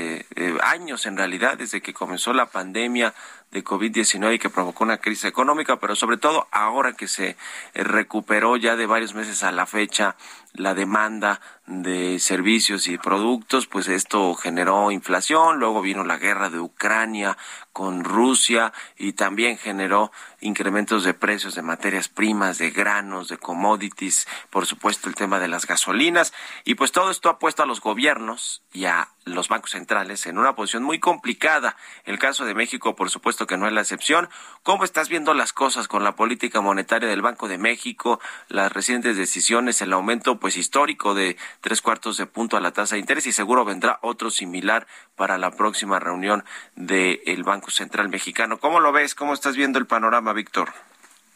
años 0.62 1.04
en 1.04 1.16
realidad 1.16 1.58
desde 1.58 1.82
que 1.82 1.92
comenzó 1.92 2.32
la 2.32 2.46
pandemia 2.46 3.12
de 3.50 3.64
COVID-19 3.64 4.34
y 4.34 4.38
que 4.38 4.50
provocó 4.50 4.84
una 4.84 4.98
crisis 4.98 5.24
económica, 5.24 5.80
pero 5.80 5.96
sobre 5.96 6.18
todo 6.18 6.46
ahora 6.50 6.92
que 6.92 7.08
se 7.08 7.30
eh, 7.74 7.84
recuperó 7.84 8.56
ya 8.56 8.76
de 8.76 8.86
varios 8.86 9.14
meses 9.14 9.42
a 9.42 9.52
la 9.52 9.66
fecha 9.66 10.16
la 10.54 10.74
demanda 10.74 11.40
de 11.66 12.18
servicios 12.18 12.88
y 12.88 12.96
productos, 12.96 13.66
pues 13.66 13.88
esto 13.88 14.34
generó 14.34 14.90
inflación, 14.90 15.58
luego 15.58 15.82
vino 15.82 16.02
la 16.02 16.16
guerra 16.16 16.48
de 16.48 16.58
Ucrania 16.58 17.36
con 17.72 18.04
Rusia 18.04 18.72
y 18.96 19.12
también 19.12 19.58
generó 19.58 20.10
incrementos 20.40 21.04
de 21.04 21.12
precios 21.12 21.54
de 21.54 21.62
materias 21.62 22.08
primas, 22.08 22.56
de 22.58 22.70
granos, 22.70 23.28
de 23.28 23.36
commodities, 23.36 24.26
por 24.50 24.66
supuesto 24.66 25.08
el 25.08 25.14
tema 25.14 25.38
de 25.38 25.48
las 25.48 25.66
gasolinas 25.66 26.32
y 26.64 26.74
pues 26.74 26.90
todo 26.90 27.10
esto 27.10 27.28
ha 27.28 27.38
puesto 27.38 27.62
a 27.62 27.66
los 27.66 27.80
gobiernos 27.80 28.62
y 28.72 28.86
a 28.86 29.08
los 29.26 29.48
bancos 29.48 29.72
centrales 29.72 30.26
en 30.26 30.38
una 30.38 30.56
posición 30.56 30.82
muy 30.82 30.98
complicada. 30.98 31.76
El 32.04 32.18
caso 32.18 32.46
de 32.46 32.54
México, 32.54 32.96
por 32.96 33.10
supuesto 33.10 33.37
que 33.46 33.56
no 33.56 33.66
es 33.66 33.72
la 33.72 33.80
excepción. 33.80 34.28
¿Cómo 34.62 34.84
estás 34.84 35.08
viendo 35.08 35.34
las 35.34 35.52
cosas 35.52 35.88
con 35.88 36.04
la 36.04 36.16
política 36.16 36.60
monetaria 36.60 37.08
del 37.08 37.22
Banco 37.22 37.48
de 37.48 37.58
México, 37.58 38.20
las 38.48 38.72
recientes 38.72 39.16
decisiones, 39.16 39.80
el 39.82 39.92
aumento 39.92 40.38
pues 40.38 40.56
histórico 40.56 41.14
de 41.14 41.36
tres 41.60 41.82
cuartos 41.82 42.16
de 42.16 42.26
punto 42.26 42.56
a 42.56 42.60
la 42.60 42.72
tasa 42.72 42.96
de 42.96 43.00
interés 43.00 43.26
y 43.26 43.32
seguro 43.32 43.64
vendrá 43.64 43.98
otro 44.02 44.30
similar 44.30 44.86
para 45.16 45.38
la 45.38 45.50
próxima 45.50 45.98
reunión 45.98 46.44
del 46.76 47.42
Banco 47.44 47.70
Central 47.70 48.08
Mexicano? 48.08 48.58
¿Cómo 48.58 48.80
lo 48.80 48.92
ves? 48.92 49.14
¿Cómo 49.14 49.34
estás 49.34 49.56
viendo 49.56 49.78
el 49.78 49.86
panorama, 49.86 50.32
Víctor? 50.32 50.70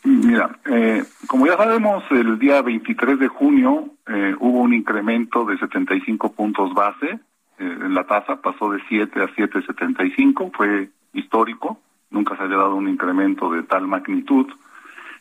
Mira, 0.04 0.58
eh, 0.66 1.04
como 1.28 1.46
ya 1.46 1.56
sabemos, 1.56 2.02
el 2.10 2.38
día 2.38 2.60
23 2.60 3.20
de 3.20 3.28
junio 3.28 3.90
eh, 4.08 4.34
hubo 4.40 4.60
un 4.60 4.74
incremento 4.74 5.44
de 5.44 5.56
75 5.58 6.32
puntos 6.32 6.74
base. 6.74 7.06
Eh, 7.06 7.18
en 7.58 7.94
la 7.94 8.04
tasa 8.04 8.40
pasó 8.40 8.70
de 8.70 8.80
7 8.88 9.22
a 9.22 9.28
7.75, 9.28 10.50
fue 10.56 10.90
histórico. 11.12 11.80
Nunca 12.12 12.37
se 12.37 12.44
había 12.44 12.59
dado 12.59 12.77
un 12.77 12.88
incremento 12.88 13.51
de 13.51 13.62
tal 13.62 13.88
magnitud. 13.88 14.46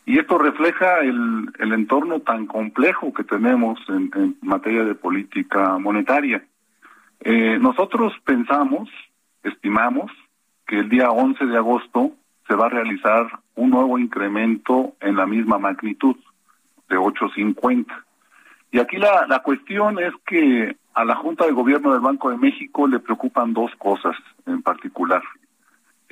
Y 0.04 0.18
esto 0.18 0.38
refleja 0.38 1.00
el, 1.00 1.50
el 1.58 1.72
entorno 1.72 2.20
tan 2.20 2.46
complejo 2.46 3.12
que 3.12 3.24
tenemos 3.24 3.78
en, 3.88 4.36
materia 4.42 4.84
de 4.84 4.94
política 4.94 5.78
monetaria. 5.78 6.44
Eh, 7.20 7.58
nosotros 7.60 8.12
pensamos, 8.24 8.88
estimamos, 9.42 10.10
que 10.66 10.80
el 10.80 10.88
día 10.88 11.10
11 11.10 11.46
de 11.46 11.56
agosto 11.56 12.12
se 12.48 12.54
va 12.54 12.66
a 12.66 12.70
realizar 12.70 13.26
un 13.54 13.70
nuevo 13.70 13.98
incremento 13.98 14.94
en 15.00 15.16
la 15.16 15.26
misma 15.26 15.58
magnitud, 15.58 16.16
de 16.88 16.96
8.50. 16.96 17.86
Y 18.72 18.78
aquí 18.80 18.96
la, 18.96 19.26
la 19.26 19.40
cuestión 19.40 19.98
es 19.98 20.12
que 20.26 20.76
a 20.94 21.04
la 21.04 21.14
Junta 21.14 21.46
de 21.46 21.52
Gobierno 21.52 21.92
del 21.92 22.00
Banco 22.00 22.30
de 22.30 22.38
México 22.38 22.86
le 22.86 22.98
preocupan 22.98 23.52
dos 23.52 23.70
cosas 23.78 24.16
en 24.46 24.62
particular. 24.62 25.22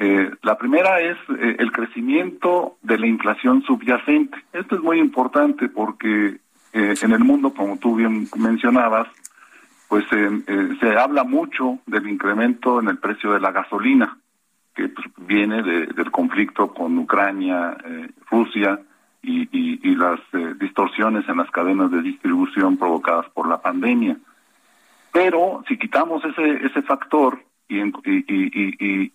Eh, 0.02 0.30
la 0.40 0.56
primera 0.56 0.98
es 1.00 1.18
eh, 1.28 1.56
el 1.58 1.72
crecimiento 1.72 2.78
de 2.80 2.98
la 2.98 3.06
inflación 3.06 3.62
subyacente. 3.64 4.38
Esto 4.50 4.76
es 4.76 4.80
muy 4.80 4.98
importante 4.98 5.68
porque 5.68 6.38
eh, 6.72 6.94
en 7.02 7.12
el 7.12 7.18
mundo, 7.18 7.52
como 7.52 7.76
tú 7.76 7.96
bien 7.96 8.26
mencionabas, 8.34 9.08
pues 9.88 10.06
se 10.08 10.96
habla 10.96 11.24
mucho 11.24 11.80
del 11.84 12.08
incremento 12.08 12.80
en 12.80 12.88
el 12.88 12.96
precio 12.96 13.32
de 13.32 13.40
la 13.40 13.50
gasolina, 13.50 14.16
que 14.74 14.88
pues, 14.88 15.06
viene 15.18 15.64
del 15.64 16.10
conflicto 16.12 16.72
con 16.72 16.96
Ucrania, 16.96 17.76
Rusia 18.30 18.78
y, 19.20 19.48
y, 19.50 19.94
las 19.96 20.20
distorsiones 20.60 21.28
en 21.28 21.38
las 21.38 21.50
cadenas 21.50 21.90
de 21.90 22.02
distribución 22.02 22.76
provocadas 22.76 23.26
por 23.30 23.48
la 23.48 23.60
pandemia. 23.60 24.16
Pero 25.12 25.64
si 25.66 25.76
quitamos 25.76 26.24
ese, 26.24 26.64
ese 26.64 26.82
factor 26.82 27.42
y, 27.68 27.80
y, 27.80 27.90
y 28.28 29.12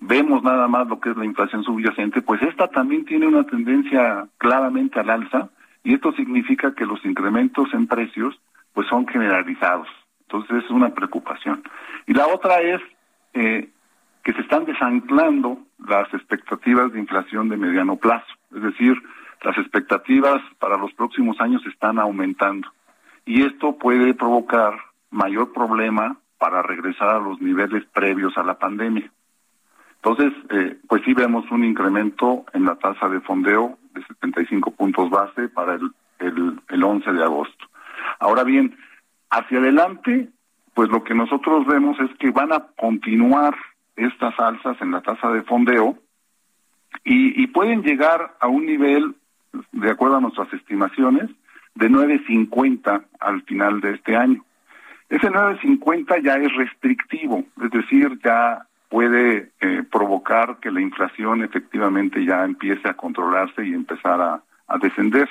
vemos 0.00 0.42
nada 0.42 0.66
más 0.66 0.88
lo 0.88 1.00
que 1.00 1.10
es 1.10 1.16
la 1.16 1.24
inflación 1.24 1.62
subyacente, 1.62 2.22
pues 2.22 2.42
esta 2.42 2.68
también 2.68 3.04
tiene 3.04 3.28
una 3.28 3.44
tendencia 3.44 4.26
claramente 4.38 4.98
al 4.98 5.10
alza 5.10 5.48
y 5.84 5.94
esto 5.94 6.12
significa 6.12 6.74
que 6.74 6.86
los 6.86 7.04
incrementos 7.04 7.72
en 7.72 7.86
precios 7.86 8.38
pues 8.72 8.88
son 8.88 9.06
generalizados. 9.06 9.88
Entonces 10.22 10.64
es 10.64 10.70
una 10.70 10.92
preocupación. 10.92 11.62
Y 12.06 12.14
la 12.14 12.26
otra 12.26 12.60
es 12.60 12.80
eh, 13.34 13.70
que 14.24 14.32
se 14.32 14.40
están 14.40 14.64
desanclando 14.64 15.58
las 15.86 16.12
expectativas 16.12 16.92
de 16.92 16.98
inflación 16.98 17.48
de 17.48 17.56
mediano 17.56 17.96
plazo. 17.96 18.26
Es 18.54 18.62
decir, 18.62 19.00
las 19.42 19.56
expectativas 19.58 20.40
para 20.58 20.76
los 20.76 20.92
próximos 20.94 21.40
años 21.40 21.64
están 21.66 21.98
aumentando. 21.98 22.68
Y 23.26 23.42
esto 23.44 23.76
puede 23.78 24.14
provocar 24.14 24.74
mayor 25.10 25.52
problema 25.52 26.16
para 26.38 26.62
regresar 26.62 27.08
a 27.10 27.20
los 27.20 27.40
niveles 27.40 27.84
previos 27.92 28.36
a 28.36 28.42
la 28.42 28.58
pandemia. 28.58 29.10
Entonces, 30.04 30.34
eh, 30.50 30.76
pues 30.86 31.02
sí 31.06 31.14
vemos 31.14 31.50
un 31.50 31.64
incremento 31.64 32.44
en 32.52 32.66
la 32.66 32.74
tasa 32.74 33.08
de 33.08 33.20
fondeo 33.20 33.78
de 33.94 34.04
75 34.04 34.72
puntos 34.72 35.08
base 35.08 35.48
para 35.48 35.76
el, 35.76 35.90
el, 36.18 36.60
el 36.68 36.84
11 36.84 37.10
de 37.10 37.24
agosto. 37.24 37.64
Ahora 38.18 38.44
bien, 38.44 38.76
hacia 39.30 39.58
adelante, 39.58 40.28
pues 40.74 40.90
lo 40.90 41.04
que 41.04 41.14
nosotros 41.14 41.64
vemos 41.66 41.98
es 42.00 42.10
que 42.18 42.30
van 42.30 42.52
a 42.52 42.66
continuar 42.76 43.56
estas 43.96 44.38
alzas 44.38 44.76
en 44.82 44.90
la 44.90 45.00
tasa 45.00 45.30
de 45.30 45.42
fondeo 45.42 45.96
y, 47.02 47.42
y 47.42 47.46
pueden 47.46 47.82
llegar 47.82 48.36
a 48.40 48.48
un 48.48 48.66
nivel, 48.66 49.14
de 49.72 49.90
acuerdo 49.90 50.18
a 50.18 50.20
nuestras 50.20 50.52
estimaciones, 50.52 51.30
de 51.76 51.88
9.50 51.88 53.04
al 53.20 53.42
final 53.44 53.80
de 53.80 53.92
este 53.92 54.16
año. 54.16 54.44
Ese 55.08 55.30
9.50 55.30 56.22
ya 56.22 56.36
es 56.36 56.54
restrictivo, 56.54 57.44
es 57.62 57.70
decir, 57.70 58.18
ya 58.22 58.66
puede 58.94 59.50
eh, 59.60 59.82
provocar 59.90 60.58
que 60.60 60.70
la 60.70 60.80
inflación 60.80 61.42
efectivamente 61.42 62.24
ya 62.24 62.44
empiece 62.44 62.88
a 62.88 62.94
controlarse 62.94 63.66
y 63.66 63.74
empezar 63.74 64.20
a, 64.20 64.78
descender. 64.78 65.28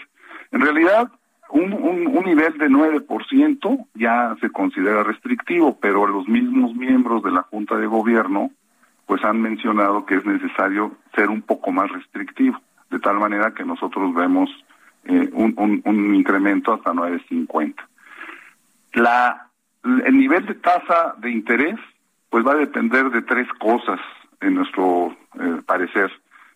En 0.51 0.59
realidad, 0.59 1.09
un, 1.49 1.71
un, 1.71 2.25
nivel 2.25 2.57
de 2.57 2.67
9% 2.67 3.87
ya 3.93 4.35
se 4.41 4.49
considera 4.49 5.03
restrictivo, 5.03 5.79
pero 5.79 6.05
los 6.07 6.27
mismos 6.27 6.75
miembros 6.75 7.23
de 7.23 7.31
la 7.31 7.43
Junta 7.43 7.77
de 7.77 7.87
Gobierno 7.87 8.51
pues 9.05 9.23
han 9.23 9.41
mencionado 9.41 10.05
que 10.05 10.15
es 10.15 10.25
necesario 10.25 10.97
ser 11.15 11.29
un 11.29 11.41
poco 11.41 11.71
más 11.71 11.89
restrictivo, 11.89 12.59
de 12.91 12.99
tal 12.99 13.17
manera 13.17 13.53
que 13.53 13.63
nosotros 13.63 14.13
vemos 14.13 14.49
eh, 15.05 15.29
un, 15.31 15.81
un, 15.85 16.15
incremento 16.15 16.73
hasta 16.73 16.91
9.50. 16.91 17.75
La, 18.95 19.47
el 20.05 20.17
nivel 20.17 20.45
de 20.47 20.55
tasa 20.55 21.15
de 21.19 21.31
interés 21.31 21.79
pues 22.33 22.43
va 22.43 22.53
a 22.53 22.55
depender 22.55 23.11
de 23.11 23.21
tres 23.21 23.47
cosas 23.59 23.99
en 24.41 24.55
nuestro 24.55 25.15
eh, 25.39 25.61
parecer. 25.67 26.11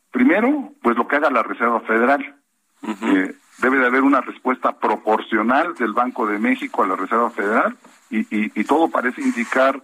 Primero, 0.09 0.71
pues 0.81 0.97
lo 0.97 1.07
que 1.07 1.17
haga 1.17 1.29
la 1.29 1.43
Reserva 1.43 1.81
Federal. 1.81 2.35
Eh, 2.81 3.35
debe 3.59 3.77
de 3.77 3.85
haber 3.85 4.01
una 4.01 4.21
respuesta 4.21 4.79
proporcional 4.79 5.75
del 5.75 5.93
Banco 5.93 6.25
de 6.25 6.39
México 6.39 6.81
a 6.81 6.87
la 6.87 6.95
Reserva 6.95 7.29
Federal 7.29 7.75
y, 8.09 8.25
y, 8.59 8.63
todo 8.63 8.89
parece 8.89 9.21
indicar 9.21 9.83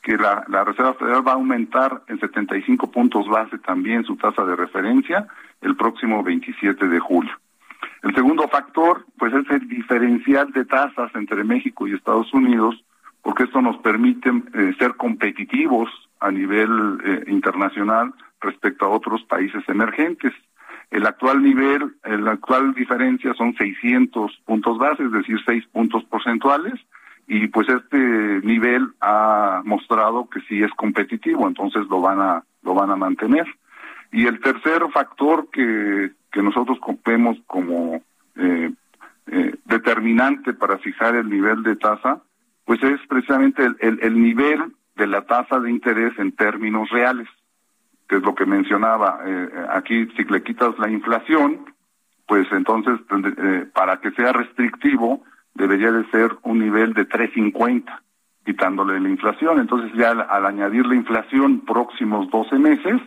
que 0.00 0.16
la, 0.16 0.44
la, 0.46 0.62
Reserva 0.62 0.94
Federal 0.94 1.26
va 1.26 1.32
a 1.32 1.34
aumentar 1.34 2.04
en 2.06 2.20
75 2.20 2.92
puntos 2.92 3.26
base 3.26 3.58
también 3.58 4.04
su 4.04 4.14
tasa 4.14 4.44
de 4.44 4.54
referencia 4.54 5.26
el 5.60 5.74
próximo 5.74 6.22
27 6.22 6.86
de 6.86 7.00
julio. 7.00 7.32
El 8.02 8.14
segundo 8.14 8.46
factor, 8.46 9.06
pues 9.18 9.34
es 9.34 9.50
el 9.50 9.66
diferencial 9.66 10.52
de 10.52 10.64
tasas 10.66 11.12
entre 11.16 11.42
México 11.42 11.88
y 11.88 11.94
Estados 11.94 12.32
Unidos, 12.32 12.84
porque 13.22 13.44
esto 13.44 13.62
nos 13.62 13.76
permite 13.78 14.30
eh, 14.30 14.74
ser 14.78 14.94
competitivos 14.96 15.88
a 16.20 16.30
nivel 16.30 16.98
eh, 17.04 17.24
internacional 17.28 18.12
respecto 18.40 18.86
a 18.86 18.90
otros 18.90 19.22
países 19.24 19.62
emergentes. 19.68 20.32
El 20.90 21.06
actual 21.06 21.42
nivel, 21.42 21.96
la 22.04 22.32
actual 22.32 22.74
diferencia 22.74 23.32
son 23.34 23.54
600 23.54 24.42
puntos 24.44 24.76
base, 24.76 25.02
es 25.02 25.12
decir, 25.12 25.38
6 25.46 25.66
puntos 25.72 26.04
porcentuales, 26.04 26.74
y 27.26 27.46
pues 27.46 27.66
este 27.68 27.96
nivel 28.42 28.92
ha 29.00 29.62
mostrado 29.64 30.28
que 30.28 30.40
sí 30.42 30.62
es 30.62 30.70
competitivo, 30.72 31.48
entonces 31.48 31.86
lo 31.88 32.02
van 32.02 32.20
a 32.20 32.44
lo 32.62 32.74
van 32.74 32.90
a 32.90 32.96
mantener. 32.96 33.46
Y 34.10 34.26
el 34.26 34.40
tercer 34.40 34.82
factor 34.92 35.48
que, 35.50 36.12
que 36.30 36.42
nosotros 36.42 36.78
vemos 37.04 37.38
como 37.46 38.02
eh, 38.36 38.70
eh, 39.26 39.54
determinante 39.64 40.52
para 40.52 40.78
fijar 40.78 41.16
el 41.16 41.28
nivel 41.28 41.62
de 41.62 41.76
tasa, 41.76 42.20
pues 42.72 42.84
es 42.84 43.06
precisamente 43.06 43.62
el, 43.62 43.98
el, 44.00 44.18
nivel 44.18 44.72
de 44.96 45.06
la 45.06 45.26
tasa 45.26 45.60
de 45.60 45.70
interés 45.70 46.18
en 46.18 46.32
términos 46.32 46.88
reales, 46.88 47.28
que 48.08 48.16
es 48.16 48.22
lo 48.22 48.34
que 48.34 48.46
mencionaba. 48.46 49.20
Eh, 49.26 49.50
aquí, 49.68 50.06
si 50.16 50.24
le 50.24 50.42
quitas 50.42 50.78
la 50.78 50.88
inflación, 50.88 51.66
pues 52.26 52.46
entonces, 52.50 52.98
eh, 53.10 53.66
para 53.74 54.00
que 54.00 54.10
sea 54.12 54.32
restrictivo, 54.32 55.22
debería 55.52 55.92
de 55.92 56.10
ser 56.12 56.34
un 56.44 56.60
nivel 56.60 56.94
de 56.94 57.06
3.50, 57.06 57.84
quitándole 58.42 58.98
la 59.00 59.08
inflación. 59.10 59.60
Entonces, 59.60 59.92
ya 59.94 60.12
al, 60.12 60.46
añadir 60.46 60.86
la 60.86 60.94
inflación 60.94 61.66
próximos 61.66 62.30
12 62.30 62.58
meses, 62.58 63.02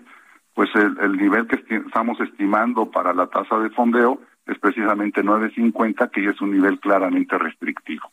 pues 0.54 0.70
el, 0.76 1.18
nivel 1.18 1.48
que 1.48 1.76
estamos 1.76 2.22
estimando 2.22 2.92
para 2.92 3.16
la 3.16 3.26
tasa 3.26 3.58
de 3.58 3.72
fondeo 3.72 4.22
es 4.46 4.60
precisamente 4.60 5.24
9.50, 5.24 6.12
que 6.12 6.22
ya 6.24 6.30
es 6.30 6.42
un 6.42 6.52
nivel 6.52 6.80
claramente 6.80 7.36
restrictivo. 7.40 8.12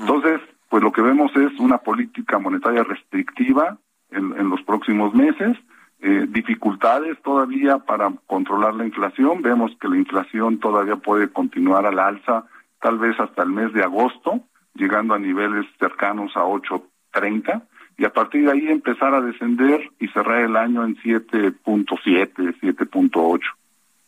Entonces, 0.00 0.40
pues 0.68 0.82
lo 0.82 0.92
que 0.92 1.02
vemos 1.02 1.34
es 1.36 1.58
una 1.58 1.78
política 1.78 2.38
monetaria 2.38 2.82
restrictiva 2.84 3.78
en, 4.10 4.48
los 4.48 4.62
próximos 4.62 5.14
meses, 5.14 5.56
eh, 6.00 6.26
dificultades 6.28 7.20
todavía 7.22 7.78
para 7.78 8.12
controlar 8.26 8.74
la 8.74 8.86
inflación, 8.86 9.42
vemos 9.42 9.72
que 9.80 9.88
la 9.88 9.96
inflación 9.96 10.58
todavía 10.58 10.96
puede 10.96 11.28
continuar 11.28 11.86
al 11.86 11.98
alza, 11.98 12.44
tal 12.80 12.98
vez 12.98 13.18
hasta 13.18 13.42
el 13.42 13.50
mes 13.50 13.72
de 13.72 13.82
agosto, 13.82 14.40
llegando 14.74 15.14
a 15.14 15.18
niveles 15.18 15.66
cercanos 15.78 16.36
a 16.36 16.44
8.30, 16.44 17.62
y 17.98 18.04
a 18.04 18.12
partir 18.12 18.44
de 18.44 18.52
ahí 18.52 18.68
empezar 18.68 19.14
a 19.14 19.20
descender 19.20 19.90
y 19.98 20.08
cerrar 20.08 20.42
el 20.42 20.56
año 20.56 20.84
en 20.84 20.96
7.7, 20.96 22.60
7.8, 22.60 23.40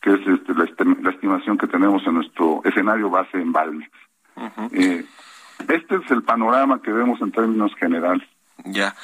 que 0.02 0.10
es 0.10 0.20
este, 0.26 0.54
la, 0.54 1.10
estimación 1.10 1.56
que 1.56 1.66
tenemos 1.66 2.06
en 2.06 2.14
nuestro 2.14 2.60
escenario 2.64 3.08
base 3.08 3.40
en 3.40 3.52
Balmex. 3.52 3.90
Este 5.66 5.96
es 5.96 6.10
el 6.10 6.22
panorama 6.22 6.80
que 6.82 6.92
vemos 6.92 7.20
en 7.20 7.32
términos 7.32 7.72
generales. 7.78 8.26
Ya. 8.64 8.94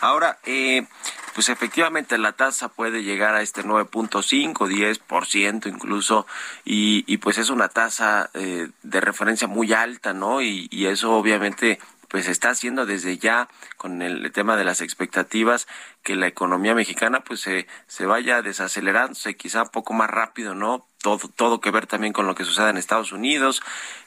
Ahora, 0.00 0.38
eh, 0.44 0.86
pues 1.34 1.48
efectivamente 1.48 2.18
la 2.18 2.32
tasa 2.32 2.68
puede 2.68 3.02
llegar 3.02 3.34
a 3.34 3.42
este 3.42 3.64
9.5, 3.64 4.54
10% 4.68 5.66
incluso, 5.66 6.26
y, 6.64 7.04
y 7.06 7.18
pues 7.18 7.38
es 7.38 7.50
una 7.50 7.68
tasa 7.68 8.30
eh, 8.34 8.68
de 8.82 9.00
referencia 9.00 9.48
muy 9.48 9.72
alta, 9.72 10.12
¿no? 10.12 10.42
Y, 10.42 10.68
y 10.70 10.86
eso 10.86 11.12
obviamente 11.12 11.78
pues 12.14 12.28
está 12.28 12.50
haciendo 12.50 12.86
desde 12.86 13.18
ya 13.18 13.48
con 13.76 14.00
el 14.00 14.30
tema 14.30 14.56
de 14.56 14.62
las 14.62 14.80
expectativas 14.82 15.66
que 16.04 16.14
la 16.14 16.28
economía 16.28 16.72
mexicana 16.72 17.24
pues 17.24 17.40
se, 17.40 17.66
se 17.88 18.06
vaya 18.06 18.40
desacelerándose 18.40 19.34
quizá 19.36 19.64
un 19.64 19.70
poco 19.70 19.94
más 19.94 20.08
rápido, 20.08 20.54
¿no? 20.54 20.86
Todo, 21.02 21.28
todo 21.34 21.60
que 21.60 21.72
ver 21.72 21.88
también 21.88 22.12
con 22.12 22.28
lo 22.28 22.36
que 22.36 22.44
sucede 22.44 22.70
en 22.70 22.76
Estados 22.76 23.10
Unidos, 23.10 23.62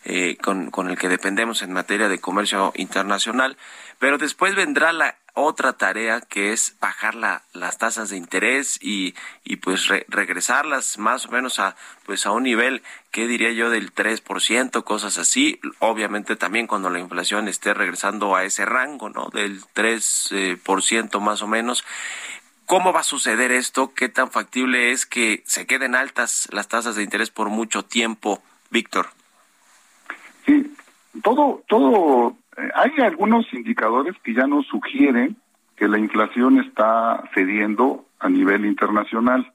eh, 0.06 0.38
con, 0.42 0.72
con 0.72 0.90
el 0.90 0.98
que 0.98 1.10
dependemos 1.10 1.62
en 1.62 1.74
materia 1.74 2.08
de 2.08 2.22
comercio 2.22 2.72
internacional, 2.78 3.58
pero 4.00 4.18
después 4.18 4.56
vendrá 4.56 4.94
la 4.94 5.17
otra 5.40 5.74
tarea 5.74 6.20
que 6.22 6.52
es 6.52 6.76
bajar 6.80 7.14
la, 7.14 7.44
las 7.54 7.78
tasas 7.78 8.10
de 8.10 8.18
interés 8.18 8.80
y, 8.82 9.14
y 9.44 9.58
pues 9.58 9.88
regresarlas 10.08 10.98
más 10.98 11.28
o 11.28 11.32
menos 11.32 11.60
a 11.60 11.76
pues 12.08 12.26
a 12.26 12.32
un 12.32 12.44
nivel 12.44 12.82
que 13.12 13.28
diría 13.28 13.52
yo 13.52 13.70
del 13.70 13.94
3%, 13.94 14.84
cosas 14.84 15.20
así, 15.20 15.60
obviamente 15.80 16.36
también 16.36 16.66
cuando 16.66 16.90
la 16.90 17.00
inflación 17.00 17.48
esté 17.48 17.76
regresando 17.76 18.36
a 18.36 18.46
ese 18.46 18.66
rango, 18.66 19.10
¿no? 19.10 19.30
del 19.30 19.62
3% 19.62 20.32
eh, 20.32 20.58
por 20.58 20.82
ciento 20.82 21.20
más 21.20 21.44
o 21.44 21.48
menos. 21.48 21.86
¿Cómo 22.66 22.92
va 22.92 23.02
a 23.02 23.04
suceder 23.04 23.52
esto? 23.52 23.94
¿Qué 23.94 24.10
tan 24.10 24.32
factible 24.32 24.92
es 24.92 25.06
que 25.06 25.44
se 25.46 25.68
queden 25.68 25.94
altas 25.94 26.48
las 26.52 26.68
tasas 26.68 26.96
de 26.96 27.04
interés 27.04 27.30
por 27.30 27.50
mucho 27.50 27.86
tiempo, 27.86 28.42
Víctor? 28.72 29.08
Sí, 30.46 30.76
todo 31.24 31.64
todo 31.68 32.36
hay 32.76 32.92
algunos 33.04 33.46
indicadores 33.54 34.16
que 34.24 34.34
ya 34.34 34.48
nos 34.48 34.66
sugieren 34.68 35.38
que 35.76 35.88
la 35.88 36.00
inflación 36.00 36.60
está 36.60 37.24
cediendo 37.34 38.06
a 38.20 38.30
nivel 38.30 38.66
internacional. 38.66 39.54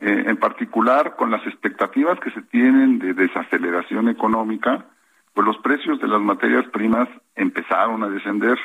Eh, 0.00 0.24
en 0.26 0.36
particular, 0.36 1.16
con 1.16 1.32
las 1.32 1.44
expectativas 1.46 2.20
que 2.20 2.30
se 2.30 2.42
tienen 2.42 3.00
de 3.00 3.12
desaceleración 3.12 4.08
económica, 4.08 4.86
pues 5.34 5.44
los 5.44 5.58
precios 5.58 6.00
de 6.00 6.06
las 6.06 6.20
materias 6.20 6.64
primas 6.66 7.08
empezaron 7.34 8.04
a 8.04 8.08
descender. 8.08 8.56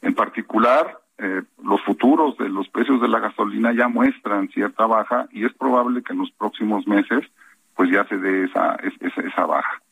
En 0.00 0.14
particular, 0.14 0.98
eh, 1.18 1.42
los 1.62 1.82
futuros 1.82 2.38
de 2.38 2.48
los 2.48 2.68
precios 2.70 3.02
de 3.02 3.08
la 3.08 3.20
gasolina 3.20 3.72
ya 3.74 3.88
muestran 3.88 4.48
cierta 4.48 4.86
baja 4.86 5.28
y 5.32 5.44
es 5.44 5.52
probable 5.52 6.02
que 6.02 6.14
en 6.14 6.20
los 6.20 6.30
próximos 6.30 6.86
meses 6.86 7.26
pues 7.76 7.90
ya 7.90 8.06
se 8.06 8.16
dé 8.16 8.44
esa, 8.44 8.76
esa, 8.76 9.20
esa 9.20 9.44
baja. 9.44 9.82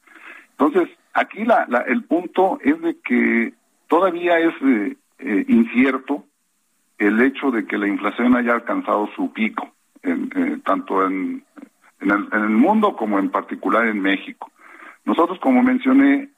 Entonces, 0.52 0.88
Aquí 1.18 1.44
la, 1.44 1.66
el 1.88 2.04
punto 2.04 2.60
es 2.62 2.80
de 2.80 2.96
que 3.00 3.52
todavía 3.88 4.38
es 4.38 4.54
eh, 4.62 4.96
eh, 5.18 5.44
incierto 5.48 6.24
el 6.96 7.20
hecho 7.20 7.50
de 7.50 7.66
que 7.66 7.76
la 7.76 7.88
inflación 7.88 8.36
haya 8.36 8.52
alcanzado 8.52 9.08
su 9.16 9.32
pico, 9.32 9.68
en, 10.04 10.30
eh, 10.36 10.58
tanto 10.64 11.04
en, 11.04 11.42
en, 12.00 12.10
el, 12.10 12.50
mundo 12.50 12.94
como 12.94 13.18
en 13.18 13.30
particular 13.30 13.86
en 13.86 14.00
México. 14.00 14.52
Nosotros, 15.04 15.40
como 15.40 15.60
mencioné, 15.60 16.28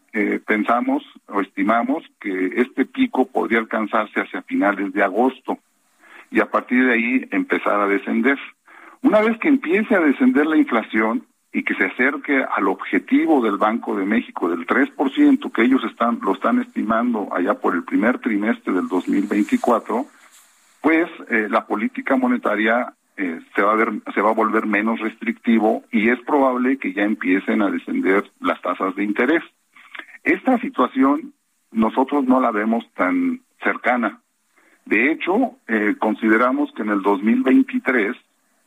pensamos 0.47 1.05
o 1.29 1.43
estimamos 1.43 2.03
que 2.19 2.47
este 2.57 2.87
pico 2.87 3.27
podría 3.27 3.59
alcanzarse 3.59 4.21
hacia 4.21 4.43
finales 4.43 4.95
de 4.95 5.03
agosto 5.03 5.59
y 6.31 6.41
a 6.41 6.51
partir 6.51 6.87
de 6.87 6.93
ahí 6.95 7.29
empezar 7.33 7.81
a 7.81 7.87
descender. 7.87 8.39
Una 9.03 9.21
vez 9.21 9.39
que 9.41 9.49
empiece 9.49 9.95
a 9.95 10.01
descender 10.01 10.47
la 10.47 10.57
inflación, 10.57 11.27
y 11.53 11.65
que 11.65 11.75
se 11.75 11.85
acerque 11.85 12.45
al 12.45 12.69
objetivo 12.69 13.43
del 13.43 13.57
Banco 13.57 13.97
de 13.97 14.07
México 14.07 14.49
del 14.49 14.67
3% 14.67 15.53
que 15.53 15.63
ellos 15.63 15.83
están 15.85 16.21
lo 16.23 16.35
están 16.35 16.61
estimando 16.61 17.29
allá 17.33 17.55
por 17.55 17.75
el 17.75 17.83
primer 17.83 18.19
trimestre 18.19 18.73
del 18.73 18.87
2024, 18.89 20.07
pues 20.81 21.09
eh, 21.29 21.49
la 21.51 21.67
política 21.67 22.17
monetaria 22.17 22.95
eh, 23.17 23.41
se 23.55 23.63
va 23.63 23.73
a 23.73 23.77
ver 23.77 23.91
se 24.15 24.21
va 24.21 24.31
a 24.31 24.35
volver 24.35 24.67
menos 24.67 25.01
restrictivo 25.01 25.83
y 25.91 26.09
es 26.09 26.21
probable 26.21 26.79
que 26.79 26.93
ya 26.93 27.03
empiecen 27.03 27.63
a 27.63 27.71
descender 27.71 28.31
las 28.41 28.61
tasas 28.63 28.95
de 28.95 29.05
interés. 29.05 29.43
Esta 30.23 30.59
situación 30.59 31.33
nosotros 31.73 32.25
no 32.25 32.41
la 32.41 32.51
vemos 32.51 32.85
tan 32.95 33.41
cercana. 33.63 34.21
De 34.85 35.13
hecho, 35.13 35.57
eh, 35.69 35.97
consideramos 35.99 36.73
que 36.73 36.83
en 36.83 36.91
el 36.91 37.03
2023 37.03 38.17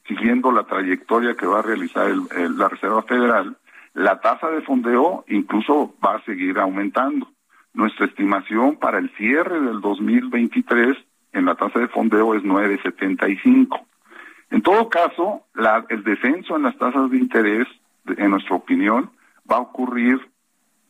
siguiendo 0.08 0.52
la 0.52 0.64
trayectoria 0.64 1.36
que 1.36 1.46
va 1.46 1.60
a 1.60 1.64
realizar 1.64 2.10
la 2.10 2.70
Reserva 2.70 3.04
Federal, 3.04 3.58
la 3.94 4.20
tasa 4.20 4.50
de 4.50 4.62
fondeo 4.62 5.24
incluso 5.28 5.94
va 6.04 6.16
a 6.16 6.24
seguir 6.24 6.60
aumentando. 6.60 7.28
Nuestra 7.74 8.06
estimación 8.06 8.76
para 8.76 9.00
el 9.00 9.10
cierre 9.16 9.60
del 9.60 9.82
2023 9.82 10.98
en 11.34 11.46
la 11.46 11.56
tasa 11.56 11.80
de 11.80 11.88
fondeo 11.88 12.36
es 12.36 12.44
9.75. 12.44 13.82
En 14.52 14.62
todo 14.62 14.90
caso, 14.90 15.44
el 15.90 16.04
descenso 16.04 16.56
en 16.56 16.64
las 16.64 16.78
tasas 16.78 17.10
de 17.10 17.18
interés, 17.18 17.68
en 18.06 18.32
nuestra 18.32 18.56
opinión, 18.56 19.10
va 19.50 19.58
a 19.58 19.62
ocurrir 19.62 20.20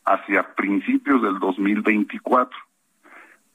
hacia 0.06 0.54
principios 0.56 1.22
del 1.22 1.40
2024. 1.40 2.58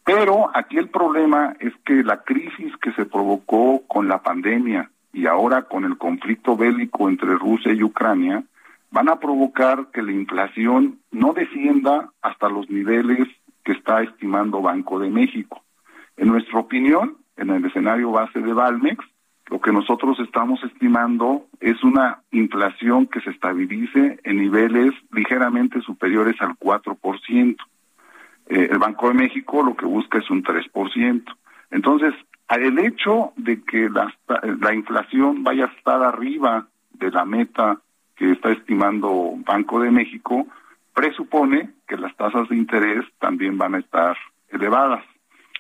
Pero 0.05 0.51
aquí 0.55 0.79
el 0.79 0.89
problema 0.89 1.55
es 1.61 1.75
que 1.85 2.03
la 2.03 2.23
crisis 2.23 2.75
que 2.81 2.93
se 2.93 3.05
provocó 3.05 3.83
con 3.87 4.09
la 4.09 4.23
pandemia 4.23 4.91
y 5.13 5.27
ahora 5.27 5.63
con 5.63 5.85
el 5.85 5.97
conflicto 5.99 6.57
bélico 6.57 7.09
entre 7.09 7.35
Rusia 7.35 7.73
y 7.73 7.83
Ucrania 7.83 8.45
van 8.91 9.09
a 9.09 9.21
provocar 9.21 9.89
que 9.93 10.03
la 10.03 10.13
inflación 10.13 10.99
no 11.11 11.33
descienda 11.33 12.11
hasta 12.23 12.49
los 12.49 12.69
niveles 12.71 13.29
que 13.65 13.73
está 13.73 14.03
estimando 14.03 14.63
Banco 14.63 14.99
de 14.99 15.11
México. 15.11 15.63
En 16.17 16.29
nuestra 16.29 16.59
opinión, 16.59 17.17
en 17.37 17.51
el 17.51 17.65
escenario 17.65 18.11
base 18.11 18.41
de 18.41 18.53
Valmex, 18.53 19.05
lo 19.51 19.61
que 19.61 19.73
nosotros 19.73 20.19
estamos 20.21 20.63
estimando 20.65 21.47
es 21.61 21.83
una 21.83 22.23
inflación 22.33 23.07
que 23.07 23.21
se 23.21 23.31
estabilice 23.31 24.19
en 24.23 24.37
niveles 24.37 24.93
ligeramente 25.11 25.81
superiores 25.81 26.37
al 26.41 26.57
4%. 26.59 27.57
Eh, 28.47 28.69
el 28.71 28.79
Banco 28.79 29.09
de 29.09 29.15
México 29.15 29.63
lo 29.63 29.75
que 29.75 29.87
busca 29.87 30.19
es 30.19 30.31
un 30.31 30.43
3%. 30.43 31.25
Entonces, 31.71 32.15
el 32.57 32.79
hecho 32.79 33.33
de 33.37 33.63
que 33.63 33.91
la, 33.91 34.13
la 34.61 34.75
inflación 34.75 35.45
vaya 35.45 35.67
a 35.67 35.77
estar 35.77 36.03
arriba 36.03 36.67
de 36.93 37.11
la 37.11 37.25
meta 37.25 37.81
que 38.17 38.33
está 38.33 38.51
estimando 38.51 39.35
Banco 39.47 39.81
de 39.81 39.91
México, 39.91 40.47
presupone 40.95 41.71
que 41.87 41.97
las 41.97 42.17
tasas 42.17 42.49
de 42.49 42.57
interés 42.57 43.05
también 43.21 43.57
van 43.59 43.75
a 43.75 43.79
estar 43.79 44.17
elevadas. 44.49 45.05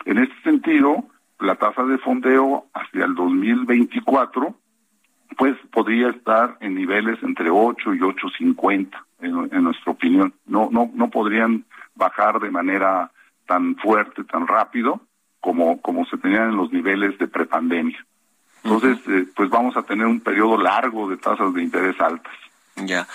En 0.04 0.18
este 0.18 0.34
sentido, 0.42 1.04
la 1.38 1.54
tasa 1.54 1.84
de 1.84 1.98
fondeo 1.98 2.66
hacia 2.74 3.04
el 3.04 3.14
2024 3.14 4.54
pues 5.36 5.54
podría 5.70 6.08
estar 6.08 6.56
en 6.60 6.74
niveles 6.74 7.22
entre 7.22 7.50
8 7.50 7.94
y 7.94 7.98
8.50 8.00 8.88
en, 9.20 9.54
en 9.54 9.62
nuestra 9.62 9.92
opinión. 9.92 10.34
No 10.46 10.68
no 10.72 10.90
no 10.94 11.10
podrían 11.10 11.64
bajar 11.94 12.40
de 12.40 12.50
manera 12.50 13.12
tan 13.46 13.76
fuerte, 13.76 14.24
tan 14.24 14.46
rápido 14.46 15.00
como 15.40 15.80
como 15.80 16.04
se 16.06 16.18
tenían 16.18 16.50
en 16.50 16.56
los 16.56 16.72
niveles 16.72 17.18
de 17.18 17.28
prepandemia. 17.28 18.04
Entonces, 18.64 18.98
eh, 19.08 19.26
pues 19.34 19.48
vamos 19.50 19.76
a 19.76 19.82
tener 19.82 20.06
un 20.06 20.20
periodo 20.20 20.58
largo 20.58 21.08
de 21.08 21.16
tasas 21.16 21.54
de 21.54 21.62
interés 21.62 22.00
altas. 22.00 22.34
Ya. 22.80 23.08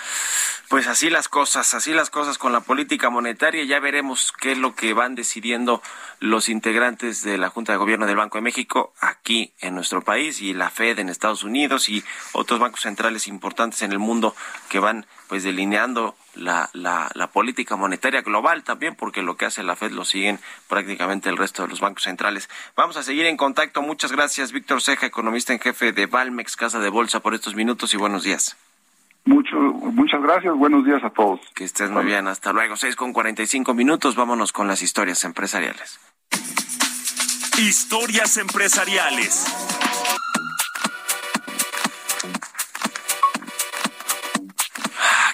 Pues 0.68 0.86
así 0.88 1.10
las 1.10 1.28
cosas, 1.28 1.74
así 1.74 1.92
las 1.92 2.10
cosas 2.10 2.38
con 2.38 2.52
la 2.52 2.60
política 2.60 3.10
monetaria. 3.10 3.64
Ya 3.64 3.80
veremos 3.80 4.32
qué 4.40 4.52
es 4.52 4.58
lo 4.58 4.74
que 4.74 4.92
van 4.94 5.14
decidiendo 5.14 5.82
los 6.20 6.48
integrantes 6.48 7.22
de 7.22 7.38
la 7.38 7.50
Junta 7.50 7.72
de 7.72 7.78
Gobierno 7.78 8.06
del 8.06 8.16
Banco 8.16 8.38
de 8.38 8.42
México 8.42 8.92
aquí 9.00 9.52
en 9.60 9.74
nuestro 9.74 10.02
país 10.02 10.40
y 10.40 10.54
la 10.54 10.70
Fed 10.70 10.98
en 10.98 11.10
Estados 11.10 11.44
Unidos 11.44 11.88
y 11.88 12.02
otros 12.32 12.60
bancos 12.60 12.80
centrales 12.80 13.28
importantes 13.28 13.82
en 13.82 13.92
el 13.92 13.98
mundo 13.98 14.34
que 14.68 14.78
van 14.78 15.06
pues 15.28 15.42
delineando 15.44 16.16
la, 16.34 16.70
la, 16.72 17.10
la 17.14 17.28
política 17.28 17.76
monetaria 17.76 18.22
global 18.22 18.64
también, 18.64 18.96
porque 18.96 19.22
lo 19.22 19.36
que 19.36 19.46
hace 19.46 19.62
la 19.62 19.76
Fed 19.76 19.92
lo 19.92 20.04
siguen 20.04 20.40
prácticamente 20.68 21.28
el 21.28 21.36
resto 21.36 21.62
de 21.62 21.68
los 21.68 21.80
bancos 21.80 22.04
centrales. 22.04 22.48
Vamos 22.74 22.96
a 22.96 23.02
seguir 23.02 23.26
en 23.26 23.36
contacto. 23.36 23.82
Muchas 23.82 24.12
gracias, 24.12 24.52
Víctor 24.52 24.82
Ceja, 24.82 25.06
economista 25.06 25.52
en 25.52 25.60
jefe 25.60 25.92
de 25.92 26.06
Valmex, 26.06 26.56
Casa 26.56 26.80
de 26.80 26.88
Bolsa, 26.88 27.20
por 27.20 27.34
estos 27.34 27.54
minutos 27.54 27.94
y 27.94 27.96
buenos 27.96 28.24
días. 28.24 28.56
Mucho, 29.26 29.56
muchas 29.56 30.20
gracias, 30.20 30.54
buenos 30.54 30.84
días 30.84 31.02
a 31.02 31.10
todos. 31.10 31.40
Que 31.54 31.64
estés 31.64 31.90
muy 31.90 32.04
bien, 32.04 32.28
hasta 32.28 32.52
luego. 32.52 32.76
Seis 32.76 32.94
con 32.94 33.14
cuarenta 33.14 33.42
y 33.42 33.46
cinco 33.46 33.72
minutos, 33.72 34.16
vámonos 34.16 34.52
con 34.52 34.68
las 34.68 34.82
historias 34.82 35.24
empresariales. 35.24 35.98
Historias 37.58 38.36
empresariales. 38.36 39.46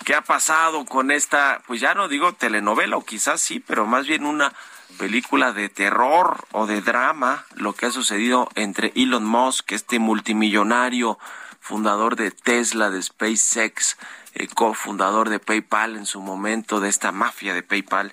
¿Qué 0.05 0.15
ha 0.15 0.23
pasado 0.23 0.85
con 0.87 1.11
esta, 1.11 1.63
pues 1.67 1.81
ya 1.81 1.95
no 1.95 2.09
digo 2.09 2.33
telenovela 2.33 2.97
o 2.97 3.05
quizás 3.05 3.41
sí, 3.41 3.61
pero 3.61 3.87
más 3.87 4.07
bien 4.07 4.25
una 4.25 4.53
película 4.99 5.53
de 5.53 5.69
terror 5.69 6.45
o 6.53 6.67
de 6.67 6.81
drama, 6.81 7.45
lo 7.55 7.75
que 7.75 7.87
ha 7.87 7.91
sucedido 7.91 8.49
entre 8.55 8.93
Elon 8.95 9.25
Musk, 9.25 9.73
este 9.73 9.99
multimillonario 9.99 11.19
fundador 11.61 12.17
de 12.17 12.31
Tesla, 12.31 12.91
de 12.91 13.03
SpaceX, 13.03 13.97
eh, 14.35 14.49
cofundador 14.49 15.29
de 15.29 15.39
PayPal 15.39 15.97
en 15.97 16.07
su 16.07 16.21
momento, 16.21 16.81
de 16.81 16.89
esta 16.89 17.13
mafia 17.13 17.55
de 17.55 17.63
PayPal. 17.63 18.13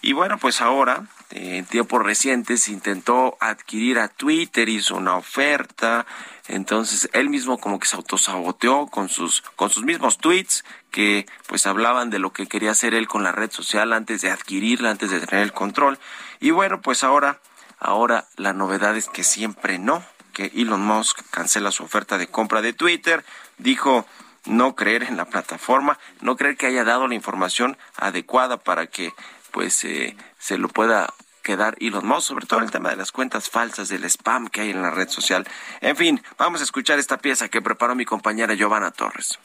Y 0.00 0.12
bueno, 0.12 0.38
pues 0.38 0.60
ahora, 0.60 1.06
en 1.30 1.66
tiempos 1.66 2.02
recientes, 2.02 2.68
intentó 2.68 3.36
adquirir 3.40 3.98
a 3.98 4.08
Twitter, 4.08 4.68
hizo 4.68 4.96
una 4.96 5.16
oferta, 5.16 6.06
entonces 6.46 7.10
él 7.12 7.28
mismo 7.28 7.58
como 7.58 7.80
que 7.80 7.88
se 7.88 7.96
autosaboteó 7.96 8.86
con 8.86 9.08
sus, 9.08 9.42
con 9.56 9.70
sus 9.70 9.84
mismos 9.84 10.18
tweets 10.18 10.64
que 10.90 11.26
pues 11.46 11.66
hablaban 11.66 12.10
de 12.10 12.20
lo 12.20 12.32
que 12.32 12.46
quería 12.46 12.70
hacer 12.70 12.94
él 12.94 13.08
con 13.08 13.24
la 13.24 13.32
red 13.32 13.50
social 13.50 13.92
antes 13.92 14.22
de 14.22 14.30
adquirirla, 14.30 14.90
antes 14.90 15.10
de 15.10 15.20
tener 15.20 15.44
el 15.44 15.52
control. 15.52 15.98
Y 16.40 16.52
bueno, 16.52 16.80
pues 16.80 17.02
ahora, 17.02 17.40
ahora 17.78 18.28
la 18.36 18.52
novedad 18.52 18.96
es 18.96 19.08
que 19.08 19.24
siempre 19.24 19.78
no, 19.78 20.04
que 20.38 20.52
Elon 20.54 20.80
Musk 20.80 21.18
cancela 21.32 21.72
su 21.72 21.82
oferta 21.82 22.16
de 22.16 22.28
compra 22.28 22.62
de 22.62 22.72
Twitter, 22.72 23.24
dijo 23.56 24.06
no 24.44 24.76
creer 24.76 25.02
en 25.02 25.16
la 25.16 25.24
plataforma, 25.24 25.98
no 26.20 26.36
creer 26.36 26.56
que 26.56 26.66
haya 26.66 26.84
dado 26.84 27.08
la 27.08 27.16
información 27.16 27.76
adecuada 27.96 28.56
para 28.56 28.86
que 28.86 29.12
pues 29.50 29.82
eh, 29.82 30.16
se 30.38 30.56
lo 30.56 30.68
pueda 30.68 31.12
quedar 31.42 31.76
Elon 31.80 32.06
Musk, 32.06 32.28
sobre 32.28 32.46
todo 32.46 32.60
el 32.60 32.70
tema 32.70 32.90
de 32.90 32.96
las 32.96 33.10
cuentas 33.10 33.50
falsas, 33.50 33.88
del 33.88 34.04
spam 34.04 34.46
que 34.46 34.60
hay 34.60 34.70
en 34.70 34.80
la 34.80 34.92
red 34.92 35.08
social. 35.08 35.44
En 35.80 35.96
fin, 35.96 36.22
vamos 36.38 36.60
a 36.60 36.64
escuchar 36.64 37.00
esta 37.00 37.18
pieza 37.18 37.48
que 37.48 37.60
preparó 37.60 37.96
mi 37.96 38.04
compañera 38.04 38.54
Giovanna 38.54 38.92
Torres. 38.92 39.40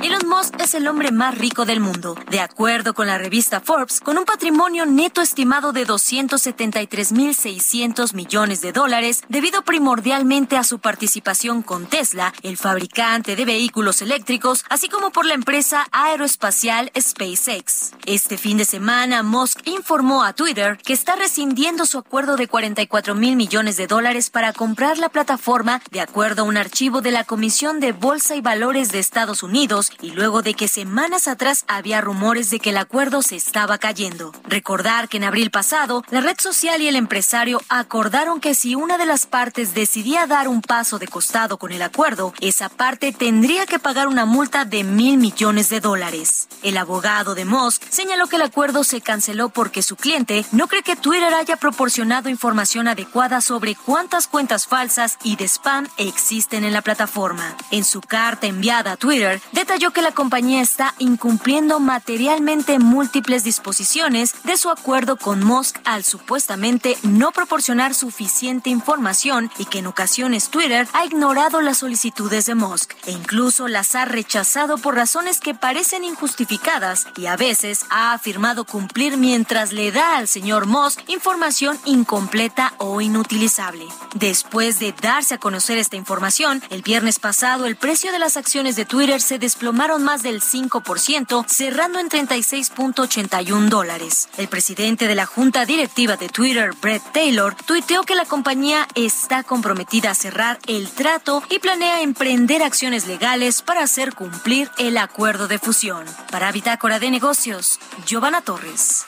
Elon 0.00 0.28
Musk 0.28 0.54
es 0.60 0.74
el 0.74 0.86
hombre 0.86 1.10
más 1.10 1.36
rico 1.36 1.64
del 1.64 1.80
mundo, 1.80 2.14
de 2.30 2.40
acuerdo 2.40 2.94
con 2.94 3.08
la 3.08 3.18
revista 3.18 3.60
Forbes, 3.60 3.98
con 3.98 4.16
un 4.16 4.24
patrimonio 4.24 4.86
neto 4.86 5.20
estimado 5.20 5.72
de 5.72 5.84
273.600 5.84 8.14
millones 8.14 8.60
de 8.60 8.70
dólares, 8.70 9.24
debido 9.28 9.62
primordialmente 9.62 10.56
a 10.56 10.62
su 10.62 10.78
participación 10.78 11.62
con 11.62 11.86
Tesla, 11.86 12.32
el 12.42 12.56
fabricante 12.56 13.34
de 13.34 13.44
vehículos 13.44 14.00
eléctricos, 14.00 14.64
así 14.68 14.88
como 14.88 15.10
por 15.10 15.26
la 15.26 15.34
empresa 15.34 15.88
aeroespacial 15.90 16.92
SpaceX. 16.96 17.90
Este 18.06 18.38
fin 18.38 18.58
de 18.58 18.66
semana, 18.66 19.24
Musk 19.24 19.66
informó 19.66 20.22
a 20.22 20.32
Twitter 20.32 20.78
que 20.78 20.92
está 20.92 21.16
rescindiendo 21.16 21.86
su 21.86 21.98
acuerdo 21.98 22.36
de 22.36 22.46
44 22.46 23.16
mil 23.16 23.34
millones 23.34 23.76
de 23.76 23.88
dólares 23.88 24.30
para 24.30 24.52
comprar 24.52 24.98
la 24.98 25.08
plataforma, 25.08 25.82
de 25.90 26.00
acuerdo 26.00 26.42
a 26.42 26.44
un 26.44 26.56
archivo 26.56 27.00
de 27.00 27.10
la 27.10 27.24
Comisión 27.24 27.80
de 27.80 27.90
Bolsa 27.90 28.36
y 28.36 28.40
Valores 28.40 28.92
de 28.92 29.00
Estados 29.00 29.42
Unidos 29.42 29.87
y 30.00 30.10
luego 30.10 30.42
de 30.42 30.54
que 30.54 30.68
semanas 30.68 31.28
atrás 31.28 31.64
había 31.68 32.00
rumores 32.00 32.50
de 32.50 32.60
que 32.60 32.70
el 32.70 32.76
acuerdo 32.76 33.22
se 33.22 33.36
estaba 33.36 33.78
cayendo. 33.78 34.32
Recordar 34.44 35.08
que 35.08 35.18
en 35.18 35.24
abril 35.24 35.50
pasado, 35.50 36.04
la 36.10 36.20
red 36.20 36.36
social 36.38 36.82
y 36.82 36.88
el 36.88 36.96
empresario 36.96 37.60
acordaron 37.68 38.40
que 38.40 38.54
si 38.54 38.74
una 38.74 38.98
de 38.98 39.06
las 39.06 39.26
partes 39.26 39.74
decidía 39.74 40.26
dar 40.26 40.48
un 40.48 40.62
paso 40.62 40.98
de 40.98 41.08
costado 41.08 41.58
con 41.58 41.72
el 41.72 41.82
acuerdo, 41.82 42.32
esa 42.40 42.68
parte 42.68 43.12
tendría 43.12 43.66
que 43.66 43.78
pagar 43.78 44.08
una 44.08 44.24
multa 44.24 44.64
de 44.64 44.84
mil 44.84 45.18
millones 45.18 45.68
de 45.68 45.80
dólares. 45.80 46.48
El 46.62 46.76
abogado 46.76 47.34
de 47.34 47.44
Musk 47.44 47.82
señaló 47.88 48.26
que 48.26 48.36
el 48.36 48.42
acuerdo 48.42 48.84
se 48.84 49.00
canceló 49.00 49.48
porque 49.48 49.82
su 49.82 49.96
cliente 49.96 50.44
no 50.52 50.66
cree 50.66 50.82
que 50.82 50.96
Twitter 50.96 51.32
haya 51.34 51.56
proporcionado 51.56 52.28
información 52.28 52.88
adecuada 52.88 53.40
sobre 53.40 53.74
cuántas 53.74 54.26
cuentas 54.26 54.66
falsas 54.66 55.18
y 55.22 55.36
de 55.36 55.44
spam 55.44 55.86
existen 55.96 56.64
en 56.64 56.72
la 56.72 56.82
plataforma. 56.82 57.56
En 57.70 57.84
su 57.84 58.00
carta 58.00 58.46
enviada 58.46 58.92
a 58.92 58.96
Twitter, 58.96 59.40
detalló 59.52 59.77
que 59.78 60.02
la 60.02 60.10
compañía 60.10 60.60
está 60.60 60.94
incumpliendo 60.98 61.78
materialmente 61.78 62.80
múltiples 62.80 63.44
disposiciones 63.44 64.34
de 64.42 64.56
su 64.56 64.70
acuerdo 64.70 65.16
con 65.16 65.44
Musk 65.44 65.78
al 65.84 66.02
supuestamente 66.02 66.98
no 67.04 67.30
proporcionar 67.30 67.94
suficiente 67.94 68.70
información 68.70 69.52
y 69.56 69.66
que 69.66 69.78
en 69.78 69.86
ocasiones 69.86 70.48
Twitter 70.48 70.88
ha 70.94 71.04
ignorado 71.04 71.60
las 71.60 71.78
solicitudes 71.78 72.46
de 72.46 72.56
Musk 72.56 72.94
e 73.06 73.12
incluso 73.12 73.68
las 73.68 73.94
ha 73.94 74.04
rechazado 74.04 74.78
por 74.78 74.96
razones 74.96 75.38
que 75.38 75.54
parecen 75.54 76.02
injustificadas 76.02 77.06
y 77.16 77.26
a 77.26 77.36
veces 77.36 77.86
ha 77.88 78.12
afirmado 78.12 78.64
cumplir 78.64 79.16
mientras 79.16 79.72
le 79.72 79.92
da 79.92 80.16
al 80.16 80.26
señor 80.26 80.66
Musk 80.66 81.08
información 81.08 81.78
incompleta 81.84 82.74
o 82.78 83.00
inutilizable. 83.00 83.86
Después 84.16 84.80
de 84.80 84.92
darse 85.00 85.34
a 85.34 85.38
conocer 85.38 85.78
esta 85.78 85.94
información, 85.94 86.64
el 86.70 86.82
viernes 86.82 87.20
pasado 87.20 87.64
el 87.64 87.76
precio 87.76 88.10
de 88.10 88.18
las 88.18 88.36
acciones 88.36 88.74
de 88.74 88.84
Twitter 88.84 89.20
se 89.20 89.38
desplomó 89.38 89.67
más 89.72 90.22
del 90.22 90.40
5%, 90.40 91.44
cerrando 91.46 91.98
en 91.98 92.08
36.81 92.08 93.68
dólares. 93.68 94.28
El 94.36 94.48
presidente 94.48 95.06
de 95.06 95.14
la 95.14 95.26
junta 95.26 95.64
directiva 95.66 96.16
de 96.16 96.28
Twitter, 96.28 96.72
Brett 96.80 97.02
Taylor, 97.12 97.54
tuiteó 97.54 98.02
que 98.02 98.14
la 98.14 98.24
compañía 98.24 98.86
está 98.94 99.42
comprometida 99.42 100.10
a 100.10 100.14
cerrar 100.14 100.58
el 100.66 100.88
trato 100.90 101.42
y 101.50 101.58
planea 101.58 102.02
emprender 102.02 102.62
acciones 102.62 103.06
legales 103.06 103.62
para 103.62 103.82
hacer 103.82 104.14
cumplir 104.14 104.70
el 104.78 104.96
acuerdo 104.96 105.48
de 105.48 105.58
fusión. 105.58 106.04
Para 106.30 106.52
Bitácora 106.52 106.98
de 106.98 107.10
Negocios, 107.10 107.78
Giovanna 108.06 108.42
Torres. 108.42 109.06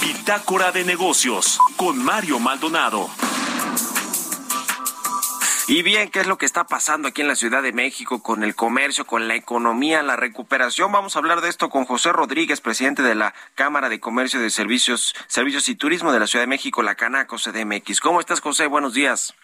Bitácora 0.00 0.72
de 0.72 0.84
Negocios 0.84 1.58
con 1.76 2.02
Mario 2.02 2.38
Maldonado. 2.38 3.10
Y 5.66 5.82
bien, 5.82 6.10
¿qué 6.10 6.20
es 6.20 6.26
lo 6.26 6.36
que 6.36 6.44
está 6.44 6.64
pasando 6.64 7.08
aquí 7.08 7.22
en 7.22 7.28
la 7.28 7.36
Ciudad 7.36 7.62
de 7.62 7.72
México 7.72 8.22
con 8.22 8.44
el 8.44 8.54
comercio, 8.54 9.06
con 9.06 9.28
la 9.28 9.34
economía, 9.34 10.02
la 10.02 10.14
recuperación? 10.14 10.92
Vamos 10.92 11.16
a 11.16 11.20
hablar 11.20 11.40
de 11.40 11.48
esto 11.48 11.70
con 11.70 11.86
José 11.86 12.12
Rodríguez, 12.12 12.60
presidente 12.60 13.02
de 13.02 13.14
la 13.14 13.32
Cámara 13.54 13.88
de 13.88 13.98
Comercio 13.98 14.40
de 14.40 14.50
Servicios, 14.50 15.14
Servicios 15.26 15.70
y 15.70 15.74
Turismo 15.74 16.12
de 16.12 16.20
la 16.20 16.26
Ciudad 16.26 16.42
de 16.42 16.48
México, 16.48 16.82
la 16.82 16.96
Canaco 16.96 17.36
CDMX. 17.36 18.00
¿Cómo 18.00 18.20
estás, 18.20 18.42
José? 18.42 18.66
Buenos 18.66 18.92
días. 18.92 19.34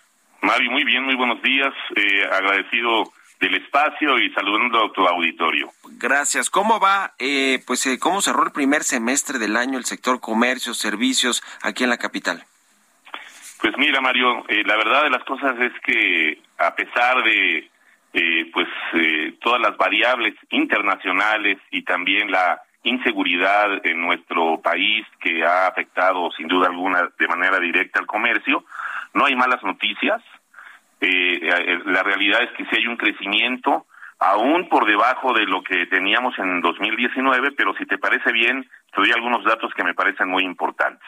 Mario, 0.42 0.70
muy 0.70 0.84
bien, 0.84 1.04
muy 1.04 1.14
buenos 1.14 1.40
días. 1.42 1.72
Eh, 1.96 2.22
agradecido 2.30 3.10
del 3.40 3.54
espacio 3.54 4.18
y 4.18 4.30
saludando 4.34 4.84
a 4.84 4.92
tu 4.92 5.06
auditorio. 5.06 5.70
Gracias. 5.92 6.50
¿Cómo 6.50 6.78
va, 6.78 7.14
eh, 7.18 7.62
pues, 7.66 7.86
eh, 7.86 7.98
cómo 7.98 8.20
cerró 8.20 8.44
el 8.44 8.52
primer 8.52 8.84
semestre 8.84 9.38
del 9.38 9.56
año 9.56 9.78
el 9.78 9.86
sector 9.86 10.20
comercio, 10.20 10.74
servicios 10.74 11.42
aquí 11.62 11.84
en 11.84 11.90
la 11.90 11.96
capital? 11.96 12.44
Pues 13.60 13.76
mira, 13.76 14.00
Mario, 14.00 14.44
eh, 14.48 14.62
la 14.64 14.76
verdad 14.76 15.02
de 15.02 15.10
las 15.10 15.22
cosas 15.24 15.54
es 15.60 15.72
que 15.84 16.40
a 16.58 16.74
pesar 16.74 17.22
de 17.22 17.70
eh, 18.12 18.50
pues 18.52 18.68
eh, 18.94 19.34
todas 19.40 19.60
las 19.60 19.76
variables 19.76 20.34
internacionales 20.48 21.58
y 21.70 21.82
también 21.82 22.30
la 22.30 22.62
inseguridad 22.84 23.86
en 23.86 24.00
nuestro 24.00 24.60
país 24.62 25.06
que 25.20 25.44
ha 25.44 25.66
afectado 25.66 26.30
sin 26.32 26.48
duda 26.48 26.68
alguna 26.68 27.10
de 27.18 27.28
manera 27.28 27.60
directa 27.60 28.00
al 28.00 28.06
comercio, 28.06 28.64
no 29.12 29.26
hay 29.26 29.36
malas 29.36 29.62
noticias. 29.62 30.22
la 31.00 32.02
realidad 32.02 32.42
es 32.42 32.50
que 32.52 32.64
sí 32.64 32.70
hay 32.78 32.86
un 32.86 32.96
crecimiento 32.96 33.84
aún 34.20 34.68
por 34.68 34.86
debajo 34.86 35.32
de 35.32 35.46
lo 35.46 35.62
que 35.62 35.86
teníamos 35.86 36.38
en 36.38 36.60
2019, 36.60 37.52
pero 37.52 37.72
si 37.74 37.86
te 37.86 37.96
parece 37.98 38.30
bien, 38.32 38.68
te 38.92 39.00
doy 39.00 39.10
algunos 39.12 39.42
datos 39.44 39.72
que 39.74 39.82
me 39.82 39.94
parecen 39.94 40.28
muy 40.28 40.44
importantes. 40.44 41.02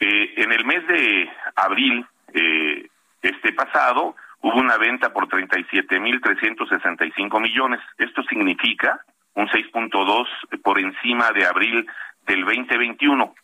eh, 0.00 0.34
en 0.36 0.52
el 0.52 0.64
mes 0.64 0.86
de 0.86 1.28
abril, 1.56 2.06
eh, 2.32 2.88
este 3.22 3.52
pasado, 3.52 4.14
hubo 4.40 4.56
una 4.56 4.78
venta 4.78 5.12
por 5.12 5.26
37.365 5.28 7.40
millones. 7.40 7.80
Esto 7.98 8.22
significa 8.22 9.00
un 9.34 9.48
6.2 9.48 10.28
por 10.62 10.78
encima 10.78 11.32
de 11.32 11.44
abril 11.44 11.84
del 12.24 12.44
2021. 12.44 13.34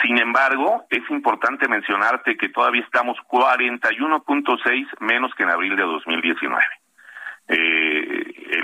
Sin 0.00 0.16
embargo, 0.18 0.86
es 0.88 1.02
importante 1.10 1.68
mencionarte 1.68 2.38
que 2.38 2.48
todavía 2.48 2.80
estamos 2.82 3.18
41.6 3.28 4.86
menos 5.00 5.34
que 5.34 5.42
en 5.42 5.50
abril 5.50 5.76
de 5.76 5.82
2019. 5.82 6.64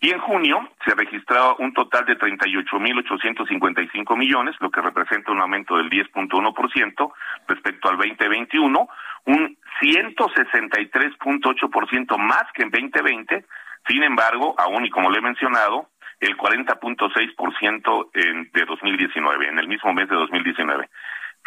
Y 0.00 0.10
en 0.10 0.18
junio 0.18 0.68
se 0.84 0.96
registraba 0.96 1.54
un 1.60 1.72
total 1.72 2.04
de 2.06 2.18
38.855 2.18 4.16
millones, 4.16 4.56
lo 4.58 4.72
que 4.72 4.80
representa 4.80 5.30
un 5.30 5.40
aumento 5.40 5.76
del 5.76 5.88
10.1% 5.90 7.12
respecto 7.46 7.88
al 7.88 7.98
2021, 7.98 8.88
un 9.26 9.56
163.8% 9.80 12.18
más 12.18 12.46
que 12.52 12.64
en 12.64 12.72
2020. 12.72 13.44
Sin 13.86 14.02
embargo, 14.02 14.56
aún 14.58 14.86
y 14.86 14.90
como 14.90 15.08
le 15.08 15.18
he 15.18 15.22
mencionado, 15.22 15.88
el 16.18 16.36
40.6% 16.36 18.10
de 18.12 18.64
2019, 18.64 19.48
en 19.48 19.60
el 19.60 19.68
mismo 19.68 19.92
mes 19.92 20.08
de 20.08 20.16
2019. 20.16 20.88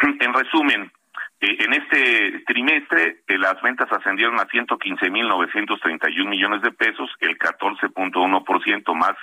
En 0.00 0.32
resumen, 0.32 0.92
en 1.40 1.72
este 1.72 2.42
trimestre, 2.46 3.22
eh, 3.28 3.38
las 3.38 3.62
ventas 3.62 3.86
ascendieron 3.92 4.40
a 4.40 4.48
115.931 4.48 6.28
millones 6.28 6.62
de 6.62 6.72
pesos, 6.72 7.08
el 7.20 7.38
14.1% 7.38 8.94
más 8.94 9.14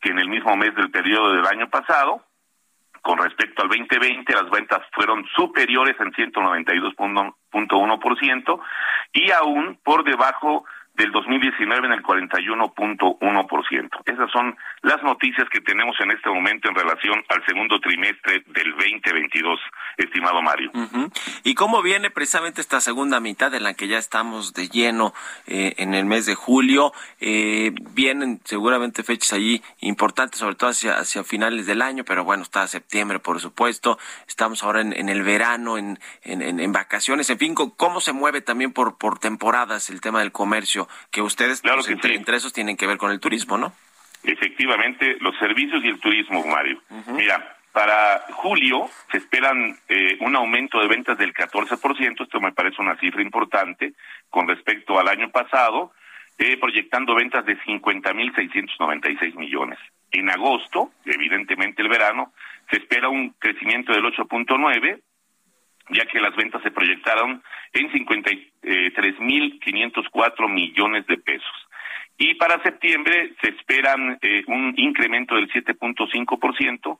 que 0.00 0.10
en 0.10 0.18
el 0.18 0.28
mismo 0.28 0.56
mes 0.56 0.74
del 0.74 0.90
periodo 0.90 1.32
del 1.34 1.46
año 1.46 1.70
pasado. 1.70 2.24
Con 3.02 3.18
respecto 3.18 3.62
al 3.62 3.68
2020, 3.68 4.34
las 4.34 4.50
ventas 4.50 4.80
fueron 4.92 5.24
superiores 5.34 5.94
en 6.00 6.10
192.1% 6.12 8.60
y 9.12 9.30
aún 9.30 9.78
por 9.82 10.04
debajo 10.04 10.66
del 11.00 11.12
2019 11.12 11.86
en 11.86 11.92
el 11.94 12.02
41.1%. 12.02 13.88
Esas 14.04 14.30
son 14.30 14.54
las 14.82 15.02
noticias 15.02 15.48
que 15.50 15.62
tenemos 15.62 15.96
en 16.00 16.10
este 16.10 16.28
momento 16.28 16.68
en 16.68 16.74
relación 16.74 17.24
al 17.28 17.42
segundo 17.46 17.80
trimestre 17.80 18.44
del 18.48 18.72
2022, 18.72 19.58
estimado 19.96 20.42
Mario. 20.42 20.70
¿Y 21.42 21.54
cómo 21.54 21.80
viene 21.80 22.10
precisamente 22.10 22.60
esta 22.60 22.82
segunda 22.82 23.18
mitad 23.18 23.54
en 23.54 23.62
la 23.62 23.72
que 23.72 23.88
ya 23.88 23.96
estamos 23.96 24.52
de 24.52 24.68
lleno 24.68 25.14
eh, 25.46 25.72
en 25.78 25.94
el 25.94 26.04
mes 26.04 26.26
de 26.26 26.34
julio? 26.34 26.92
Eh, 27.18 27.72
vienen 27.92 28.42
seguramente 28.44 29.02
fechas 29.02 29.32
allí 29.32 29.62
importantes, 29.80 30.40
sobre 30.40 30.56
todo 30.56 30.68
hacia, 30.68 30.98
hacia 30.98 31.24
finales 31.24 31.64
del 31.64 31.80
año, 31.80 32.04
pero 32.04 32.24
bueno, 32.24 32.42
está 32.42 32.66
septiembre, 32.66 33.20
por 33.20 33.40
supuesto. 33.40 33.98
Estamos 34.28 34.62
ahora 34.62 34.82
en, 34.82 35.08
el 35.08 35.22
verano, 35.22 35.78
en, 35.78 35.98
en, 36.24 36.60
en, 36.60 36.72
vacaciones, 36.72 37.30
en 37.30 37.38
fin, 37.38 37.54
¿cómo 37.54 38.02
se 38.02 38.12
mueve 38.12 38.42
también 38.42 38.74
por, 38.74 38.98
por 38.98 39.18
temporadas 39.18 39.88
el 39.88 40.02
tema 40.02 40.18
del 40.18 40.30
comercio? 40.30 40.89
Que 41.10 41.22
ustedes, 41.22 41.60
claro 41.60 41.82
pues, 41.82 41.90
entre, 41.90 42.36
esos, 42.36 42.52
tienen 42.52 42.76
que 42.76 42.86
ver 42.86 42.98
con 42.98 43.10
el 43.10 43.20
turismo, 43.20 43.58
¿no? 43.58 43.72
Efectivamente, 44.22 45.16
los 45.20 45.36
servicios 45.38 45.82
y 45.84 45.88
el 45.88 45.98
turismo, 45.98 46.44
Mario. 46.44 46.82
Mira, 47.08 47.56
para 47.72 48.24
julio 48.32 48.90
se 49.10 49.18
esperan 49.18 49.78
eh, 49.88 50.16
un 50.20 50.34
aumento 50.36 50.80
de 50.80 50.88
ventas 50.88 51.16
del 51.16 51.32
14%, 51.32 52.22
esto 52.22 52.40
me 52.40 52.52
parece 52.52 52.82
una 52.82 52.96
cifra 52.96 53.22
importante 53.22 53.92
con 54.28 54.48
respecto 54.48 54.98
al 54.98 55.08
año 55.08 55.30
pasado, 55.30 55.92
eh, 56.38 56.56
proyectando 56.58 57.14
ventas 57.14 57.44
de 57.46 57.58
50.696 57.60 59.34
millones. 59.36 59.78
En 60.10 60.28
agosto, 60.30 60.90
evidentemente 61.04 61.82
el 61.82 61.88
verano, 61.88 62.32
se 62.70 62.78
espera 62.78 63.08
un 63.08 63.30
crecimiento 63.38 63.92
del 63.92 64.04
8.9, 64.04 65.00
ya 65.90 66.06
que 66.06 66.20
las 66.20 66.34
ventas 66.36 66.62
se 66.62 66.70
proyectaron 66.70 67.42
en 67.72 67.90
53.504 67.90 70.48
millones 70.48 71.04
de 71.06 71.18
pesos. 71.18 71.66
Y 72.18 72.34
para 72.34 72.62
septiembre 72.62 73.32
se 73.42 73.50
esperan 73.50 74.18
eh, 74.20 74.44
un 74.46 74.74
incremento 74.76 75.34
del 75.36 75.50
7.5%, 75.50 76.98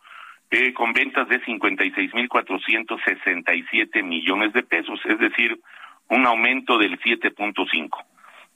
eh, 0.52 0.72
con 0.72 0.92
ventas 0.92 1.28
de 1.28 1.40
56.467 1.42 4.02
millones 4.02 4.52
de 4.52 4.62
pesos, 4.62 4.98
es 5.04 5.18
decir, 5.18 5.60
un 6.08 6.26
aumento 6.26 6.78
del 6.78 6.98
7.5%. 6.98 8.09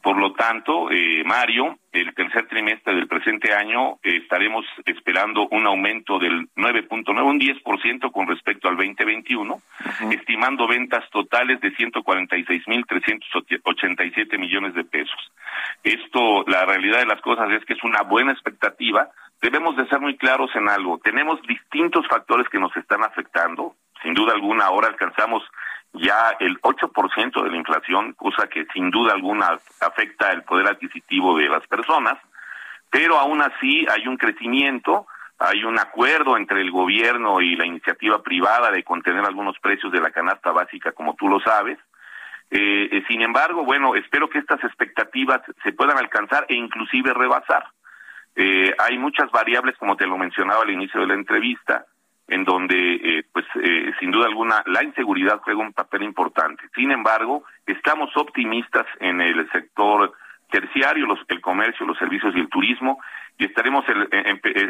Por 0.05 0.17
lo 0.19 0.33
tanto, 0.35 0.91
eh, 0.91 1.25
Mario, 1.25 1.79
el 1.91 2.15
tercer 2.15 2.47
trimestre 2.47 2.95
del 2.95 3.09
presente 3.09 3.55
año 3.55 3.99
eh, 4.03 4.19
estaremos 4.19 4.67
esperando 4.85 5.49
un 5.49 5.67
aumento 5.67 6.19
del 6.19 6.47
9.9, 6.57 7.25
un 7.25 7.41
10% 7.41 8.13
con 8.13 8.27
respecto 8.27 8.69
al 8.69 8.77
2021, 8.77 9.63
estimando 10.11 10.69
ventas 10.69 11.09
totales 11.09 11.59
de 11.63 11.75
146.387 11.75 14.39
millones 14.39 14.75
de 14.75 14.85
pesos. 14.85 15.33
Esto, 15.83 16.45
la 16.49 16.67
realidad 16.67 16.99
de 16.99 17.07
las 17.07 17.23
cosas 17.23 17.51
es 17.53 17.65
que 17.65 17.73
es 17.73 17.83
una 17.83 18.03
buena 18.03 18.33
expectativa. 18.33 19.09
Debemos 19.41 19.75
de 19.75 19.89
ser 19.89 20.01
muy 20.01 20.19
claros 20.19 20.55
en 20.55 20.69
algo. 20.69 20.99
Tenemos 20.99 21.41
distintos 21.49 22.07
factores 22.09 22.47
que 22.51 22.59
nos 22.59 22.77
están 22.77 23.03
afectando. 23.05 23.75
Sin 24.05 24.13
duda 24.13 24.35
alguna, 24.35 24.67
ahora 24.67 24.89
alcanzamos 24.89 25.43
ya 25.95 26.37
el 26.39 26.61
8% 26.61 27.43
de 27.43 27.51
la 27.51 27.57
inflación, 27.57 28.13
cosa 28.13 28.49
que 28.49 28.67
sin 28.75 28.91
duda 28.91 29.15
alguna 29.15 29.59
afecta 29.81 30.31
el 30.31 30.43
poder 30.43 30.69
adquisitivo 30.69 31.39
de 31.39 31.49
las 31.49 31.67
personas, 31.67 32.19
pero 32.91 33.19
aún 33.19 33.41
así 33.41 33.87
hay 33.91 34.07
un 34.07 34.19
crecimiento, 34.19 35.07
hay 35.39 35.65
un 35.65 35.79
acuerdo 35.79 36.37
entre 36.37 36.61
el 36.61 36.71
gobierno 36.71 37.41
y 37.41 37.57
la 37.57 37.65
iniciativa 37.65 38.23
privada 38.23 38.71
de 38.71 38.85
contener 38.85 39.25
algunos 39.25 39.59
precios 39.59 39.91
de 39.91 40.01
la 40.01 40.11
canasta 40.11 40.53
básica, 40.53 40.93
como 40.93 41.15
tú 41.15 41.29
lo 41.29 41.41
sabes. 41.41 41.79
Eh, 42.51 42.89
eh, 42.93 43.05
sin 43.09 43.23
embargo, 43.23 43.65
bueno, 43.65 43.95
espero 43.95 44.29
que 44.29 44.39
estas 44.39 44.63
expectativas 44.65 45.41
se 45.63 45.73
puedan 45.73 45.97
alcanzar 45.97 46.45
e 46.51 46.55
inclusive 46.55 47.15
rebasar. 47.15 47.65
Eh, 48.37 48.75
hay 48.79 48.99
muchas 48.99 49.31
variables, 49.31 49.79
como 49.79 49.97
te 49.97 50.07
lo 50.07 50.19
mencionaba 50.19 50.63
al 50.63 50.71
inicio 50.71 51.01
de 51.01 51.07
la 51.07 51.15
entrevista, 51.15 51.87
en 52.29 52.45
donde, 52.45 52.95
eh, 52.95 53.25
pues, 53.33 53.45
eh, 53.63 53.93
sin 54.01 54.11
duda 54.11 54.27
alguna, 54.27 54.63
la 54.67 54.83
inseguridad 54.83 55.41
juega 55.43 55.61
un 55.61 55.73
papel 55.73 56.03
importante. 56.03 56.65
Sin 56.75 56.91
embargo, 56.91 57.45
estamos 57.67 58.17
optimistas 58.17 58.87
en 59.01 59.21
el 59.21 59.51
sector 59.51 60.13
terciario, 60.51 61.07
los, 61.07 61.19
el 61.29 61.41
comercio, 61.41 61.87
los 61.87 61.99
servicios 61.99 62.35
y 62.35 62.41
el 62.41 62.49
turismo, 62.49 63.01
y 63.37 63.45
estaremos 63.47 63.85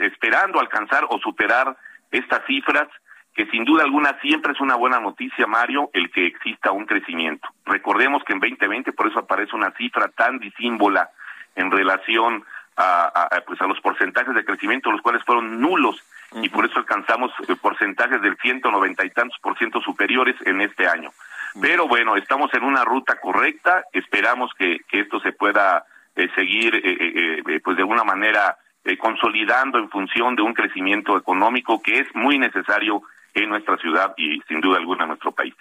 esperando 0.03 0.59
alcanzar 0.59 1.05
o 1.11 1.19
superar 1.19 1.77
estas 2.11 2.45
cifras 2.47 2.89
que 3.35 3.47
sin 3.47 3.65
duda 3.65 3.83
alguna 3.83 4.17
siempre 4.21 4.53
es 4.53 4.61
una 4.61 4.77
buena 4.77 5.01
noticia, 5.01 5.47
Mario, 5.47 5.91
el 5.93 6.11
que 6.11 6.27
exista 6.27 6.71
un 6.71 6.87
crecimiento. 6.87 7.49
Recordemos 7.67 8.23
que 8.25 8.33
en 8.33 8.41
2020 8.41 8.93
por 8.93 9.09
eso 9.09 9.19
aparece 9.19 9.57
una 9.57 9.73
cifra 9.73 10.09
tan 10.09 10.39
disímbola 10.39 11.11
en 11.57 11.71
relación 11.71 12.45
a, 12.77 13.43
pues 13.47 13.61
a 13.61 13.67
los 13.67 13.81
porcentajes 13.81 14.35
de 14.35 14.45
crecimiento, 14.45 14.91
los 14.91 15.01
cuales 15.01 15.23
fueron 15.25 15.61
nulos 15.61 15.97
y 16.43 16.49
por 16.49 16.67
eso 16.67 16.81
alcanzamos 16.81 17.31
eh, 17.47 17.55
porcentajes 17.55 18.21
del 18.21 18.37
ciento 18.39 18.71
noventa 18.71 19.05
y 19.05 19.11
tantos 19.11 19.39
por 19.41 19.57
ciento 19.57 19.81
superiores 19.81 20.35
en 20.45 20.61
este 20.61 20.89
año. 20.89 21.13
Pero 21.61 21.87
bueno, 21.87 22.17
estamos 22.17 22.53
en 22.55 22.65
una 22.65 22.85
ruta 22.85 23.21
correcta, 23.21 23.85
esperamos 23.93 24.51
que, 24.59 24.79
que 24.89 25.01
esto 25.01 25.21
se 25.21 25.33
pueda 25.33 25.85
eh, 26.17 26.29
seguir 26.35 26.75
eh, 26.75 27.61
pues 27.63 27.77
de 27.77 27.83
alguna 27.83 28.03
manera 28.05 28.59
consolidando 28.99 29.79
en 29.79 29.89
función 29.89 30.37
de 30.37 30.43
un 30.43 30.53
crecimiento 30.53 31.17
económico 31.17 31.81
que 31.81 32.01
es 32.01 32.15
muy 32.15 32.39
necesario 32.39 33.03
en 33.33 33.49
nuestra 33.49 33.77
ciudad 33.79 34.13
y 34.19 34.41
sin 34.47 34.61
duda 34.61 34.79
alguna 34.79 35.05
en 35.05 35.09
nuestro 35.09 35.33
país. 35.33 35.55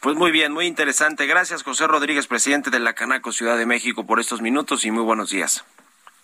Pues 0.00 0.16
muy 0.16 0.30
bien, 0.30 0.52
muy 0.52 0.66
interesante. 0.66 1.26
Gracias 1.26 1.62
José 1.64 1.86
Rodríguez, 1.86 2.26
presidente 2.28 2.70
de 2.70 2.80
la 2.80 2.94
Canaco 2.94 3.30
Ciudad 3.32 3.58
de 3.58 3.66
México, 3.66 4.06
por 4.06 4.20
estos 4.20 4.40
minutos 4.40 4.84
y 4.86 4.90
muy 4.90 5.02
buenos 5.02 5.30
días. 5.30 5.66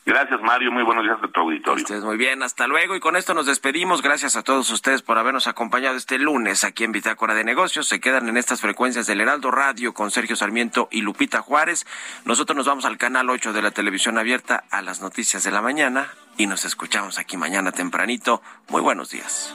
Gracias, 0.09 0.41
Mario. 0.41 0.73
Muy 0.73 0.85
buenos 0.85 1.05
días 1.05 1.19
a 1.23 1.29
tu 1.29 1.41
auditorio. 1.41 1.83
Ustedes 1.83 2.03
muy 2.03 2.17
bien. 2.17 2.43
Hasta 2.43 2.67
luego. 2.67 2.97
Y 2.97 3.01
con 3.01 3.15
esto 3.15 3.35
nos 3.35 3.45
despedimos. 3.45 4.01
Gracias 4.01 4.37
a 4.37 4.43
todos 4.43 4.71
ustedes 4.71 5.03
por 5.03 5.19
habernos 5.19 5.47
acompañado 5.47 5.99
este 5.99 6.19
lunes 6.19 6.65
aquí 6.65 6.85
en 6.85 6.93
Bitácora 6.93 7.35
de 7.35 7.45
Negocios. 7.45 7.89
Se 7.89 8.01
quedan 8.01 8.27
en 8.27 8.39
estas 8.39 8.63
frecuencias 8.63 9.07
del 9.07 9.21
Heraldo 9.21 9.51
Radio 9.51 9.93
con 9.93 10.11
Sergio 10.11 10.35
Sarmiento 10.35 10.89
y 10.91 11.03
Lupita 11.03 11.43
Juárez. 11.43 11.87
Nosotros 12.25 12.57
nos 12.57 12.67
vamos 12.67 12.87
al 12.87 12.97
canal 12.97 13.29
8 13.29 13.53
de 13.53 13.61
la 13.61 13.71
televisión 13.71 14.17
abierta 14.17 14.65
a 14.71 14.81
las 14.81 15.03
noticias 15.03 15.45
de 15.45 15.51
la 15.51 15.61
mañana 15.61 16.09
y 16.39 16.47
nos 16.47 16.65
escuchamos 16.65 17.19
aquí 17.19 17.37
mañana 17.37 17.71
tempranito. 17.71 18.41
Muy 18.71 18.81
buenos 18.81 19.11
días. 19.11 19.55